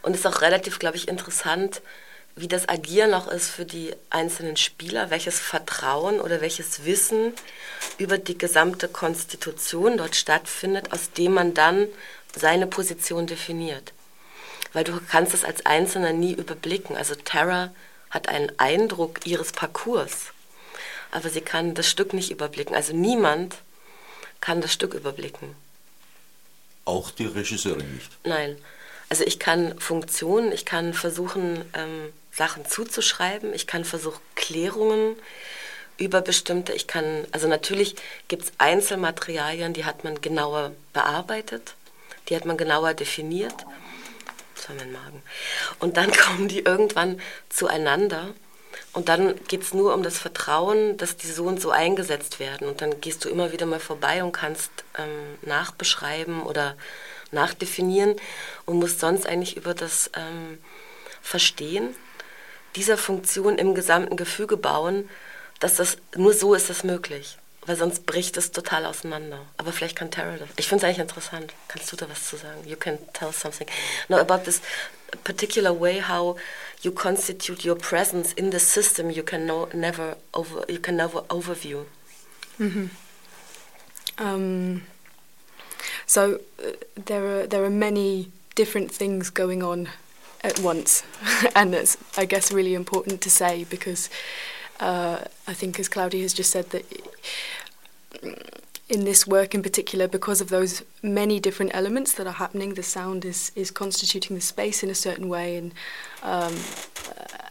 Und 0.01 0.13
es 0.13 0.19
ist 0.19 0.27
auch 0.27 0.41
relativ, 0.41 0.79
glaube 0.79 0.97
ich, 0.97 1.07
interessant, 1.07 1.81
wie 2.35 2.47
das 2.49 2.67
Agieren 2.67 3.13
auch 3.13 3.29
ist 3.29 3.49
für 3.49 3.65
die 3.65 3.93
einzelnen 4.09 4.57
Spieler, 4.57 5.09
welches 5.09 5.39
Vertrauen 5.39 6.19
oder 6.19 6.41
welches 6.41 6.83
Wissen 6.83 7.33
über 7.97 8.17
die 8.17 8.37
gesamte 8.37 8.89
Konstitution 8.89 9.97
dort 9.97 10.15
stattfindet, 10.15 10.91
aus 10.91 11.11
dem 11.11 11.33
man 11.33 11.53
dann 11.53 11.87
seine 12.35 12.67
Position 12.67 13.25
definiert. 13.25 13.93
Weil 14.73 14.83
du 14.83 14.99
kannst 15.09 15.33
es 15.33 15.45
als 15.45 15.65
Einzelner 15.65 16.11
nie 16.11 16.33
überblicken. 16.33 16.97
Also 16.97 17.15
Tara 17.15 17.73
hat 18.09 18.27
einen 18.27 18.51
Eindruck 18.59 19.25
ihres 19.25 19.53
Parcours, 19.53 20.33
aber 21.11 21.29
sie 21.29 21.41
kann 21.41 21.73
das 21.73 21.87
Stück 21.89 22.13
nicht 22.13 22.31
überblicken. 22.31 22.75
Also 22.75 22.93
niemand 22.93 23.55
kann 24.41 24.59
das 24.59 24.73
Stück 24.73 24.93
überblicken. 24.93 25.55
Auch 26.83 27.11
die 27.11 27.25
Regisseurin 27.25 27.93
nicht? 27.95 28.11
Nein. 28.25 28.57
Also 29.07 29.23
ich 29.23 29.39
kann 29.39 29.79
Funktionen, 29.79 30.51
ich 30.51 30.65
kann 30.65 30.93
versuchen, 30.93 31.63
ähm, 31.73 32.11
Sachen 32.35 32.65
zuzuschreiben, 32.65 33.53
ich 33.53 33.65
kann 33.65 33.85
versuchen, 33.85 34.19
Klärungen 34.35 35.15
über 35.97 36.21
bestimmte, 36.21 36.73
ich 36.73 36.87
kann, 36.87 37.25
also 37.31 37.47
natürlich 37.47 37.95
gibt 38.27 38.43
es 38.43 38.51
Einzelmaterialien, 38.57 39.73
die 39.73 39.85
hat 39.85 40.03
man 40.03 40.19
genauer 40.19 40.73
bearbeitet, 40.91 41.75
die 42.27 42.35
hat 42.35 42.45
man 42.45 42.57
genauer 42.57 42.93
definiert. 42.93 43.55
Das 44.55 44.67
war 44.67 44.75
mein 44.75 44.91
Magen. 44.91 45.23
Und 45.79 45.95
dann 45.95 46.11
kommen 46.17 46.49
die 46.49 46.59
irgendwann 46.59 47.21
zueinander 47.47 48.33
und 48.91 49.07
dann 49.07 49.35
geht 49.47 49.61
es 49.61 49.73
nur 49.73 49.93
um 49.93 50.03
das 50.03 50.17
Vertrauen, 50.17 50.97
dass 50.97 51.15
die 51.15 51.27
so 51.27 51.45
und 51.45 51.61
so 51.61 51.71
eingesetzt 51.71 52.39
werden. 52.39 52.67
Und 52.67 52.81
dann 52.81 52.99
gehst 52.99 53.23
du 53.23 53.29
immer 53.29 53.53
wieder 53.53 53.65
mal 53.65 53.79
vorbei 53.79 54.23
und 54.23 54.33
kannst 54.33 54.71
ähm, 54.97 55.37
nachbeschreiben 55.41 56.43
oder 56.43 56.75
nachdefinieren 57.31 58.15
und 58.65 58.79
musst 58.79 58.99
sonst 58.99 59.25
eigentlich 59.25 59.55
über 59.55 59.73
das 59.73 60.11
ähm, 60.15 60.59
Verstehen 61.21 61.95
dieser 62.75 62.97
Funktion 62.97 63.57
im 63.57 63.75
gesamten 63.75 64.15
Gefüge 64.17 64.57
bauen, 64.57 65.09
dass 65.59 65.75
das 65.75 65.97
nur 66.15 66.33
so 66.33 66.53
ist 66.53 66.69
das 66.69 66.83
möglich. 66.83 67.37
Weil 67.65 67.75
sonst 67.77 68.05
bricht 68.05 68.37
es 68.37 68.51
total 68.51 68.85
auseinander. 68.85 69.39
Aber 69.57 69.71
vielleicht 69.71 69.95
kann 69.95 70.11
Tara 70.11 70.37
das. 70.37 70.49
Ich 70.57 70.67
finde 70.67 70.85
es 70.85 70.87
eigentlich 70.87 70.99
interessant. 70.99 71.51
Kannst 71.67 71.91
du 71.91 71.95
da 71.95 72.07
was 72.07 72.29
zu 72.29 72.37
sagen? 72.37 72.67
You 72.67 72.75
can 72.75 72.99
tell 73.13 73.33
something. 73.33 73.67
No, 74.07 74.17
about 74.17 74.43
this 74.43 74.61
particular 75.23 75.79
way 75.79 76.01
how 76.01 76.37
you 76.81 76.91
constitute 76.91 77.67
your 77.67 77.75
presence 77.75 78.33
in 78.33 78.51
the 78.51 78.59
system 78.59 79.09
you 79.09 79.23
can 79.23 79.45
no, 79.45 79.67
never 79.73 80.17
over 80.33 80.69
you 80.69 80.79
can 80.79 80.95
never 80.95 81.23
overview. 81.29 81.85
Mm 82.57 82.71
-hmm. 82.71 82.89
um, 84.21 84.81
so 86.05 86.21
uh, 86.21 86.37
there 87.05 87.25
are 87.27 87.47
there 87.47 87.63
are 87.63 87.69
many 87.69 88.31
different 88.55 88.97
things 88.97 89.33
going 89.33 89.63
on 89.63 89.89
at 90.45 90.59
once, 90.59 91.03
and 91.55 91.73
that's, 91.73 91.97
I 92.17 92.25
guess 92.25 92.51
really 92.51 92.75
important 92.75 93.21
to 93.21 93.29
say 93.29 93.65
because 93.69 94.09
uh, 94.79 95.19
I 95.47 95.53
think, 95.53 95.79
as 95.79 95.89
Claudia 95.89 96.21
has 96.21 96.33
just 96.33 96.51
said, 96.51 96.69
that 96.69 96.85
in 98.87 99.03
this 99.03 99.25
work 99.25 99.55
in 99.55 99.63
particular, 99.63 100.07
because 100.07 100.41
of 100.41 100.49
those 100.49 100.83
many 101.01 101.39
different 101.39 101.73
elements 101.73 102.13
that 102.13 102.27
are 102.27 102.33
happening, 102.33 102.75
the 102.75 102.83
sound 102.83 103.25
is 103.25 103.51
is 103.55 103.71
constituting 103.71 104.35
the 104.35 104.41
space 104.41 104.83
in 104.83 104.89
a 104.89 104.95
certain 104.95 105.27
way, 105.27 105.57
and 105.57 105.73
um, 106.21 106.53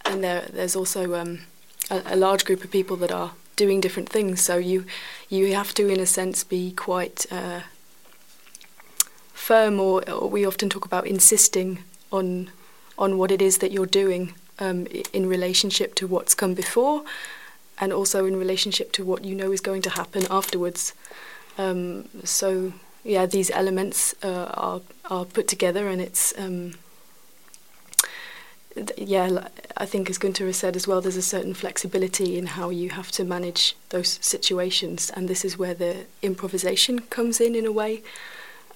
and 0.05 0.23
there 0.23 0.49
there's 0.53 0.77
also 0.77 1.15
um, 1.15 1.41
a, 1.91 2.03
a 2.07 2.17
large 2.17 2.45
group 2.45 2.63
of 2.63 2.71
people 2.71 2.97
that 2.99 3.11
are 3.11 3.33
doing 3.57 3.81
different 3.81 4.09
things. 4.09 4.41
So 4.41 4.57
you 4.57 4.85
you 5.29 5.55
have 5.55 5.75
to, 5.75 5.89
in 5.89 6.01
a 6.01 6.07
sense, 6.07 6.45
be 6.45 6.73
quite 6.73 7.27
uh, 7.33 7.61
firm, 9.33 9.81
or, 9.81 10.09
or 10.09 10.29
we 10.29 10.47
often 10.47 10.69
talk 10.69 10.85
about 10.85 11.07
insisting 11.07 11.83
on 12.13 12.51
on 12.99 13.19
what 13.19 13.31
it 13.31 13.43
is 13.43 13.59
that 13.59 13.73
you're 13.73 13.87
doing 13.87 14.35
um, 14.59 14.87
in 15.13 15.29
relationship 15.29 15.95
to 15.97 16.07
what's 16.07 16.35
come 16.35 16.55
before 16.55 17.05
and 17.79 17.93
also 17.93 18.25
in 18.25 18.37
relationship 18.37 18.93
to 18.93 19.05
what 19.05 19.25
you 19.25 19.35
know 19.35 19.53
is 19.53 19.61
going 19.61 19.83
to 19.83 19.91
happen 19.91 20.25
afterwards. 20.31 20.93
Um, 21.59 22.09
so 22.25 22.73
yeah, 23.03 23.27
these 23.27 23.51
elements 23.51 24.15
uh, 24.23 24.51
are 24.55 24.81
are 25.11 25.25
put 25.25 25.49
together, 25.49 25.89
and 25.89 26.01
it's 26.01 26.33
um, 26.39 26.75
yeah. 28.97 29.49
I 29.77 29.87
think 29.87 30.09
as 30.09 30.19
Gunter 30.19 30.47
has 30.47 30.57
said 30.57 30.77
as 30.77 30.87
well, 30.87 31.01
there's 31.01 31.17
a 31.17 31.23
certain 31.23 31.55
flexibility 31.55 32.39
in 32.39 32.47
how 32.47 32.71
you 32.71 32.91
have 32.91 33.11
to 33.13 33.25
manage 33.25 33.77
those 33.91 34.19
situations, 34.23 35.11
and 35.11 35.29
this 35.29 35.45
is 35.45 35.59
where 35.59 35.75
the 35.75 36.07
improvisation 36.23 37.01
comes 37.01 37.41
in 37.41 37.55
in 37.55 37.67
a 37.67 37.73
way. 37.73 38.03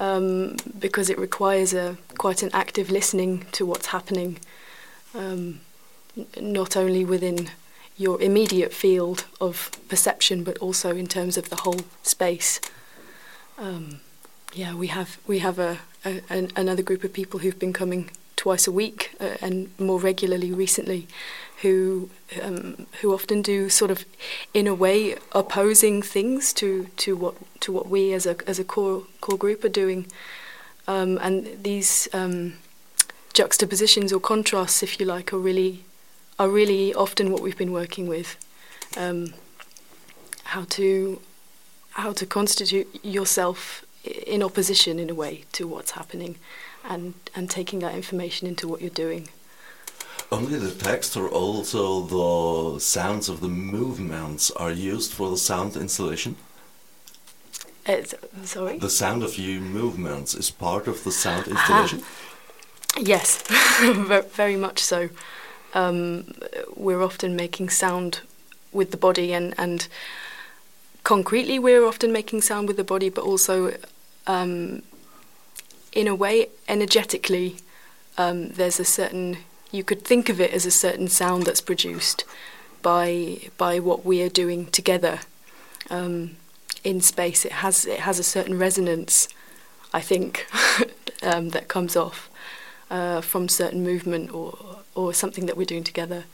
Um, 0.00 0.56
because 0.78 1.10
it 1.10 1.18
requires 1.18 1.74
a 1.74 1.96
quite 2.18 2.44
an 2.44 2.50
active 2.52 2.88
listening 2.88 3.46
to 3.50 3.66
what's 3.66 3.86
happening, 3.86 4.38
um, 5.12 5.60
not 6.40 6.76
only 6.76 7.04
within 7.04 7.50
your 7.96 8.22
immediate 8.22 8.72
field 8.72 9.24
of 9.40 9.72
perception, 9.88 10.44
but 10.44 10.56
also 10.58 10.96
in 10.96 11.08
terms 11.08 11.36
of 11.36 11.50
the 11.50 11.56
whole 11.56 11.80
space. 12.02 12.60
Um, 13.58 14.00
yeah, 14.54 14.72
we 14.72 14.86
have 14.86 15.18
we 15.26 15.40
have 15.40 15.58
a, 15.58 15.78
a 16.04 16.20
an, 16.30 16.52
another 16.54 16.82
group 16.82 17.02
of 17.02 17.12
people 17.12 17.40
who've 17.40 17.58
been 17.58 17.72
coming 17.72 18.10
twice 18.36 18.68
a 18.68 18.72
week 18.72 19.16
uh, 19.20 19.36
and 19.40 19.68
more 19.80 19.98
regularly 19.98 20.52
recently, 20.52 21.08
who 21.62 22.10
um, 22.42 22.86
who 23.00 23.12
often 23.12 23.42
do 23.42 23.68
sort 23.68 23.90
of, 23.90 24.04
in 24.54 24.66
a 24.66 24.74
way, 24.74 25.16
opposing 25.32 26.02
things 26.02 26.52
to, 26.54 26.86
to 26.98 27.16
what 27.16 27.34
to 27.60 27.72
what 27.72 27.88
we 27.88 28.12
as 28.12 28.26
a 28.26 28.36
as 28.46 28.58
a 28.58 28.64
core 28.64 29.04
core 29.20 29.38
group 29.38 29.64
are 29.64 29.68
doing, 29.68 30.06
um, 30.86 31.18
and 31.20 31.62
these 31.62 32.08
um, 32.12 32.54
juxtapositions 33.32 34.12
or 34.12 34.20
contrasts, 34.20 34.82
if 34.82 35.00
you 35.00 35.06
like, 35.06 35.32
are 35.32 35.38
really 35.38 35.84
are 36.38 36.48
really 36.48 36.94
often 36.94 37.32
what 37.32 37.42
we've 37.42 37.58
been 37.58 37.72
working 37.72 38.06
with. 38.08 38.36
Um, 38.96 39.34
how 40.44 40.64
to 40.64 41.20
how 41.90 42.12
to 42.12 42.24
constitute 42.24 43.04
yourself 43.04 43.84
in 44.04 44.42
opposition 44.42 44.98
in 44.98 45.10
a 45.10 45.14
way 45.14 45.44
to 45.52 45.66
what's 45.66 45.90
happening 45.92 46.36
and 46.88 47.14
and 47.34 47.50
taking 47.50 47.80
that 47.80 47.94
information 47.94 48.46
into 48.46 48.68
what 48.68 48.80
you're 48.80 48.90
doing. 48.90 49.28
Only 50.30 50.58
the 50.58 50.70
text 50.70 51.16
or 51.16 51.28
also 51.28 52.02
the 52.02 52.80
sounds 52.80 53.28
of 53.28 53.40
the 53.40 53.48
movements 53.48 54.50
are 54.50 54.70
used 54.70 55.12
for 55.12 55.30
the 55.30 55.38
sound 55.38 55.76
installation? 55.76 56.36
Uh, 57.86 58.02
sorry? 58.44 58.78
The 58.78 58.90
sound 58.90 59.22
of 59.22 59.38
your 59.38 59.62
movements 59.62 60.34
is 60.34 60.50
part 60.50 60.86
of 60.86 61.02
the 61.04 61.12
sound 61.12 61.48
installation? 61.48 62.02
Yes, 62.98 63.42
very 64.34 64.56
much 64.56 64.80
so 64.80 65.08
um, 65.74 66.32
we're 66.76 67.02
often 67.02 67.36
making 67.36 67.70
sound 67.70 68.20
with 68.72 68.90
the 68.90 68.96
body 68.96 69.32
and, 69.32 69.54
and 69.58 69.88
concretely 71.04 71.58
we're 71.58 71.84
often 71.84 72.12
making 72.12 72.42
sound 72.42 72.68
with 72.68 72.76
the 72.76 72.84
body 72.84 73.08
but 73.08 73.24
also 73.24 73.74
um, 74.26 74.82
in 75.92 76.06
a 76.06 76.14
way 76.14 76.48
energetically 76.68 77.56
um, 78.16 78.48
there's 78.50 78.80
a 78.80 78.84
certain 78.84 79.38
you 79.70 79.84
could 79.84 80.02
think 80.02 80.28
of 80.28 80.40
it 80.40 80.52
as 80.52 80.66
a 80.66 80.70
certain 80.70 81.08
sound 81.08 81.44
that's 81.44 81.60
produced 81.60 82.24
by 82.82 83.38
by 83.56 83.78
what 83.78 84.04
we 84.04 84.22
are 84.22 84.28
doing 84.28 84.66
together 84.66 85.20
um, 85.90 86.36
in 86.84 87.00
space 87.00 87.44
it 87.44 87.52
has 87.52 87.84
it 87.84 88.00
has 88.00 88.18
a 88.18 88.24
certain 88.24 88.58
resonance 88.58 89.28
I 89.92 90.00
think 90.00 90.46
um, 91.22 91.50
that 91.50 91.68
comes 91.68 91.96
off 91.96 92.30
uh, 92.90 93.20
from 93.20 93.48
certain 93.48 93.82
movement 93.82 94.32
or 94.32 94.56
or 94.94 95.14
something 95.14 95.46
that 95.46 95.56
we're 95.56 95.64
doing 95.64 95.84
together. 95.84 96.24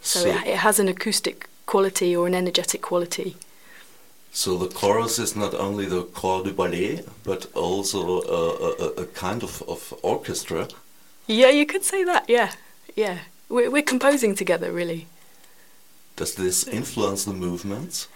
So, 0.00 0.20
so 0.20 0.28
it, 0.30 0.46
it 0.46 0.56
has 0.56 0.80
an 0.80 0.88
acoustic 0.88 1.48
quality 1.66 2.16
or 2.16 2.26
an 2.26 2.34
energetic 2.34 2.82
quality. 2.82 3.36
So 4.32 4.56
the 4.56 4.68
chorus 4.68 5.18
is 5.18 5.36
not 5.36 5.54
only 5.54 5.86
the 5.86 6.02
corps 6.02 6.42
du 6.42 6.52
ballet, 6.52 7.04
but 7.24 7.46
also 7.54 8.22
a, 8.22 8.84
a, 8.84 9.02
a, 9.02 9.06
kind 9.06 9.42
of, 9.42 9.62
of 9.68 9.94
orchestra. 10.02 10.68
Yeah, 11.26 11.50
you 11.50 11.66
could 11.66 11.84
say 11.84 12.04
that. 12.04 12.28
Yeah, 12.28 12.52
yeah. 12.96 13.18
We're, 13.48 13.70
we're 13.70 13.82
composing 13.82 14.34
together, 14.34 14.72
really. 14.72 15.06
Does 16.16 16.34
this 16.34 16.66
influence 16.66 17.24
the 17.24 17.32
movements? 17.32 18.08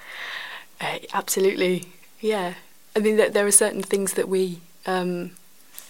Uh, 0.81 0.99
absolutely. 1.12 1.87
Yeah. 2.20 2.55
I 2.95 3.01
mean, 3.01 3.16
there, 3.16 3.31
there 3.31 3.47
are 3.47 3.51
certain 3.51 3.83
things 3.83 4.14
that 4.14 4.29
we 4.29 4.61
um, 4.87 5.33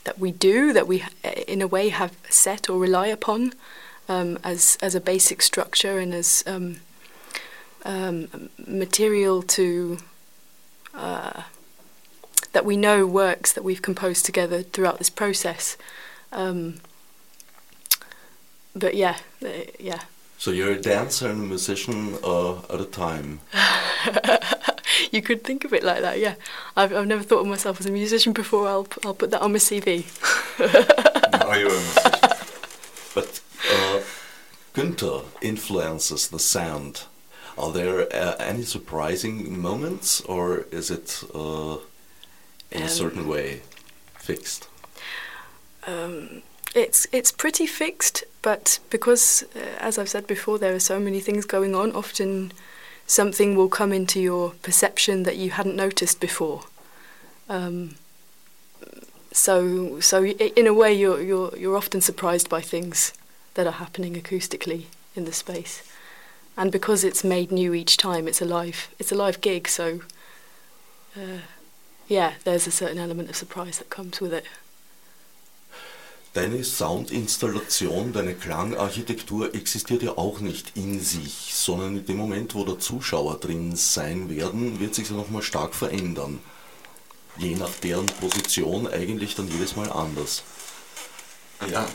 that 0.04 0.18
we 0.18 0.30
do 0.30 0.72
that 0.72 0.86
we, 0.86 1.02
in 1.48 1.60
a 1.60 1.66
way, 1.66 1.88
have 1.88 2.16
set 2.28 2.70
or 2.70 2.78
rely 2.78 3.08
upon 3.08 3.52
um, 4.08 4.38
as 4.44 4.78
as 4.80 4.94
a 4.94 5.00
basic 5.00 5.42
structure 5.42 5.98
and 5.98 6.14
as 6.14 6.44
um, 6.46 6.76
um, 7.84 8.50
material 8.66 9.42
to 9.42 9.98
uh, 10.94 11.42
that 12.52 12.64
we 12.64 12.76
know 12.76 13.06
works 13.06 13.52
that 13.52 13.64
we've 13.64 13.82
composed 13.82 14.24
together 14.24 14.62
throughout 14.62 14.98
this 14.98 15.10
process. 15.10 15.76
Um, 16.32 16.76
but 18.74 18.94
yeah, 18.94 19.16
uh, 19.44 19.48
yeah. 19.78 20.00
So 20.38 20.50
you're 20.50 20.72
a 20.72 20.80
dancer 20.80 21.30
and 21.30 21.42
a 21.42 21.46
musician 21.46 22.18
uh, 22.22 22.58
at 22.70 22.80
a 22.80 22.84
time. 22.84 23.40
you 25.10 25.22
could 25.22 25.44
think 25.44 25.64
of 25.64 25.72
it 25.72 25.82
like 25.82 26.02
that, 26.02 26.18
yeah. 26.18 26.34
I've, 26.76 26.92
I've 26.92 27.06
never 27.06 27.22
thought 27.22 27.40
of 27.40 27.46
myself 27.46 27.80
as 27.80 27.86
a 27.86 27.90
musician 27.90 28.32
before. 28.32 28.68
I'll, 28.68 28.86
I'll 29.04 29.14
put 29.14 29.30
that 29.30 29.40
on 29.40 29.52
my 29.52 29.58
CV. 29.58 30.04
now 30.58 31.54
you're 31.54 31.68
a 31.68 31.72
musician. 31.72 32.10
But 33.14 33.40
uh, 33.70 34.00
Günther 34.74 35.24
influences 35.40 36.28
the 36.28 36.38
sound. 36.40 37.04
Are 37.56 37.70
there 37.72 38.12
uh, 38.12 38.34
any 38.40 38.64
surprising 38.64 39.60
moments, 39.62 40.20
or 40.22 40.66
is 40.72 40.90
it 40.90 41.22
uh, 41.32 41.76
in 42.72 42.82
a 42.82 42.88
certain 42.88 43.20
Um, 43.20 43.28
way 43.28 43.62
fixed? 44.18 44.66
Um, 45.86 46.42
it's 46.74 47.06
it's 47.12 47.30
pretty 47.30 47.66
fixed, 47.66 48.24
but 48.42 48.80
because, 48.90 49.44
uh, 49.54 49.60
as 49.78 49.98
I've 49.98 50.08
said 50.08 50.26
before, 50.26 50.58
there 50.58 50.74
are 50.74 50.80
so 50.80 50.98
many 50.98 51.20
things 51.20 51.44
going 51.44 51.74
on. 51.74 51.92
Often, 51.92 52.52
something 53.06 53.54
will 53.56 53.68
come 53.68 53.92
into 53.92 54.20
your 54.20 54.50
perception 54.62 55.22
that 55.22 55.36
you 55.36 55.50
hadn't 55.50 55.76
noticed 55.76 56.20
before. 56.20 56.64
Um, 57.48 57.96
so, 59.32 60.00
so 60.00 60.24
in 60.24 60.66
a 60.66 60.74
way, 60.74 60.92
you're 60.92 61.22
you're 61.22 61.56
you're 61.56 61.76
often 61.76 62.00
surprised 62.00 62.48
by 62.48 62.60
things 62.60 63.12
that 63.54 63.66
are 63.66 63.72
happening 63.72 64.14
acoustically 64.14 64.84
in 65.14 65.24
the 65.24 65.32
space, 65.32 65.88
and 66.56 66.72
because 66.72 67.04
it's 67.04 67.22
made 67.22 67.52
new 67.52 67.72
each 67.72 67.96
time, 67.96 68.26
it's 68.26 68.42
a 68.42 68.44
live 68.44 68.88
it's 68.98 69.12
a 69.12 69.16
live 69.16 69.40
gig. 69.40 69.68
So, 69.68 70.00
uh, 71.16 71.42
yeah, 72.08 72.34
there's 72.42 72.66
a 72.66 72.72
certain 72.72 72.98
element 72.98 73.30
of 73.30 73.36
surprise 73.36 73.78
that 73.78 73.90
comes 73.90 74.20
with 74.20 74.32
it. 74.32 74.44
Deine 76.34 76.64
Soundinstallation, 76.64 78.12
deine 78.12 78.34
Klangarchitektur 78.34 79.54
existiert 79.54 80.02
ja 80.02 80.18
auch 80.18 80.40
nicht 80.40 80.72
in 80.74 80.98
sich, 80.98 81.54
sondern 81.54 81.96
in 81.96 82.06
dem 82.06 82.16
Moment, 82.16 82.56
wo 82.56 82.64
der 82.64 82.80
Zuschauer 82.80 83.38
drin 83.38 83.76
sein 83.76 84.28
werden, 84.28 84.80
wird 84.80 84.96
sich 84.96 85.10
ja 85.10 85.14
nochmal 85.14 85.42
stark 85.42 85.76
verändern. 85.76 86.40
Je 87.38 87.54
nach 87.54 87.70
deren 87.84 88.06
Position 88.06 88.88
eigentlich 88.88 89.36
dann 89.36 89.46
jedes 89.46 89.76
Mal 89.76 89.92
anders. 89.92 90.42
Ja, 91.70 91.86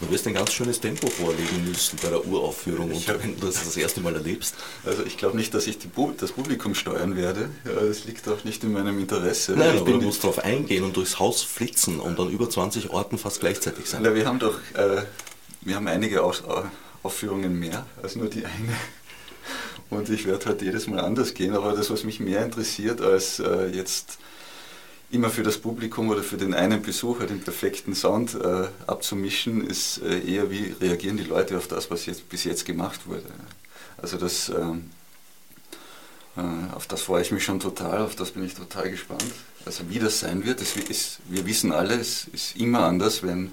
Du 0.00 0.08
wirst 0.10 0.26
ein 0.28 0.34
ganz 0.34 0.52
schönes 0.52 0.80
Tempo 0.80 1.08
vorlegen 1.08 1.68
müssen 1.68 1.98
bei 2.02 2.08
der 2.08 2.24
Uraufführung 2.24 2.90
Ich 2.92 3.08
und 3.10 3.22
wenn 3.22 3.38
du 3.40 3.46
das 3.46 3.64
das 3.64 3.76
erste 3.76 4.00
Mal 4.00 4.14
erlebst. 4.14 4.54
also 4.86 5.02
ich 5.04 5.16
glaube 5.18 5.36
nicht, 5.36 5.52
dass 5.54 5.66
ich 5.66 5.78
die 5.78 5.88
Pu 5.88 6.12
das 6.16 6.32
Publikum 6.32 6.74
steuern 6.76 7.16
werde. 7.16 7.50
Ja, 7.64 7.72
das 7.86 8.04
liegt 8.04 8.28
auch 8.28 8.44
nicht 8.44 8.62
in 8.62 8.72
meinem 8.72 8.98
Interesse. 8.98 9.52
Nein, 9.52 9.74
ich 9.74 9.80
aber 9.80 9.90
du 9.92 10.00
musst 10.02 10.22
darauf 10.22 10.38
eingehen 10.38 10.84
und 10.84 10.96
durchs 10.96 11.18
Haus 11.18 11.42
flitzen 11.42 11.98
und 11.98 12.18
an 12.20 12.30
über 12.30 12.48
20 12.48 12.90
Orten 12.90 13.18
fast 13.18 13.40
gleichzeitig 13.40 13.86
sein. 13.86 14.02
Na, 14.04 14.14
wir 14.14 14.24
haben 14.26 14.38
doch, 14.38 14.54
äh, 14.74 15.02
wir 15.62 15.74
haben 15.74 15.88
einige 15.88 16.22
Aus 16.22 16.44
Au- 16.44 16.64
Aufführungen 17.02 17.58
mehr 17.58 17.86
als 18.02 18.14
nur 18.16 18.28
die 18.28 18.44
eine. 18.44 18.74
Und 19.90 20.10
ich 20.10 20.26
werde 20.26 20.46
halt 20.46 20.62
jedes 20.62 20.86
Mal 20.86 21.00
anders 21.00 21.32
gehen, 21.34 21.54
aber 21.56 21.72
das, 21.72 21.90
was 21.90 22.04
mich 22.04 22.20
mehr 22.20 22.44
interessiert, 22.44 23.00
als 23.00 23.38
äh, 23.40 23.68
jetzt 23.68 24.18
immer 25.10 25.30
für 25.30 25.42
das 25.42 25.58
Publikum 25.58 26.10
oder 26.10 26.22
für 26.22 26.36
den 26.36 26.52
einen 26.54 26.82
Besucher 26.82 27.26
den 27.26 27.40
perfekten 27.40 27.94
Sound 27.94 28.34
äh, 28.34 28.68
abzumischen, 28.86 29.66
ist 29.66 29.98
äh, 30.02 30.20
eher, 30.20 30.50
wie 30.50 30.74
reagieren 30.80 31.16
die 31.16 31.24
Leute 31.24 31.56
auf 31.56 31.66
das, 31.68 31.90
was 31.90 32.06
jetzt 32.06 32.28
bis 32.28 32.44
jetzt 32.44 32.64
gemacht 32.66 33.06
wurde. 33.06 33.24
Also 33.96 34.16
das, 34.18 34.48
ähm, 34.50 34.90
äh, 36.36 36.74
auf 36.74 36.86
das 36.86 37.02
freue 37.02 37.22
ich 37.22 37.30
mich 37.32 37.42
schon 37.44 37.58
total, 37.60 38.02
auf 38.02 38.16
das 38.16 38.32
bin 38.32 38.44
ich 38.44 38.54
total 38.54 38.90
gespannt. 38.90 39.24
Also 39.64 39.88
wie 39.88 39.98
das 39.98 40.20
sein 40.20 40.44
wird, 40.44 40.60
es 40.60 40.76
ist, 40.76 41.18
wir 41.28 41.44
wissen 41.46 41.72
alle, 41.72 41.94
es 41.94 42.26
ist 42.32 42.56
immer 42.56 42.80
anders, 42.84 43.22
wenn 43.22 43.52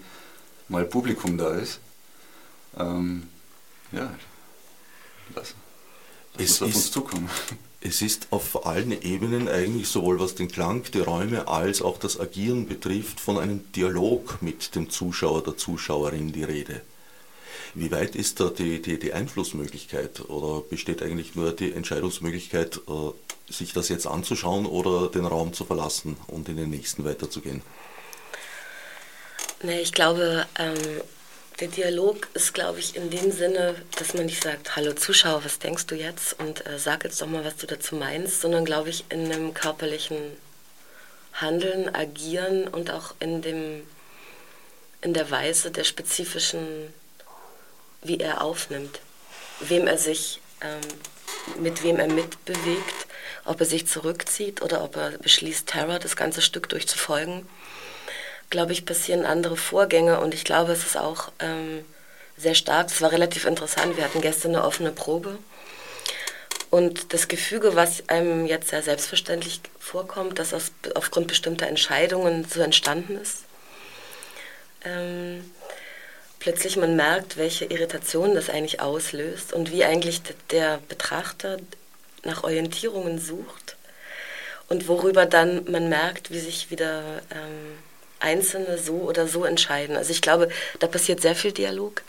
mal 0.67 0.85
Publikum 0.85 1.37
da 1.37 1.53
ist. 1.55 1.79
Ähm, 2.77 3.23
ja, 3.91 4.13
lass, 5.35 5.53
lass 6.37 6.43
Es 6.43 6.61
uns 6.61 6.61
auf 6.61 6.69
ist- 6.69 6.75
uns 6.75 6.91
zukommen. 6.91 7.29
Es 7.81 8.01
ist 8.01 8.27
auf 8.31 8.65
allen 8.65 8.91
Ebenen 9.01 9.47
eigentlich 9.47 9.87
sowohl 9.87 10.19
was 10.19 10.35
den 10.35 10.47
Klang, 10.47 10.83
die 10.91 10.99
Räume 10.99 11.47
als 11.47 11.81
auch 11.81 11.99
das 11.99 12.19
Agieren 12.19 12.67
betrifft, 12.67 13.19
von 13.19 13.37
einem 13.37 13.71
Dialog 13.73 14.41
mit 14.41 14.75
dem 14.75 14.89
Zuschauer, 14.89 15.43
der 15.43 15.57
Zuschauerin 15.57 16.31
die 16.31 16.43
Rede. 16.43 16.81
Wie 17.75 17.91
weit 17.91 18.15
ist 18.15 18.39
da 18.39 18.49
die, 18.49 18.81
die, 18.81 18.97
die 18.97 19.13
Einflussmöglichkeit 19.13 20.29
oder 20.29 20.61
besteht 20.61 21.03
eigentlich 21.03 21.35
nur 21.35 21.51
die 21.51 21.73
Entscheidungsmöglichkeit, 21.73 22.79
äh, 22.87 23.51
sich 23.51 23.73
das 23.73 23.89
jetzt 23.89 24.07
anzuschauen 24.07 24.65
oder 24.65 25.09
den 25.09 25.25
Raum 25.25 25.53
zu 25.53 25.65
verlassen 25.65 26.17
und 26.27 26.49
in 26.49 26.57
den 26.57 26.69
nächsten 26.69 27.03
weiterzugehen? 27.03 27.61
Ich 29.61 29.91
glaube, 29.91 30.45
ähm, 30.57 30.75
der 31.59 31.69
Dialog 31.69 32.27
ist, 32.33 32.53
glaube 32.53 32.79
ich, 32.79 32.95
in 32.95 33.09
dem 33.09 33.31
Sinne, 33.31 33.75
dass 33.97 34.13
man 34.13 34.25
nicht 34.25 34.43
sagt, 34.43 34.75
hallo 34.75 34.93
Zuschauer, 34.93 35.45
was 35.45 35.59
denkst 35.59 35.85
du 35.87 35.95
jetzt? 35.95 36.37
Und 36.39 36.65
äh, 36.65 36.77
sag 36.77 37.05
jetzt 37.05 37.21
doch 37.21 37.27
mal, 37.27 37.45
was 37.45 37.55
du 37.55 37.65
dazu 37.65 37.95
meinst, 37.95 38.41
sondern, 38.41 38.65
glaube 38.65 38.89
ich, 38.89 39.05
in 39.09 39.31
einem 39.31 39.53
körperlichen 39.53 40.17
Handeln, 41.33 41.93
Agieren 41.95 42.67
und 42.67 42.91
auch 42.91 43.15
in, 43.19 43.41
dem, 43.41 43.87
in 45.01 45.13
der 45.13 45.31
Weise 45.31 45.71
der 45.71 45.85
spezifischen, 45.85 46.93
wie 48.03 48.19
er 48.19 48.41
aufnimmt, 48.41 48.99
wem 49.61 49.87
er 49.87 49.97
sich, 49.97 50.41
ähm, 50.59 51.61
mit 51.61 51.83
wem 51.83 51.99
er 51.99 52.07
mitbewegt, 52.07 53.07
ob 53.45 53.61
er 53.61 53.65
sich 53.65 53.87
zurückzieht 53.87 54.61
oder 54.61 54.83
ob 54.83 54.97
er 54.97 55.11
beschließt, 55.11 55.67
Terror 55.67 55.99
das 55.99 56.17
ganze 56.17 56.41
Stück 56.41 56.67
durchzufolgen 56.67 57.47
glaube 58.49 58.71
ich, 58.71 58.85
passieren 58.85 59.25
andere 59.25 59.57
Vorgänge 59.57 60.19
und 60.19 60.33
ich 60.33 60.43
glaube, 60.43 60.71
es 60.71 60.85
ist 60.85 60.97
auch 60.97 61.31
ähm, 61.39 61.83
sehr 62.37 62.55
stark. 62.55 62.87
Es 62.89 63.01
war 63.01 63.11
relativ 63.11 63.45
interessant. 63.45 63.97
Wir 63.97 64.03
hatten 64.03 64.21
gestern 64.21 64.55
eine 64.55 64.65
offene 64.65 64.91
Probe 64.91 65.37
und 66.69 67.13
das 67.13 67.27
Gefüge, 67.27 67.75
was 67.75 68.09
einem 68.09 68.45
jetzt 68.45 68.69
sehr 68.69 68.83
selbstverständlich 68.83 69.61
vorkommt, 69.79 70.39
dass 70.39 70.49
das 70.49 70.71
aufgrund 70.95 71.27
bestimmter 71.27 71.67
Entscheidungen 71.67 72.45
so 72.45 72.61
entstanden 72.61 73.17
ist. 73.17 73.43
Ähm, 74.83 75.49
plötzlich 76.39 76.75
man 76.75 76.95
merkt, 76.95 77.37
welche 77.37 77.65
Irritation 77.65 78.35
das 78.35 78.49
eigentlich 78.49 78.81
auslöst 78.81 79.53
und 79.53 79.71
wie 79.71 79.85
eigentlich 79.85 80.21
der 80.51 80.79
Betrachter 80.89 81.57
nach 82.23 82.43
Orientierungen 82.43 83.19
sucht 83.19 83.77
und 84.67 84.87
worüber 84.87 85.25
dann 85.25 85.69
man 85.71 85.87
merkt, 85.89 86.31
wie 86.31 86.39
sich 86.39 86.71
wieder 86.71 87.21
ähm, 87.31 87.77
Einzelne 88.19 88.77
so 88.77 88.93
oder 88.93 89.27
so 89.27 89.45
entscheiden. 89.45 89.95
Also 89.95 90.11
ich 90.11 90.21
glaube, 90.21 90.49
da 90.79 90.87
passiert 90.87 91.21
sehr 91.21 91.35
viel 91.35 91.51
Dialog, 91.51 92.01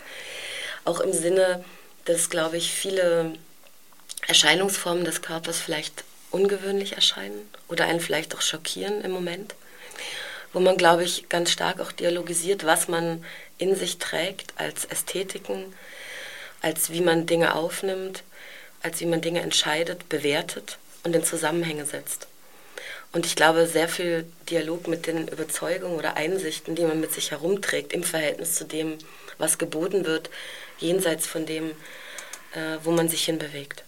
auch 0.85 0.99
im 0.99 1.13
Sinne, 1.13 1.63
dass, 2.05 2.29
glaube 2.29 2.57
ich, 2.57 2.71
viele 2.71 3.33
Erscheinungsformen 4.27 5.05
des 5.05 5.21
Körpers 5.21 5.59
vielleicht 5.59 6.03
ungewöhnlich 6.31 6.93
erscheinen 6.93 7.49
oder 7.67 7.85
einen 7.85 7.99
vielleicht 7.99 8.35
auch 8.35 8.41
schockieren 8.41 9.01
im 9.01 9.11
Moment, 9.11 9.55
wo 10.53 10.59
man, 10.59 10.77
glaube 10.77 11.03
ich, 11.03 11.29
ganz 11.29 11.51
stark 11.51 11.79
auch 11.79 11.91
dialogisiert, 11.91 12.65
was 12.65 12.87
man 12.87 13.23
in 13.57 13.75
sich 13.75 13.97
trägt 13.97 14.53
als 14.57 14.85
Ästhetiken, 14.85 15.73
als 16.61 16.89
wie 16.91 17.01
man 17.01 17.25
Dinge 17.25 17.55
aufnimmt, 17.55 18.23
als 18.81 18.99
wie 18.99 19.05
man 19.05 19.21
Dinge 19.21 19.41
entscheidet, 19.41 20.09
bewertet 20.09 20.77
und 21.03 21.15
in 21.15 21.23
Zusammenhänge 21.23 21.85
setzt. 21.85 22.27
Und 23.13 23.25
ich 23.25 23.35
glaube, 23.35 23.67
sehr 23.67 23.87
viel 23.87 24.25
Dialog 24.49 24.87
mit 24.87 25.07
den 25.07 25.27
Überzeugungen 25.27 25.95
oder 25.95 26.17
Einsichten, 26.17 26.75
die 26.75 26.83
man 26.83 26.99
mit 26.99 27.13
sich 27.13 27.31
herumträgt, 27.31 27.93
im 27.93 28.03
Verhältnis 28.03 28.55
zu 28.55 28.65
dem, 28.65 28.97
was 29.37 29.57
geboten 29.57 30.05
wird, 30.05 30.29
jenseits 30.79 31.25
von 31.25 31.45
dem, 31.45 31.71
äh, 32.53 32.77
wo 32.83 32.91
man 32.91 33.09
sich 33.09 33.25
hinbewegt. 33.25 33.83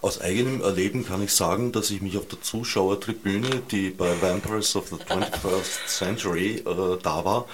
Aus 0.00 0.20
eigenem 0.20 0.62
Erleben 0.62 1.06
kann 1.06 1.22
ich 1.22 1.32
sagen, 1.32 1.70
dass 1.70 1.90
ich 1.90 2.02
mich 2.02 2.18
auf 2.18 2.26
der 2.26 2.40
Zuschauertribüne, 2.40 3.62
die 3.70 3.90
bei 3.90 4.20
Vampires 4.20 4.74
of 4.74 4.88
the 4.88 4.96
21st 4.96 5.86
Century 5.86 6.56
äh, 6.56 6.98
da 7.00 7.24
war, 7.24 7.46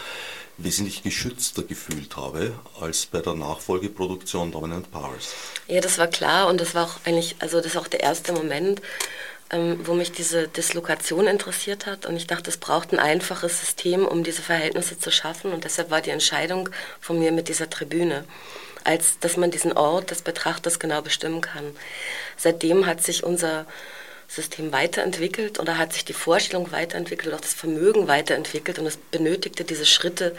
wesentlich 0.57 1.03
geschützter 1.03 1.62
gefühlt 1.62 2.16
habe 2.16 2.53
als 2.80 3.07
bei 3.07 3.20
der 3.20 3.34
Nachfolgeproduktion 3.34 4.51
Dominant 4.51 4.90
Powers. 4.90 5.34
Ja, 5.68 5.80
das 5.80 5.99
war 5.99 6.09
klar 6.09 6.49
und 6.49 6.61
das 6.61 6.74
war 6.74 6.86
auch 6.86 7.01
eigentlich, 7.05 7.36
also 7.38 7.61
das 7.61 7.76
auch 7.76 7.86
der 7.86 8.01
erste 8.01 8.32
Moment, 8.32 8.82
ähm, 9.51 9.80
wo 9.84 9.94
mich 9.94 10.12
diese 10.12 10.49
Dislokation 10.49 11.26
interessiert 11.26 11.86
hat 11.86 12.07
und 12.07 12.16
ich 12.16 12.26
dachte, 12.26 12.51
es 12.51 12.57
braucht 12.57 12.92
ein 12.92 12.99
einfaches 12.99 13.61
System, 13.61 14.07
um 14.07 14.24
diese 14.24 14.42
Verhältnisse 14.42 14.99
zu 14.99 15.11
schaffen 15.11 15.53
und 15.53 15.64
deshalb 15.64 15.90
war 15.90 16.01
die 16.01 16.11
Entscheidung 16.11 16.68
von 17.01 17.18
mir 17.18 17.32
mit 17.32 17.49
dieser 17.49 17.70
Tribüne, 17.70 18.24
als 18.84 19.18
dass 19.20 19.36
man 19.36 19.51
diesen 19.51 19.72
Ort 19.72 20.11
des 20.11 20.22
Betrachters 20.22 20.78
genau 20.78 21.03
bestimmen 21.03 21.40
kann. 21.40 21.76
Seitdem 22.36 22.86
hat 22.86 23.03
sich 23.03 23.24
unser 23.24 23.66
System 24.28 24.72
weiterentwickelt 24.72 25.59
oder 25.59 25.78
hat 25.78 25.94
sich 25.94 26.05
die 26.05 26.12
Vorstellung 26.12 26.70
weiterentwickelt, 26.70 27.34
auch 27.34 27.40
das 27.40 27.55
Vermögen 27.55 28.09
weiterentwickelt 28.09 28.78
und 28.78 28.86
es 28.86 28.99
benötigte 28.99 29.64
diese 29.64 29.86
Schritte 29.86 30.36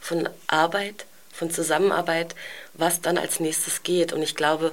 von 0.00 0.28
Arbeit, 0.48 1.06
von 1.32 1.50
Zusammenarbeit, 1.50 2.34
was 2.74 3.00
dann 3.00 3.16
als 3.16 3.38
nächstes 3.38 3.84
geht. 3.84 4.12
Und 4.12 4.22
ich 4.22 4.34
glaube, 4.34 4.72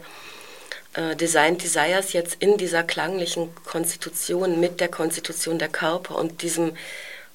äh, 0.96 1.16
Design 1.16 1.58
Desires 1.58 2.14
jetzt 2.14 2.38
in 2.40 2.58
dieser 2.58 2.84
klanglichen 2.84 3.54
Konstitution 3.66 4.60
mit 4.60 4.80
der 4.80 4.90
Konstitution 4.90 5.60
der 5.60 5.70
Körper 5.70 6.16
und 6.16 6.42
diesem 6.42 6.76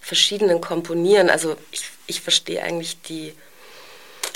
verschiedenen 0.00 0.60
Komponieren, 0.60 1.30
also 1.30 1.56
ich, 1.70 1.82
ich 2.06 2.20
verstehe 2.20 2.62
eigentlich 2.62 3.00
die, 3.02 3.34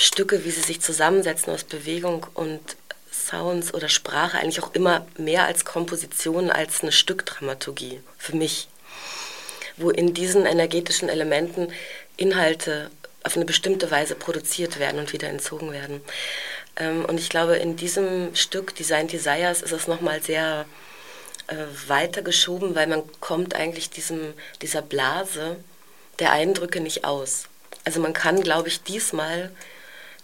Stücke, 0.01 0.45
wie 0.45 0.51
sie 0.51 0.61
sich 0.61 0.81
zusammensetzen 0.81 1.53
aus 1.53 1.65
Bewegung 1.65 2.27
und 2.35 2.61
Sounds 3.11 3.73
oder 3.73 3.89
Sprache, 3.89 4.39
eigentlich 4.39 4.63
auch 4.63 4.75
immer 4.75 5.07
mehr 5.17 5.47
als 5.47 5.65
Komposition 5.65 6.51
als 6.51 6.83
eine 6.83 6.93
Stückdramaturgie 6.93 8.01
für 8.19 8.37
mich, 8.37 8.69
wo 9.77 9.91
in 9.91 10.15
diesen 10.15 10.47
energetischen 10.47 11.09
Elementen 11.09 11.73
Inhalte 12.17 12.91
auf 13.23 13.37
eine 13.37 13.45
bestimmte 13.45 13.91
Weise 13.91 14.15
produziert 14.15 14.79
werden 14.79 15.01
und 15.01 15.13
wieder 15.13 15.29
entzogen 15.29 15.73
werden. 15.73 16.03
Ähm, 16.77 17.05
und 17.05 17.19
ich 17.19 17.29
glaube, 17.29 17.57
in 17.57 17.77
diesem 17.77 18.35
Stück 18.35 18.75
Design 18.75 19.09
Desires 19.09 19.63
ist 19.63 19.73
es 19.73 19.87
nochmal 19.87 20.23
sehr 20.23 20.67
äh, 21.47 21.57
weiter 21.89 22.23
geschoben, 22.23 22.75
weil 22.75 22.87
man 22.87 23.03
kommt 23.21 23.55
eigentlich 23.55 23.91
diesem, 23.91 24.35
dieser 24.63 24.83
Blase 24.83 25.57
der 26.19 26.33
Eindrücke 26.33 26.81
nicht 26.81 27.05
aus. 27.05 27.45
Also 27.85 28.01
man 28.01 28.13
kann, 28.13 28.41
glaube 28.41 28.69
ich, 28.69 28.83
diesmal 28.83 29.51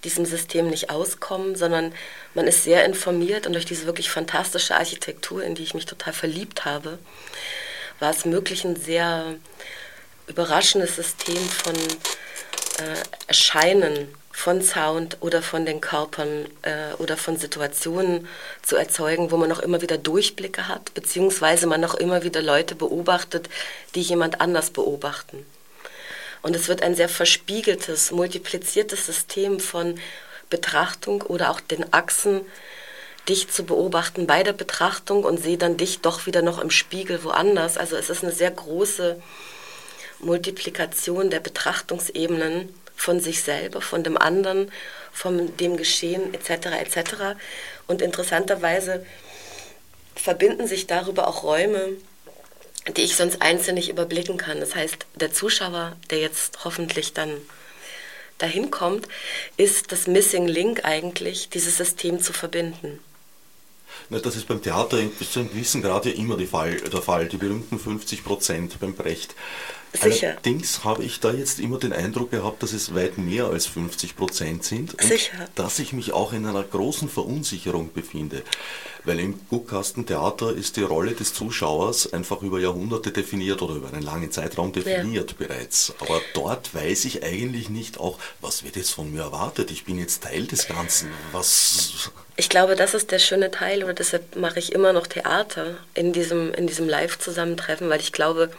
diesem 0.04 0.24
System 0.24 0.68
nicht 0.68 0.88
auskommen, 0.88 1.56
sondern 1.56 1.92
man 2.34 2.46
ist 2.46 2.64
sehr 2.64 2.84
informiert 2.84 3.46
und 3.46 3.52
durch 3.52 3.66
diese 3.66 3.84
wirklich 3.84 4.10
fantastische 4.10 4.74
Architektur, 4.76 5.42
in 5.42 5.54
die 5.54 5.62
ich 5.62 5.74
mich 5.74 5.84
total 5.84 6.14
verliebt 6.14 6.64
habe, 6.64 6.98
war 7.98 8.10
es 8.10 8.24
möglich, 8.24 8.64
ein 8.64 8.76
sehr 8.76 9.34
überraschendes 10.26 10.96
System 10.96 11.36
von 11.36 11.74
äh, 11.74 12.96
Erscheinen 13.26 14.08
von 14.40 14.62
Sound 14.62 15.18
oder 15.20 15.42
von 15.42 15.66
den 15.66 15.82
Körpern 15.82 16.46
äh, 16.62 16.94
oder 16.98 17.18
von 17.18 17.36
Situationen 17.36 18.26
zu 18.62 18.76
erzeugen, 18.76 19.30
wo 19.30 19.36
man 19.36 19.50
noch 19.50 19.58
immer 19.58 19.82
wieder 19.82 19.98
Durchblicke 19.98 20.66
hat, 20.66 20.94
beziehungsweise 20.94 21.66
man 21.66 21.80
noch 21.80 21.94
immer 21.94 22.22
wieder 22.22 22.40
Leute 22.40 22.74
beobachtet, 22.74 23.50
die 23.94 24.00
jemand 24.00 24.40
anders 24.40 24.70
beobachten. 24.70 25.44
Und 26.40 26.56
es 26.56 26.68
wird 26.68 26.82
ein 26.82 26.94
sehr 26.94 27.10
verspiegeltes, 27.10 28.12
multipliziertes 28.12 29.04
System 29.04 29.60
von 29.60 30.00
Betrachtung 30.48 31.20
oder 31.20 31.50
auch 31.50 31.60
den 31.60 31.92
Achsen, 31.92 32.40
dich 33.28 33.50
zu 33.50 33.64
beobachten 33.64 34.26
bei 34.26 34.42
der 34.42 34.54
Betrachtung 34.54 35.24
und 35.24 35.42
sehe 35.42 35.58
dann 35.58 35.76
dich 35.76 36.00
doch 36.00 36.24
wieder 36.24 36.40
noch 36.40 36.58
im 36.58 36.70
Spiegel 36.70 37.22
woanders. 37.24 37.76
Also 37.76 37.94
es 37.96 38.08
ist 38.08 38.24
eine 38.24 38.32
sehr 38.32 38.50
große 38.50 39.20
Multiplikation 40.20 41.28
der 41.28 41.40
Betrachtungsebenen 41.40 42.74
von 43.00 43.18
sich 43.18 43.42
selber, 43.42 43.80
von 43.80 44.04
dem 44.04 44.18
anderen, 44.18 44.70
von 45.10 45.56
dem 45.56 45.78
Geschehen 45.78 46.34
etc. 46.34 46.66
etc. 46.66 47.14
Und 47.86 48.02
interessanterweise 48.02 49.06
verbinden 50.14 50.66
sich 50.66 50.86
darüber 50.86 51.26
auch 51.26 51.42
Räume, 51.42 51.96
die 52.94 53.00
ich 53.00 53.16
sonst 53.16 53.40
einzeln 53.40 53.76
nicht 53.76 53.88
überblicken 53.88 54.36
kann. 54.36 54.60
Das 54.60 54.74
heißt, 54.74 55.06
der 55.14 55.32
Zuschauer, 55.32 55.96
der 56.10 56.18
jetzt 56.18 56.62
hoffentlich 56.62 57.14
dann 57.14 57.30
dahin 58.36 58.70
kommt, 58.70 59.08
ist 59.56 59.92
das 59.92 60.06
Missing 60.06 60.46
Link 60.46 60.84
eigentlich, 60.84 61.48
dieses 61.48 61.78
System 61.78 62.20
zu 62.20 62.34
verbinden. 62.34 63.00
Na, 64.10 64.18
das 64.18 64.36
ist 64.36 64.46
beim 64.46 64.62
Theater 64.62 64.98
bis 65.18 65.32
zu 65.32 65.40
einem 65.40 65.50
gewissen 65.50 65.80
Grad 65.80 66.04
ja 66.04 66.12
immer 66.12 66.38
Fall, 66.46 66.76
der 66.76 67.02
Fall, 67.02 67.28
die 67.28 67.38
berühmten 67.38 67.78
50 67.78 68.24
Prozent 68.24 68.78
beim 68.78 68.94
Brecht. 68.94 69.34
Sicher. 69.92 70.30
Allerdings 70.30 70.84
habe 70.84 71.04
ich 71.04 71.20
da 71.20 71.32
jetzt 71.32 71.58
immer 71.58 71.78
den 71.78 71.92
Eindruck 71.92 72.30
gehabt, 72.30 72.62
dass 72.62 72.72
es 72.72 72.94
weit 72.94 73.18
mehr 73.18 73.46
als 73.46 73.66
50 73.66 74.16
Prozent 74.16 74.64
sind 74.64 74.94
und 74.94 75.02
Sicher. 75.02 75.48
dass 75.56 75.78
ich 75.78 75.92
mich 75.92 76.12
auch 76.12 76.32
in 76.32 76.46
einer 76.46 76.62
großen 76.62 77.08
Verunsicherung 77.08 77.92
befinde. 77.92 78.42
Weil 79.04 79.18
im 79.18 79.40
Guckkastentheater 79.48 80.52
ist 80.52 80.76
die 80.76 80.82
Rolle 80.82 81.12
des 81.12 81.32
Zuschauers 81.32 82.12
einfach 82.12 82.42
über 82.42 82.60
Jahrhunderte 82.60 83.10
definiert 83.12 83.62
oder 83.62 83.74
über 83.74 83.88
einen 83.88 84.02
langen 84.02 84.30
Zeitraum 84.30 84.72
definiert 84.72 85.30
ja. 85.32 85.46
bereits. 85.46 85.94
Aber 86.00 86.20
dort 86.34 86.74
weiß 86.74 87.06
ich 87.06 87.24
eigentlich 87.24 87.70
nicht 87.70 87.98
auch, 87.98 88.18
was 88.40 88.62
wird 88.62 88.76
jetzt 88.76 88.90
von 88.90 89.10
mir 89.10 89.22
erwartet. 89.22 89.70
Ich 89.70 89.84
bin 89.84 89.98
jetzt 89.98 90.22
Teil 90.22 90.46
des 90.46 90.68
Ganzen. 90.68 91.08
Was 91.32 92.10
ich 92.40 92.48
glaube, 92.48 92.74
das 92.74 92.94
ist 92.94 93.10
der 93.10 93.18
schöne 93.18 93.50
Teil 93.50 93.84
oder 93.84 93.92
deshalb 93.92 94.34
mache 94.34 94.58
ich 94.58 94.72
immer 94.72 94.94
noch 94.94 95.06
Theater 95.06 95.76
in 95.92 96.14
diesem, 96.14 96.54
in 96.54 96.66
diesem 96.66 96.88
Live-Zusammentreffen, 96.88 97.90
weil 97.90 98.00
ich 98.00 98.12
glaube, 98.12 98.50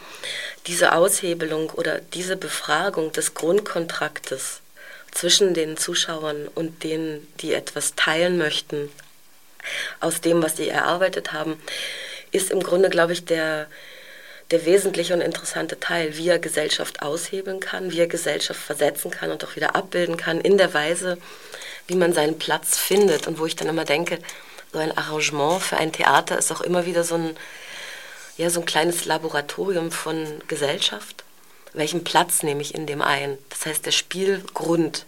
diese 0.68 0.92
Aushebelung 0.92 1.68
oder 1.70 1.98
diese 1.98 2.36
Befragung 2.36 3.10
des 3.10 3.34
Grundkontraktes 3.34 4.60
zwischen 5.10 5.52
den 5.52 5.76
Zuschauern 5.76 6.46
und 6.54 6.84
denen, 6.84 7.26
die 7.40 7.54
etwas 7.54 7.96
teilen 7.96 8.38
möchten 8.38 8.88
aus 9.98 10.20
dem, 10.20 10.44
was 10.44 10.56
sie 10.56 10.68
erarbeitet 10.68 11.32
haben, 11.32 11.60
ist 12.30 12.52
im 12.52 12.62
Grunde, 12.62 12.88
glaube 12.88 13.14
ich, 13.14 13.24
der, 13.24 13.66
der 14.52 14.64
wesentliche 14.64 15.12
und 15.12 15.22
interessante 15.22 15.80
Teil, 15.80 16.16
wie 16.16 16.28
er 16.28 16.38
Gesellschaft 16.38 17.02
aushebeln 17.02 17.58
kann, 17.58 17.90
wie 17.90 17.98
er 17.98 18.06
Gesellschaft 18.06 18.60
versetzen 18.60 19.10
kann 19.10 19.32
und 19.32 19.44
auch 19.44 19.56
wieder 19.56 19.74
abbilden 19.74 20.16
kann 20.16 20.40
in 20.40 20.56
der 20.56 20.72
Weise, 20.72 21.18
wie 21.86 21.96
man 21.96 22.12
seinen 22.12 22.38
Platz 22.38 22.78
findet 22.78 23.26
und 23.26 23.38
wo 23.38 23.46
ich 23.46 23.56
dann 23.56 23.68
immer 23.68 23.84
denke, 23.84 24.18
so 24.72 24.78
ein 24.78 24.96
Arrangement 24.96 25.62
für 25.62 25.76
ein 25.76 25.92
Theater 25.92 26.38
ist 26.38 26.50
auch 26.50 26.62
immer 26.62 26.86
wieder 26.86 27.04
so 27.04 27.16
ein, 27.16 27.36
ja, 28.36 28.48
so 28.50 28.60
ein 28.60 28.66
kleines 28.66 29.04
Laboratorium 29.04 29.90
von 29.90 30.40
Gesellschaft. 30.48 31.24
Welchen 31.74 32.04
Platz 32.04 32.42
nehme 32.42 32.62
ich 32.62 32.74
in 32.74 32.86
dem 32.86 33.02
ein? 33.02 33.38
Das 33.50 33.66
heißt, 33.66 33.84
der 33.86 33.92
Spielgrund, 33.92 35.06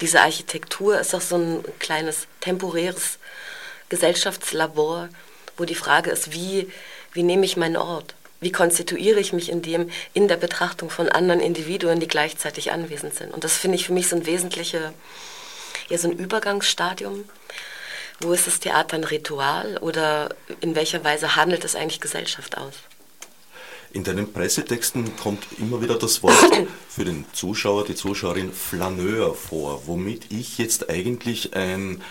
diese 0.00 0.20
Architektur 0.20 0.98
ist 0.98 1.14
auch 1.14 1.20
so 1.20 1.36
ein 1.36 1.64
kleines 1.78 2.26
temporäres 2.40 3.18
Gesellschaftslabor, 3.88 5.08
wo 5.56 5.64
die 5.64 5.74
Frage 5.74 6.10
ist, 6.10 6.32
wie, 6.32 6.70
wie 7.12 7.22
nehme 7.22 7.44
ich 7.44 7.56
meinen 7.56 7.76
Ort? 7.76 8.14
Wie 8.40 8.52
konstituiere 8.52 9.20
ich 9.20 9.34
mich 9.34 9.50
in 9.50 9.60
dem, 9.60 9.90
in 10.14 10.26
der 10.26 10.38
Betrachtung 10.38 10.88
von 10.88 11.10
anderen 11.10 11.40
Individuen, 11.40 12.00
die 12.00 12.08
gleichzeitig 12.08 12.72
anwesend 12.72 13.14
sind? 13.14 13.34
Und 13.34 13.44
das 13.44 13.58
finde 13.58 13.76
ich 13.76 13.86
für 13.86 13.92
mich 13.92 14.08
so 14.08 14.16
ein 14.16 14.24
wesentlicher 14.24 14.94
ja 15.90 15.98
so 15.98 16.08
ein 16.08 16.16
Übergangsstadium? 16.16 17.24
Wo 18.20 18.32
ist 18.32 18.46
das 18.46 18.60
Theater 18.60 18.96
ein 18.96 19.04
Ritual 19.04 19.78
oder 19.78 20.34
in 20.60 20.74
welcher 20.74 21.04
Weise 21.04 21.36
handelt 21.36 21.64
es 21.64 21.74
eigentlich 21.74 22.00
Gesellschaft 22.00 22.56
aus? 22.58 22.74
In 23.92 24.04
deinen 24.04 24.32
Pressetexten 24.32 25.16
kommt 25.16 25.44
immer 25.58 25.82
wieder 25.82 25.98
das 25.98 26.22
Wort 26.22 26.34
für 26.88 27.04
den 27.04 27.24
Zuschauer, 27.32 27.84
die 27.84 27.94
Zuschauerin 27.94 28.52
Flaneur 28.52 29.34
vor, 29.34 29.82
womit 29.86 30.30
ich 30.30 30.58
jetzt 30.58 30.88
eigentlich 30.88 31.54
ein 31.54 32.02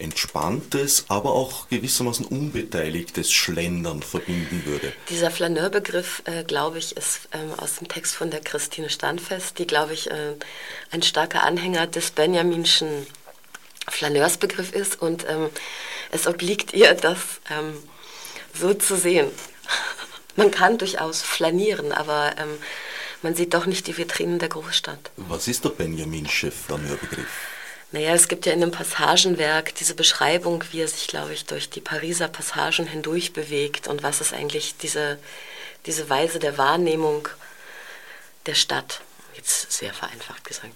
entspanntes, 0.00 1.04
aber 1.08 1.32
auch 1.32 1.68
gewissermaßen 1.68 2.24
unbeteiligtes 2.24 3.30
Schlendern 3.30 4.02
verbinden 4.02 4.62
würde. 4.64 4.92
Dieser 5.08 5.30
Flaneurbegriff, 5.30 6.22
äh, 6.24 6.42
glaube 6.42 6.78
ich, 6.78 6.96
ist 6.96 7.28
ähm, 7.32 7.52
aus 7.58 7.76
dem 7.76 7.88
Text 7.88 8.16
von 8.16 8.30
der 8.30 8.40
Christine 8.40 8.88
Standfest, 8.88 9.58
die, 9.58 9.66
glaube 9.66 9.92
ich, 9.92 10.10
äh, 10.10 10.34
ein 10.90 11.02
starker 11.02 11.42
Anhänger 11.42 11.86
des 11.86 12.10
Benjaminschen 12.10 13.06
Flaneursbegriff 13.88 14.72
ist 14.72 15.00
und 15.00 15.26
ähm, 15.28 15.50
es 16.10 16.26
obliegt 16.26 16.72
ihr, 16.72 16.94
das 16.94 17.18
ähm, 17.50 17.76
so 18.54 18.74
zu 18.74 18.96
sehen. 18.96 19.30
man 20.36 20.50
kann 20.50 20.78
durchaus 20.78 21.22
flanieren, 21.22 21.92
aber 21.92 22.34
ähm, 22.38 22.58
man 23.22 23.34
sieht 23.34 23.54
doch 23.54 23.66
nicht 23.66 23.86
die 23.86 23.96
Vitrinen 23.96 24.38
der 24.38 24.48
Großstadt. 24.48 25.10
Was 25.16 25.48
ist 25.48 25.64
der 25.64 25.70
Benjaminsche 25.70 26.50
Flaneurbegriff? 26.50 27.28
Naja, 27.92 28.14
es 28.14 28.28
gibt 28.28 28.46
ja 28.46 28.52
in 28.52 28.60
dem 28.60 28.70
Passagenwerk 28.70 29.74
diese 29.74 29.94
Beschreibung, 29.94 30.62
wie 30.70 30.80
er 30.80 30.88
sich, 30.88 31.08
glaube 31.08 31.34
ich, 31.34 31.46
durch 31.46 31.70
die 31.70 31.80
Pariser 31.80 32.28
Passagen 32.28 32.86
hindurch 32.86 33.32
bewegt 33.32 33.88
und 33.88 34.04
was 34.04 34.20
ist 34.20 34.32
eigentlich 34.32 34.76
diese, 34.76 35.18
diese 35.86 36.08
Weise 36.08 36.38
der 36.38 36.56
Wahrnehmung 36.56 37.28
der 38.46 38.54
Stadt. 38.54 39.00
Jetzt 39.34 39.72
sehr 39.72 39.92
vereinfacht 39.92 40.44
gesagt. 40.44 40.74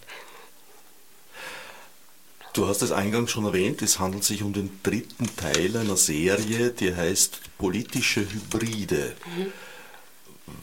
Du 2.55 2.68
hast 2.68 2.82
es 2.82 2.92
eingangs 2.92 3.32
schon 3.32 3.44
erwähnt, 3.44 3.82
es 3.82 3.98
handelt 3.98 4.22
sich 4.22 4.44
um 4.44 4.52
den 4.52 4.78
dritten 4.84 5.28
Teil 5.34 5.76
einer 5.76 5.96
Serie, 5.96 6.70
die 6.70 6.94
heißt 6.94 7.40
Politische 7.59 8.20
Hybride. 8.20 9.12
Mhm. 9.36 9.52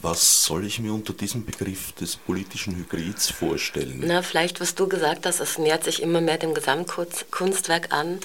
Was 0.00 0.44
soll 0.44 0.64
ich 0.64 0.78
mir 0.78 0.94
unter 0.94 1.12
diesem 1.12 1.44
Begriff 1.44 1.92
des 1.92 2.16
politischen 2.16 2.76
Hybrids 2.76 3.30
vorstellen? 3.30 4.02
Na, 4.06 4.22
vielleicht, 4.22 4.58
was 4.58 4.74
du 4.74 4.88
gesagt 4.88 5.26
hast, 5.26 5.40
es 5.40 5.58
nähert 5.58 5.84
sich 5.84 6.00
immer 6.00 6.22
mehr 6.22 6.38
dem 6.38 6.54
Gesamtkunstwerk 6.54 7.92
an. 7.92 8.20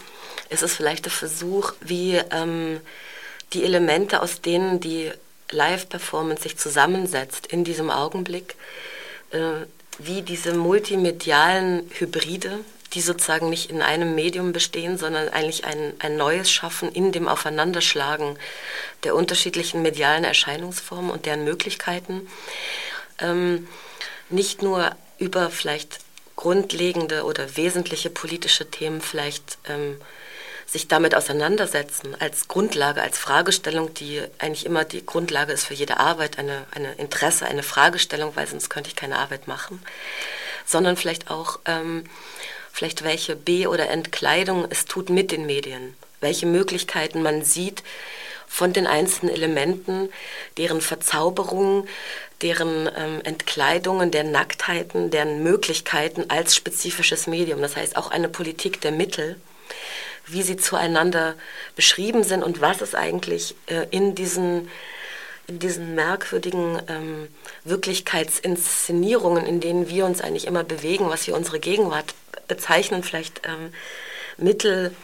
Es 0.47 0.61
ist 0.61 0.75
vielleicht 0.75 1.03
der 1.03 1.11
Versuch, 1.11 1.73
wie 1.81 2.21
ähm, 2.31 2.79
die 3.51 3.65
Elemente, 3.65 4.21
aus 4.21 4.39
denen 4.39 4.79
die 4.79 5.11
Live-Performance 5.51 6.43
sich 6.43 6.57
zusammensetzt 6.57 7.47
in 7.47 7.65
diesem 7.65 7.89
Augenblick, 7.89 8.55
äh, 9.31 9.65
wie 9.99 10.21
diese 10.21 10.53
multimedialen 10.53 11.89
Hybride, 11.99 12.59
die 12.97 13.01
sozusagen 13.01 13.51
nicht 13.51 13.69
in 13.69 13.83
einem 13.83 14.15
Medium 14.15 14.53
bestehen, 14.53 14.97
sondern 14.97 15.29
eigentlich 15.29 15.65
ein, 15.65 15.93
ein 15.99 16.17
neues 16.17 16.49
Schaffen 16.49 16.91
in 16.91 17.11
dem 17.11 17.27
Aufeinanderschlagen 17.27 18.39
der 19.03 19.13
unterschiedlichen 19.13 19.83
medialen 19.83 20.23
Erscheinungsformen 20.23 21.11
und 21.11 21.27
deren 21.27 21.43
Möglichkeiten. 21.43 22.27
Ähm, 23.19 23.67
nicht 24.31 24.63
nur 24.63 24.95
über 25.19 25.51
vielleicht 25.51 25.99
grundlegende 26.35 27.23
oder 27.23 27.55
wesentliche 27.55 28.09
politische 28.09 28.71
Themen 28.71 28.99
vielleicht 29.01 29.59
ähm, 29.69 30.01
sich 30.65 30.87
damit 30.87 31.13
auseinandersetzen 31.13 32.19
als 32.19 32.47
Grundlage, 32.47 33.03
als 33.03 33.19
Fragestellung, 33.19 33.93
die 33.93 34.23
eigentlich 34.39 34.65
immer 34.65 34.85
die 34.85 35.05
Grundlage 35.05 35.53
ist 35.53 35.65
für 35.65 35.75
jede 35.75 35.97
Arbeit, 35.97 36.39
eine, 36.39 36.65
eine 36.71 36.93
Interesse, 36.95 37.45
eine 37.45 37.63
Fragestellung, 37.63 38.35
weil 38.35 38.47
sonst 38.47 38.69
könnte 38.69 38.89
ich 38.89 38.95
keine 38.95 39.19
Arbeit 39.19 39.47
machen, 39.47 39.83
sondern 40.65 40.97
vielleicht 40.97 41.29
auch 41.29 41.59
ähm, 41.65 42.03
vielleicht 42.77 43.03
welche 43.03 43.35
B- 43.35 43.65
oder 43.65 43.89
Entkleidung 43.89 44.67
es 44.69 44.85
tut 44.85 45.09
mit 45.09 45.31
den 45.31 45.47
Medien, 45.47 45.95
welche 46.21 46.45
Möglichkeiten 46.45 47.23
man 47.23 47.43
sieht 47.43 47.81
von 48.45 48.71
den 48.71 48.85
einzelnen 48.85 49.33
Elementen, 49.33 50.09
deren 50.59 50.79
Verzauberungen, 50.79 51.87
deren 52.43 52.87
ähm, 52.95 53.21
Entkleidungen, 53.23 54.11
deren 54.11 54.31
Nacktheiten, 54.31 55.09
deren 55.09 55.41
Möglichkeiten 55.41 56.29
als 56.29 56.55
spezifisches 56.55 57.25
Medium. 57.25 57.63
Das 57.63 57.75
heißt 57.75 57.97
auch 57.97 58.11
eine 58.11 58.29
Politik 58.29 58.79
der 58.79 58.91
Mittel, 58.91 59.41
wie 60.27 60.43
sie 60.43 60.57
zueinander 60.57 61.33
beschrieben 61.75 62.23
sind 62.23 62.43
und 62.43 62.61
was 62.61 62.81
es 62.81 62.93
eigentlich 62.93 63.55
äh, 63.65 63.87
in 63.89 64.13
diesen 64.13 64.69
in 65.47 65.59
diesen 65.59 65.95
merkwürdigen 65.95 66.79
ähm, 66.89 67.29
Wirklichkeitsinszenierungen, 67.63 69.45
in 69.45 69.61
denen 69.61 69.87
wir 69.87 70.05
uns 70.05 70.19
eigentlich 70.19 70.45
immer 70.45 70.65
bewegen, 70.65 71.09
was 71.09 71.25
wir 71.25 71.37
unsere 71.37 71.61
Gegenwart 71.61 72.13
bezeichnen, 72.47 73.03
vielleicht 73.03 73.41
ähm, 73.45 73.73
Mittel 74.37 74.95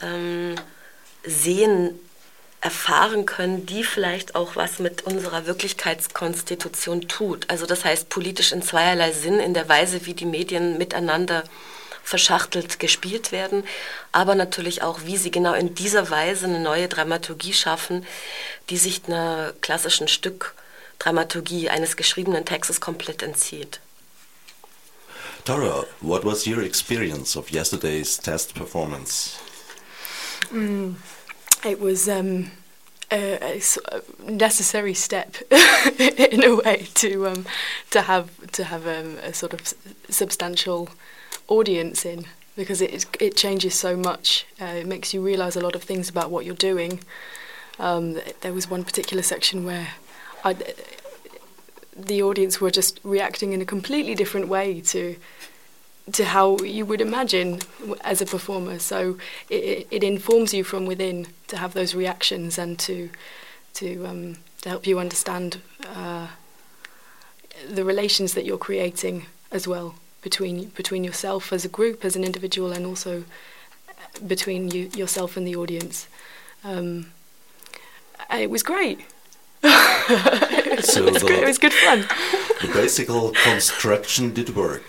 ähm, 0.00 0.54
sehen, 1.24 1.98
erfahren 2.62 3.26
können, 3.26 3.66
die 3.66 3.82
vielleicht 3.82 4.36
auch 4.36 4.54
was 4.54 4.78
mit 4.78 5.02
unserer 5.02 5.46
Wirklichkeitskonstitution 5.46 7.08
tut. 7.08 7.50
Also 7.50 7.66
das 7.66 7.84
heißt 7.84 8.08
politisch 8.08 8.52
in 8.52 8.62
zweierlei 8.62 9.10
Sinn, 9.10 9.40
in 9.40 9.52
der 9.52 9.68
Weise, 9.68 10.06
wie 10.06 10.14
die 10.14 10.26
Medien 10.26 10.78
miteinander 10.78 11.42
verschachtelt 12.04 12.78
gespielt 12.78 13.32
werden, 13.32 13.64
aber 14.12 14.34
natürlich 14.34 14.82
auch, 14.82 15.00
wie 15.04 15.16
sie 15.16 15.30
genau 15.30 15.54
in 15.54 15.74
dieser 15.74 16.10
Weise 16.10 16.46
eine 16.46 16.60
neue 16.60 16.88
Dramaturgie 16.88 17.52
schaffen, 17.52 18.06
die 18.70 18.76
sich 18.76 19.02
einer 19.06 19.52
klassischen 19.60 20.08
Stückdramaturgie 20.08 21.68
eines 21.68 21.96
geschriebenen 21.96 22.44
Textes 22.44 22.80
komplett 22.80 23.22
entzieht. 23.22 23.80
Tara, 25.44 25.86
what 26.00 26.24
was 26.24 26.46
your 26.46 26.62
experience 26.62 27.34
of 27.34 27.50
yesterday's 27.50 28.16
test 28.16 28.54
performance? 28.54 29.42
Mm, 30.50 30.94
it 31.66 31.80
was 31.80 32.08
um, 32.08 32.52
a, 33.10 33.60
a, 33.90 34.30
necessary 34.30 34.94
step 34.94 35.36
in 35.98 36.44
a 36.44 36.54
way 36.54 36.86
to 36.94 37.26
um, 37.26 37.46
to 37.90 38.02
have 38.02 38.52
to 38.52 38.64
have 38.64 38.86
um, 38.86 39.18
a 39.18 39.32
sort 39.32 39.52
of 39.52 39.74
substantial 40.08 40.90
audience 41.48 42.04
in 42.04 42.26
because 42.54 42.80
it 42.80 43.06
it 43.20 43.36
changes 43.36 43.74
so 43.74 43.96
much. 43.96 44.46
Uh, 44.60 44.66
it 44.66 44.86
makes 44.86 45.12
you 45.12 45.20
realize 45.20 45.56
a 45.56 45.60
lot 45.60 45.74
of 45.74 45.82
things 45.82 46.08
about 46.08 46.30
what 46.30 46.44
you're 46.44 46.54
doing. 46.54 47.00
Um, 47.80 48.20
there 48.42 48.52
was 48.52 48.70
one 48.70 48.84
particular 48.84 49.24
section 49.24 49.64
where 49.64 49.88
I, 50.44 50.54
the 51.96 52.22
audience 52.22 52.60
were 52.60 52.70
just 52.70 53.00
reacting 53.02 53.52
in 53.52 53.60
a 53.60 53.66
completely 53.66 54.14
different 54.14 54.48
way 54.48 54.80
to 54.80 55.16
to 56.12 56.24
how 56.24 56.58
you 56.58 56.84
would 56.84 57.00
imagine 57.00 57.60
as 58.00 58.20
a 58.20 58.26
performer. 58.26 58.78
So 58.80 59.18
it, 59.48 59.86
it 59.90 60.02
informs 60.02 60.52
you 60.52 60.64
from 60.64 60.84
within 60.86 61.28
to 61.46 61.56
have 61.56 61.74
those 61.74 61.94
reactions 61.94 62.58
and 62.58 62.78
to 62.80 63.10
to 63.74 64.06
um, 64.06 64.36
to 64.62 64.68
help 64.68 64.86
you 64.86 64.98
understand 64.98 65.60
uh, 65.86 66.28
the 67.68 67.84
relations 67.84 68.34
that 68.34 68.44
you're 68.44 68.58
creating 68.58 69.26
as 69.50 69.68
well 69.68 69.94
between 70.22 70.68
between 70.70 71.04
yourself 71.04 71.52
as 71.52 71.64
a 71.64 71.68
group, 71.68 72.04
as 72.04 72.16
an 72.16 72.24
individual, 72.24 72.72
and 72.72 72.86
also 72.86 73.24
between 74.26 74.70
you 74.70 74.90
yourself 74.94 75.36
and 75.36 75.46
the 75.46 75.56
audience. 75.56 76.08
Um, 76.64 77.12
and 78.28 78.40
it 78.40 78.50
was 78.50 78.62
great. 78.62 79.00
It, 79.62 80.84
so 80.84 81.04
was 81.04 81.22
good, 81.22 81.38
it 81.42 81.46
was 81.46 81.58
good 81.58 81.72
fun. 81.72 82.00
The 82.60 82.70
basic 82.72 83.08
construction 83.08 84.32
did 84.32 84.54
work. 84.54 84.82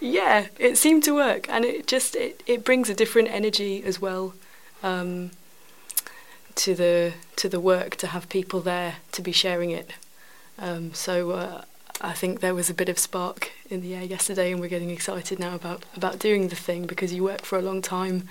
Yeah, 0.00 0.48
it 0.58 0.76
seemed 0.76 1.04
to 1.04 1.14
work, 1.14 1.48
and 1.48 1.64
it 1.64 1.86
just 1.86 2.14
it, 2.14 2.42
it 2.46 2.64
brings 2.64 2.90
a 2.90 2.94
different 2.94 3.28
energy 3.28 3.82
as 3.84 4.00
well 4.00 4.34
um, 4.82 5.30
to 6.56 6.74
the 6.74 7.14
to 7.36 7.48
the 7.48 7.60
work 7.60 7.96
to 7.96 8.08
have 8.08 8.28
people 8.28 8.60
there 8.60 8.96
to 9.12 9.22
be 9.22 9.32
sharing 9.32 9.70
it. 9.70 9.90
Um, 10.58 10.92
so 10.94 11.30
uh, 11.30 11.62
I 12.00 12.12
think 12.12 12.40
there 12.40 12.54
was 12.54 12.68
a 12.68 12.74
bit 12.74 12.90
of 12.90 12.98
spark 12.98 13.52
in 13.70 13.80
the 13.80 13.94
air 13.94 14.04
yesterday, 14.04 14.52
and 14.52 14.60
we're 14.60 14.68
getting 14.68 14.90
excited 14.90 15.38
now 15.38 15.54
about 15.54 15.84
about 15.96 16.18
doing 16.18 16.48
the 16.48 16.56
thing 16.56 16.86
because 16.86 17.12
you 17.12 17.24
work 17.24 17.42
for 17.42 17.58
a 17.58 17.62
long 17.62 17.80
time, 17.80 18.28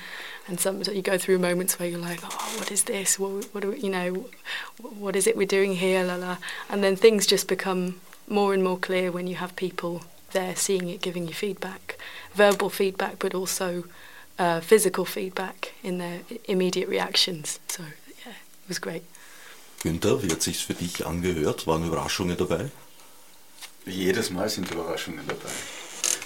and 0.47 0.59
sometimes 0.59 0.95
you 0.95 1.01
go 1.01 1.17
through 1.17 1.39
moments 1.39 1.79
where 1.79 1.89
you're 1.89 1.99
like, 1.99 2.19
oh, 2.23 2.55
what 2.57 2.71
is 2.71 2.83
this? 2.83 3.17
What, 3.17 3.45
what 3.53 3.65
we, 3.65 3.79
you 3.79 3.89
know? 3.89 4.27
What 4.77 5.15
is 5.15 5.25
it 5.25 5.35
we're 5.35 5.47
doing 5.47 5.75
here? 5.75 6.03
La 6.03 6.15
la, 6.15 6.37
and 6.69 6.83
then 6.83 6.95
things 6.95 7.25
just 7.25 7.47
become 7.47 7.99
more 8.27 8.53
and 8.53 8.63
more 8.63 8.77
clear 8.77 9.11
when 9.11 9.25
you 9.27 9.35
have 9.35 9.55
people 9.55 10.03
there 10.31 10.55
seeing 10.55 10.89
it, 10.89 11.01
giving 11.01 11.27
you 11.27 11.33
feedback, 11.33 11.97
verbal 12.33 12.69
feedback, 12.69 13.17
but 13.17 13.33
also 13.33 13.85
uh, 14.37 14.59
physical 14.59 15.05
feedback 15.05 15.73
in 15.83 15.97
their 15.97 16.19
immediate 16.45 16.87
reactions. 16.87 17.59
So 17.67 17.83
yeah, 17.83 18.33
it 18.33 18.67
was 18.67 18.79
great. 18.79 19.03
Günther, 19.83 20.21
wie 20.21 20.31
hat 20.31 20.41
sich's 20.41 20.61
für 20.61 20.73
dich 20.73 21.05
angehört? 21.05 21.67
Waren 21.67 21.85
Überraschungen 21.85 22.37
dabei? 22.37 22.69
Jedes 23.85 24.31
Mal 24.31 24.49
sind 24.49 24.71
Überraschungen 24.71 25.21
dabei. 25.27 25.51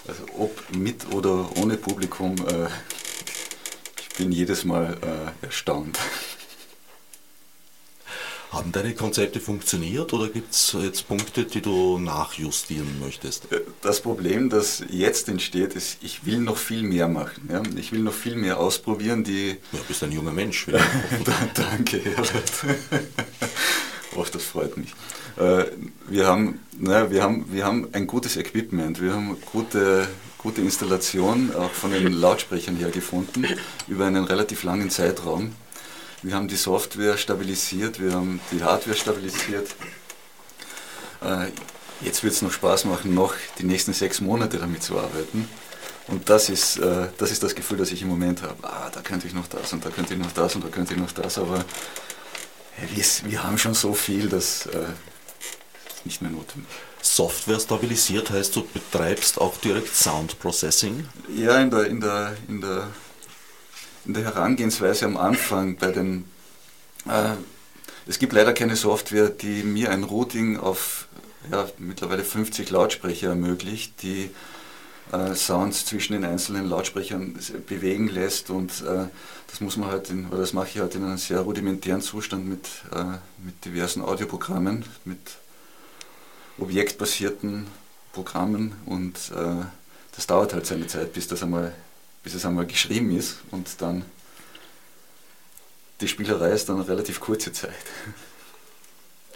Also 0.08 0.24
ob 0.38 0.76
mit 0.76 1.12
oder 1.14 1.50
ohne 1.58 1.78
Publikum, 1.78 2.36
äh, 2.48 2.68
ich 4.02 4.18
bin 4.18 4.32
jedes 4.32 4.64
Mal 4.64 4.98
äh, 5.02 5.46
erstaunt. 5.46 6.00
Haben 8.52 8.72
deine 8.72 8.96
Konzepte 8.96 9.40
funktioniert 9.40 10.12
oder 10.12 10.28
gibt 10.28 10.54
es 10.54 10.76
jetzt 10.82 11.08
Punkte, 11.08 11.46
die 11.46 11.62
du 11.62 12.00
nachjustieren 12.00 13.00
möchtest? 13.00 13.52
Äh, 13.52 13.62
das 13.82 14.02
Problem, 14.02 14.50
das 14.50 14.84
jetzt 14.90 15.28
entsteht, 15.30 15.74
ist, 15.74 15.98
ich 16.02 16.26
will 16.26 16.40
noch 16.40 16.58
viel 16.58 16.82
mehr 16.82 17.10
machen. 17.10 17.50
Ja? 17.52 17.62
Ich 17.76 17.92
will 17.92 18.00
noch 18.00 18.14
viel 18.14 18.36
mehr 18.36 18.58
ausprobieren. 18.58 19.24
Die 19.24 19.58
ja, 19.72 19.80
bist 19.88 20.02
ein 20.04 20.14
junger 20.14 20.32
Mensch. 20.32 20.66
Danke, 21.54 22.00
Herbert. 22.04 22.66
Och, 24.20 24.30
das 24.30 24.44
freut 24.44 24.76
mich. 24.76 24.94
Äh, 25.38 25.64
wir 26.10 26.28
haben, 26.28 26.60
naja, 26.78 27.10
wir, 27.10 27.24
haben, 27.24 27.46
wir 27.54 27.66
haben 27.66 27.88
ein 27.94 28.06
gutes 28.06 28.36
Equipment, 28.36 29.02
wir 29.02 29.14
haben 29.14 29.38
gute, 29.54 30.10
gute 30.38 30.60
Installation 30.60 31.56
auch 31.56 31.72
von 31.72 31.92
den 31.92 32.12
Lautsprechern 32.12 32.76
her 32.76 32.90
gefunden 32.90 33.48
über 33.88 34.08
einen 34.08 34.26
relativ 34.26 34.64
langen 34.64 34.90
Zeitraum. 34.90 35.54
Wir 36.22 36.36
haben 36.36 36.50
die 36.50 36.58
Software 36.58 37.18
stabilisiert, 37.18 38.02
wir 38.02 38.12
haben 38.12 38.42
die 38.52 38.62
Hardware 38.62 38.98
stabilisiert. 38.98 39.70
Äh, 41.24 41.48
jetzt 42.02 42.22
wird 42.22 42.34
es 42.34 42.42
noch 42.42 42.52
Spaß 42.52 42.84
machen, 42.86 43.14
noch 43.14 43.36
die 43.58 43.64
nächsten 43.64 43.94
sechs 43.94 44.20
Monate 44.20 44.58
damit 44.58 44.84
zu 44.84 45.00
arbeiten. 45.00 45.48
Und 46.08 46.30
das 46.30 46.50
ist, 46.50 46.78
äh, 46.78 47.08
das 47.18 47.32
ist 47.32 47.42
das 47.42 47.56
Gefühl, 47.56 47.78
das 47.78 47.94
ich 47.94 48.02
im 48.02 48.10
Moment 48.10 48.42
habe. 48.42 48.68
Ah, 48.68 48.90
da 48.94 49.00
könnte 49.00 49.28
ich 49.28 49.34
noch 49.34 49.48
das 49.48 49.72
und 49.72 49.86
da 49.86 49.90
könnte 49.90 50.14
ich 50.14 50.20
noch 50.20 50.34
das 50.34 50.56
und 50.56 50.66
da 50.66 50.68
könnte 50.68 50.94
ich 50.94 51.00
noch 51.00 51.14
das, 51.14 51.38
aber 51.38 51.64
wir, 52.94 53.32
wir 53.32 53.44
haben 53.44 53.58
schon 53.58 53.74
so 53.74 53.94
viel, 53.94 54.30
dass 54.30 54.68
nicht 56.06 56.22
mehr 56.22 56.32
notwendig. 56.32 56.70
Software 57.02 57.60
stabilisiert 57.60 58.30
heißt, 58.30 58.56
du 58.56 58.66
betreibst 58.66 59.40
auch 59.40 59.58
direkt 59.58 59.96
Sound 59.96 60.40
Processing? 60.40 61.08
Ja, 61.36 61.60
in 61.60 61.70
der, 61.70 61.86
in 61.86 62.02
der, 62.02 62.36
in 62.48 62.62
der, 62.62 62.88
in 64.06 64.14
der 64.14 64.24
Herangehensweise 64.24 65.06
am 65.06 65.18
Anfang 65.18 65.78
bei 65.78 65.92
den. 65.92 66.26
Äh, 67.08 67.36
es 68.08 68.20
gibt 68.20 68.34
leider 68.34 68.54
keine 68.54 68.76
Software, 68.76 69.30
die 69.30 69.64
mir 69.64 69.92
ein 69.92 70.04
Routing 70.04 70.58
auf 70.58 71.08
ja, 71.52 71.70
mittlerweile 71.78 72.24
50 72.24 72.70
Lautsprecher 72.70 73.30
ermöglicht, 73.30 74.02
die 74.02 74.32
äh, 75.12 75.36
Sounds 75.36 75.86
zwischen 75.86 76.14
den 76.14 76.26
einzelnen 76.26 76.68
Lautsprechern 76.68 77.40
bewegen 77.68 78.10
lässt 78.10 78.50
und 78.50 78.82
äh, 78.82 79.08
das 79.50 79.62
muss 79.62 79.78
man 79.78 79.90
halt 79.90 80.10
in, 80.10 80.28
oder 80.28 80.40
das 80.40 80.54
mache 80.54 80.68
ich 80.68 80.80
halt 80.80 80.96
in 80.96 81.04
einem 81.04 81.18
sehr 81.18 81.40
rudimentären 81.40 82.02
Zustand 82.02 82.48
mit, 82.48 82.68
äh, 82.94 83.18
mit 83.44 83.66
diversen 83.66 84.02
Audioprogrammen, 84.02 84.86
mit 85.06 85.20
objektbasierten 86.58 87.68
Programmen 88.14 88.76
und 88.86 89.16
äh, 89.36 89.66
das 90.16 90.28
dauert 90.28 90.54
halt 90.54 90.66
seine 90.66 90.88
Zeit, 90.88 91.14
bis, 91.14 91.28
das 91.28 91.42
einmal, 91.44 91.74
bis 92.24 92.34
es 92.34 92.46
einmal 92.46 92.66
geschrieben 92.66 93.16
ist 93.16 93.38
und 93.52 93.82
dann 93.82 94.04
die 96.02 96.08
Spielerei 96.08 96.52
ist 96.52 96.70
dann 96.70 96.78
eine 96.78 96.88
relativ 96.88 97.20
kurze 97.20 97.52
Zeit. 97.52 97.74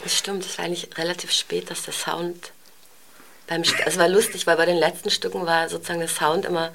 Das 0.04 0.18
stimmt, 0.18 0.46
es 0.46 0.58
war 0.58 0.66
eigentlich 0.66 0.90
relativ 0.98 1.32
spät, 1.32 1.70
dass 1.70 1.84
der 1.84 1.94
Sound 1.94 2.52
beim 3.48 3.64
St 3.64 3.82
also 3.86 4.00
war 4.00 4.08
lustig, 4.08 4.48
weil 4.48 4.58
bei 4.58 4.66
den 4.66 4.78
letzten 4.78 5.10
Stücken 5.10 5.46
war 5.46 5.68
sozusagen 5.70 6.00
der 6.00 6.08
Sound 6.08 6.46
immer 6.46 6.74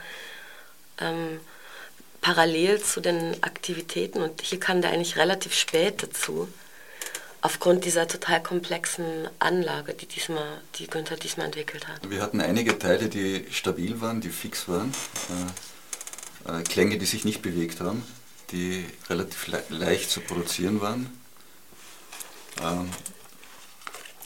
ähm, 1.01 1.41
parallel 2.21 2.81
zu 2.83 3.01
den 3.01 3.43
Aktivitäten 3.43 4.23
und 4.23 4.43
hier 4.43 4.61
kam 4.61 4.83
der 4.83 4.91
eigentlich 4.91 5.17
relativ 5.17 5.55
spät 5.55 6.03
dazu 6.03 6.49
aufgrund 7.41 7.85
dieser 7.85 8.09
total 8.09 8.43
komplexen 8.43 9.29
Anlage, 9.39 9.95
die, 9.95 10.07
diesmal, 10.07 10.61
die 10.77 10.87
Günther 10.89 11.17
diesmal 11.17 11.47
entwickelt 11.47 11.87
hat. 11.87 12.11
Wir 12.11 12.21
hatten 12.21 12.41
einige 12.41 12.79
Teile, 12.79 13.09
die 13.09 13.47
stabil 13.51 14.01
waren, 14.01 14.21
die 14.21 14.31
fix 14.31 14.69
waren, 14.69 14.93
äh, 16.47 16.61
äh, 16.61 16.63
Klänge, 16.65 16.99
die 16.99 17.07
sich 17.07 17.25
nicht 17.25 17.43
bewegt 17.43 17.81
haben, 17.81 18.03
die 18.51 18.87
relativ 19.09 19.47
le 19.47 19.63
leicht 19.69 20.11
zu 20.11 20.21
produzieren 20.21 20.81
waren. 20.81 21.19
Ähm, 22.61 22.91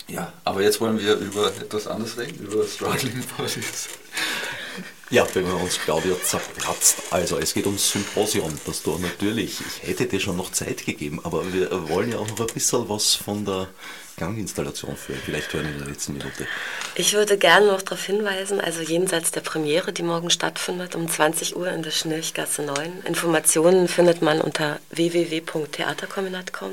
ja, 0.09 0.32
aber 0.45 0.62
jetzt 0.62 0.80
wollen 0.80 0.99
wir 0.99 1.16
über 1.16 1.49
etwas 1.49 1.86
anderes 1.86 2.18
reden, 2.18 2.45
über 2.45 2.66
Struggling 2.66 3.22
Bodies. 3.36 3.88
Ja, 5.12 5.26
wenn 5.34 5.46
wir 5.46 5.60
uns 5.60 5.78
Claudia 5.78 6.16
zerplatzt. 6.22 7.02
Also, 7.10 7.36
es 7.36 7.52
geht 7.52 7.66
ums 7.66 7.92
Symposium, 7.92 8.58
das 8.64 8.82
du 8.82 8.96
natürlich, 8.96 9.60
ich 9.60 9.86
hätte 9.86 10.06
dir 10.06 10.18
schon 10.18 10.38
noch 10.38 10.50
Zeit 10.52 10.86
gegeben, 10.86 11.20
aber 11.22 11.52
wir 11.52 11.86
wollen 11.90 12.12
ja 12.12 12.18
auch 12.18 12.26
noch 12.28 12.40
ein 12.40 12.46
bisschen 12.46 12.88
was 12.88 13.14
von 13.16 13.44
der 13.44 13.68
Ganginstallation 14.16 14.96
führen. 14.96 15.20
Vielleicht 15.22 15.52
hören 15.52 15.66
in 15.66 15.78
der 15.80 15.88
letzten 15.88 16.14
Minute. 16.14 16.46
Ich 16.94 17.12
würde 17.12 17.36
gerne 17.36 17.66
noch 17.66 17.82
darauf 17.82 18.02
hinweisen, 18.02 18.58
also 18.58 18.80
jenseits 18.80 19.32
der 19.32 19.42
Premiere, 19.42 19.92
die 19.92 20.02
morgen 20.02 20.30
stattfindet, 20.30 20.94
um 20.94 21.06
20 21.06 21.56
Uhr 21.56 21.68
in 21.68 21.82
der 21.82 21.90
Schnirchgasse 21.90 22.62
9. 22.62 23.02
Informationen 23.04 23.88
findet 23.88 24.22
man 24.22 24.40
unter 24.40 24.78
www.theaterkombinat.com 24.92 26.70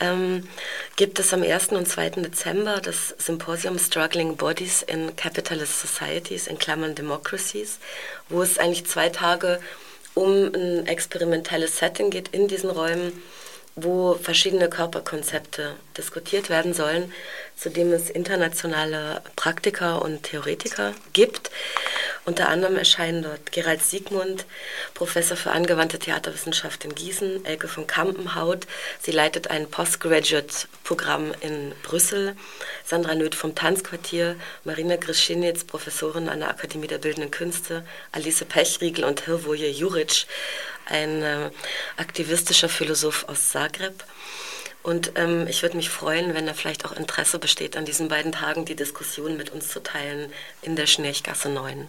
ähm, 0.00 0.48
gibt 0.96 1.18
es 1.18 1.32
am 1.32 1.42
1. 1.42 1.68
und 1.68 1.88
2. 1.88 2.10
Dezember 2.10 2.80
das 2.80 3.14
Symposium 3.18 3.78
Struggling 3.78 4.36
Bodies 4.36 4.82
in 4.82 5.14
Capitalist 5.16 5.80
Societies 5.80 6.46
in 6.46 6.58
Klammern 6.58 6.94
Democracies, 6.94 7.78
wo 8.28 8.42
es 8.42 8.58
eigentlich 8.58 8.86
zwei 8.86 9.08
Tage 9.08 9.60
um 10.14 10.52
ein 10.54 10.86
experimentelles 10.86 11.78
Setting 11.78 12.10
geht 12.10 12.28
in 12.28 12.48
diesen 12.48 12.70
Räumen, 12.70 13.22
wo 13.82 14.14
verschiedene 14.14 14.68
Körperkonzepte 14.68 15.76
diskutiert 15.96 16.48
werden 16.48 16.74
sollen, 16.74 17.12
zu 17.56 17.70
dem 17.70 17.92
es 17.92 18.10
internationale 18.10 19.22
Praktiker 19.36 20.02
und 20.02 20.22
Theoretiker 20.22 20.94
gibt. 21.12 21.50
Unter 22.24 22.48
anderem 22.48 22.76
erscheinen 22.76 23.22
dort 23.22 23.52
Gerald 23.52 23.82
Siegmund, 23.82 24.44
Professor 24.94 25.36
für 25.36 25.50
angewandte 25.50 25.98
Theaterwissenschaft 25.98 26.84
in 26.84 26.94
Gießen, 26.94 27.44
Elke 27.44 27.68
von 27.68 27.86
Kampenhaut, 27.86 28.66
sie 29.00 29.12
leitet 29.12 29.50
ein 29.50 29.68
Postgraduate-Programm 29.70 31.32
in 31.40 31.72
Brüssel, 31.82 32.36
Sandra 32.84 33.14
Nöth 33.14 33.34
vom 33.34 33.54
Tanzquartier, 33.54 34.36
Marina 34.64 34.96
Grischinitz, 34.96 35.64
Professorin 35.64 36.28
an 36.28 36.40
der 36.40 36.50
Akademie 36.50 36.86
der 36.86 36.98
Bildenden 36.98 37.30
Künste, 37.30 37.84
Alice 38.12 38.44
Pechriegel 38.44 39.04
und 39.04 39.20
Hirvoje 39.24 39.68
Juric, 39.68 40.26
ein 40.88 41.22
äh, 41.22 41.50
aktivistischer 41.96 42.68
Philosoph 42.68 43.28
aus 43.28 43.50
Zagreb. 43.50 44.04
Und 44.82 45.12
ähm, 45.16 45.46
ich 45.48 45.62
würde 45.62 45.76
mich 45.76 45.90
freuen, 45.90 46.34
wenn 46.34 46.46
da 46.46 46.54
vielleicht 46.54 46.84
auch 46.84 46.92
Interesse 46.92 47.38
besteht, 47.38 47.76
an 47.76 47.84
diesen 47.84 48.08
beiden 48.08 48.32
Tagen 48.32 48.64
die 48.64 48.76
Diskussion 48.76 49.36
mit 49.36 49.50
uns 49.50 49.68
zu 49.68 49.82
teilen 49.82 50.32
in 50.62 50.76
der 50.76 50.86
Schnirchgasse 50.86 51.48
9. 51.48 51.88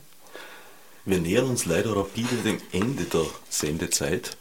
Wir 1.05 1.19
nähern 1.19 1.49
uns 1.49 1.65
leider 1.65 1.95
rapide 1.95 2.35
dem 2.43 2.61
Ende 2.71 3.05
der 3.05 3.25
Sendezeit. 3.49 4.35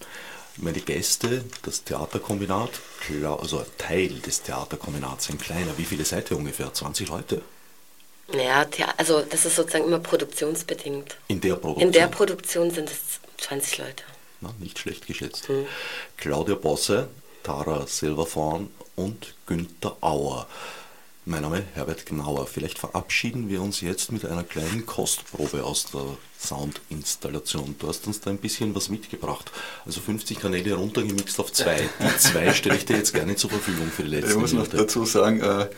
Meine 0.56 0.80
Gäste, 0.80 1.44
das 1.62 1.84
Theaterkombinat, 1.84 2.70
also 3.22 3.61
ein 3.61 3.66
Teil 3.78 4.09
des 4.18 4.42
Theaterkombinats, 4.42 5.30
ein 5.30 5.38
kleiner, 5.38 5.78
wie 5.78 5.84
viele 5.84 6.04
seid 6.04 6.32
ihr 6.32 6.36
ungefähr? 6.36 6.74
20 6.74 7.09
Leute? 7.09 7.42
Ja, 8.32 8.66
also 8.96 9.22
das 9.22 9.46
ist 9.46 9.56
sozusagen 9.56 9.84
immer 9.84 10.00
produktionsbedingt. 10.00 11.16
In 11.28 11.40
der 11.40 11.54
Produktion? 11.54 11.86
In 11.86 11.92
der 11.92 12.09
Produktion 12.09 12.70
sind 12.72 12.90
es 12.90 13.20
20 13.38 13.78
Leute. 13.78 14.02
Na, 14.41 14.55
nicht 14.59 14.78
schlecht 14.78 15.07
geschätzt. 15.07 15.49
Hm. 15.49 15.66
Claudia 16.16 16.55
Bosse, 16.55 17.09
Tara 17.43 17.86
Silverthorn 17.86 18.68
und 18.95 19.34
Günther 19.47 19.97
Auer. 20.01 20.47
Mein 21.24 21.43
Name 21.43 21.59
ist 21.59 21.66
Herbert 21.74 22.07
Gnauer. 22.07 22.47
Vielleicht 22.47 22.78
verabschieden 22.78 23.51
wir 23.51 23.61
uns 23.61 23.82
jetzt 23.82 24.12
mit 24.12 24.24
einer 24.24 24.45
kleinen 24.45 24.86
Kostprobe 24.86 25.62
aus 25.62 25.84
der 25.93 26.16
Soundinstallation. 26.41 27.76
Du 27.78 27.86
hast 27.89 28.07
uns 28.07 28.20
da 28.20 28.30
ein 28.30 28.39
bisschen 28.39 28.74
was 28.74 28.89
mitgebracht. 28.89 29.53
Also 29.84 30.01
50 30.01 30.41
Kanäle 30.41 30.72
runtergemixt 30.72 31.39
auf 31.39 31.53
zwei. 31.53 31.86
Die 32.01 32.16
zwei 32.16 32.55
stelle 32.55 32.76
ich 32.76 32.86
dir 32.86 32.97
jetzt 32.97 33.12
gerne 33.12 33.36
zur 33.36 33.51
Verfügung 33.51 33.91
für 33.91 34.05
die 34.05 34.11
letzten 34.11 34.30
Ich 34.30 34.36
muss 34.39 34.55
noch 34.55 34.68
dazu 34.68 35.05
sagen, 35.05 35.43
äh, 35.43 35.68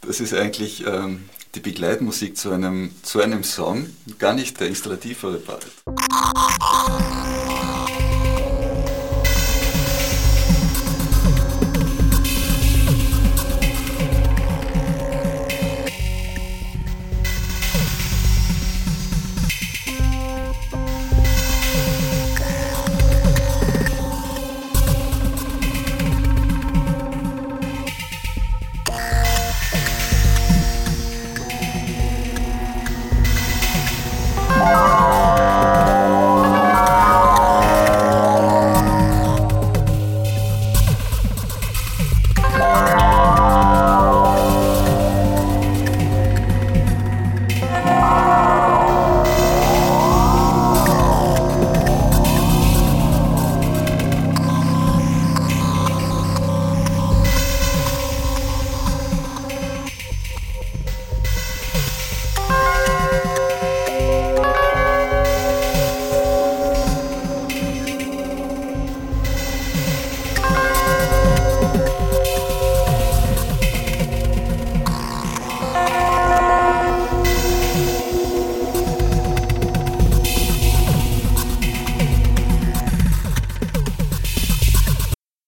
das 0.00 0.20
ist 0.20 0.32
eigentlich 0.32 0.86
ähm, 0.86 1.28
die 1.54 1.60
Begleitmusik 1.60 2.38
zu 2.38 2.50
einem, 2.50 2.94
zu 3.02 3.20
einem 3.20 3.44
Song, 3.44 3.94
gar 4.18 4.32
nicht 4.32 4.58
der 4.58 4.68
installativere 4.68 5.36
Part. 5.36 5.66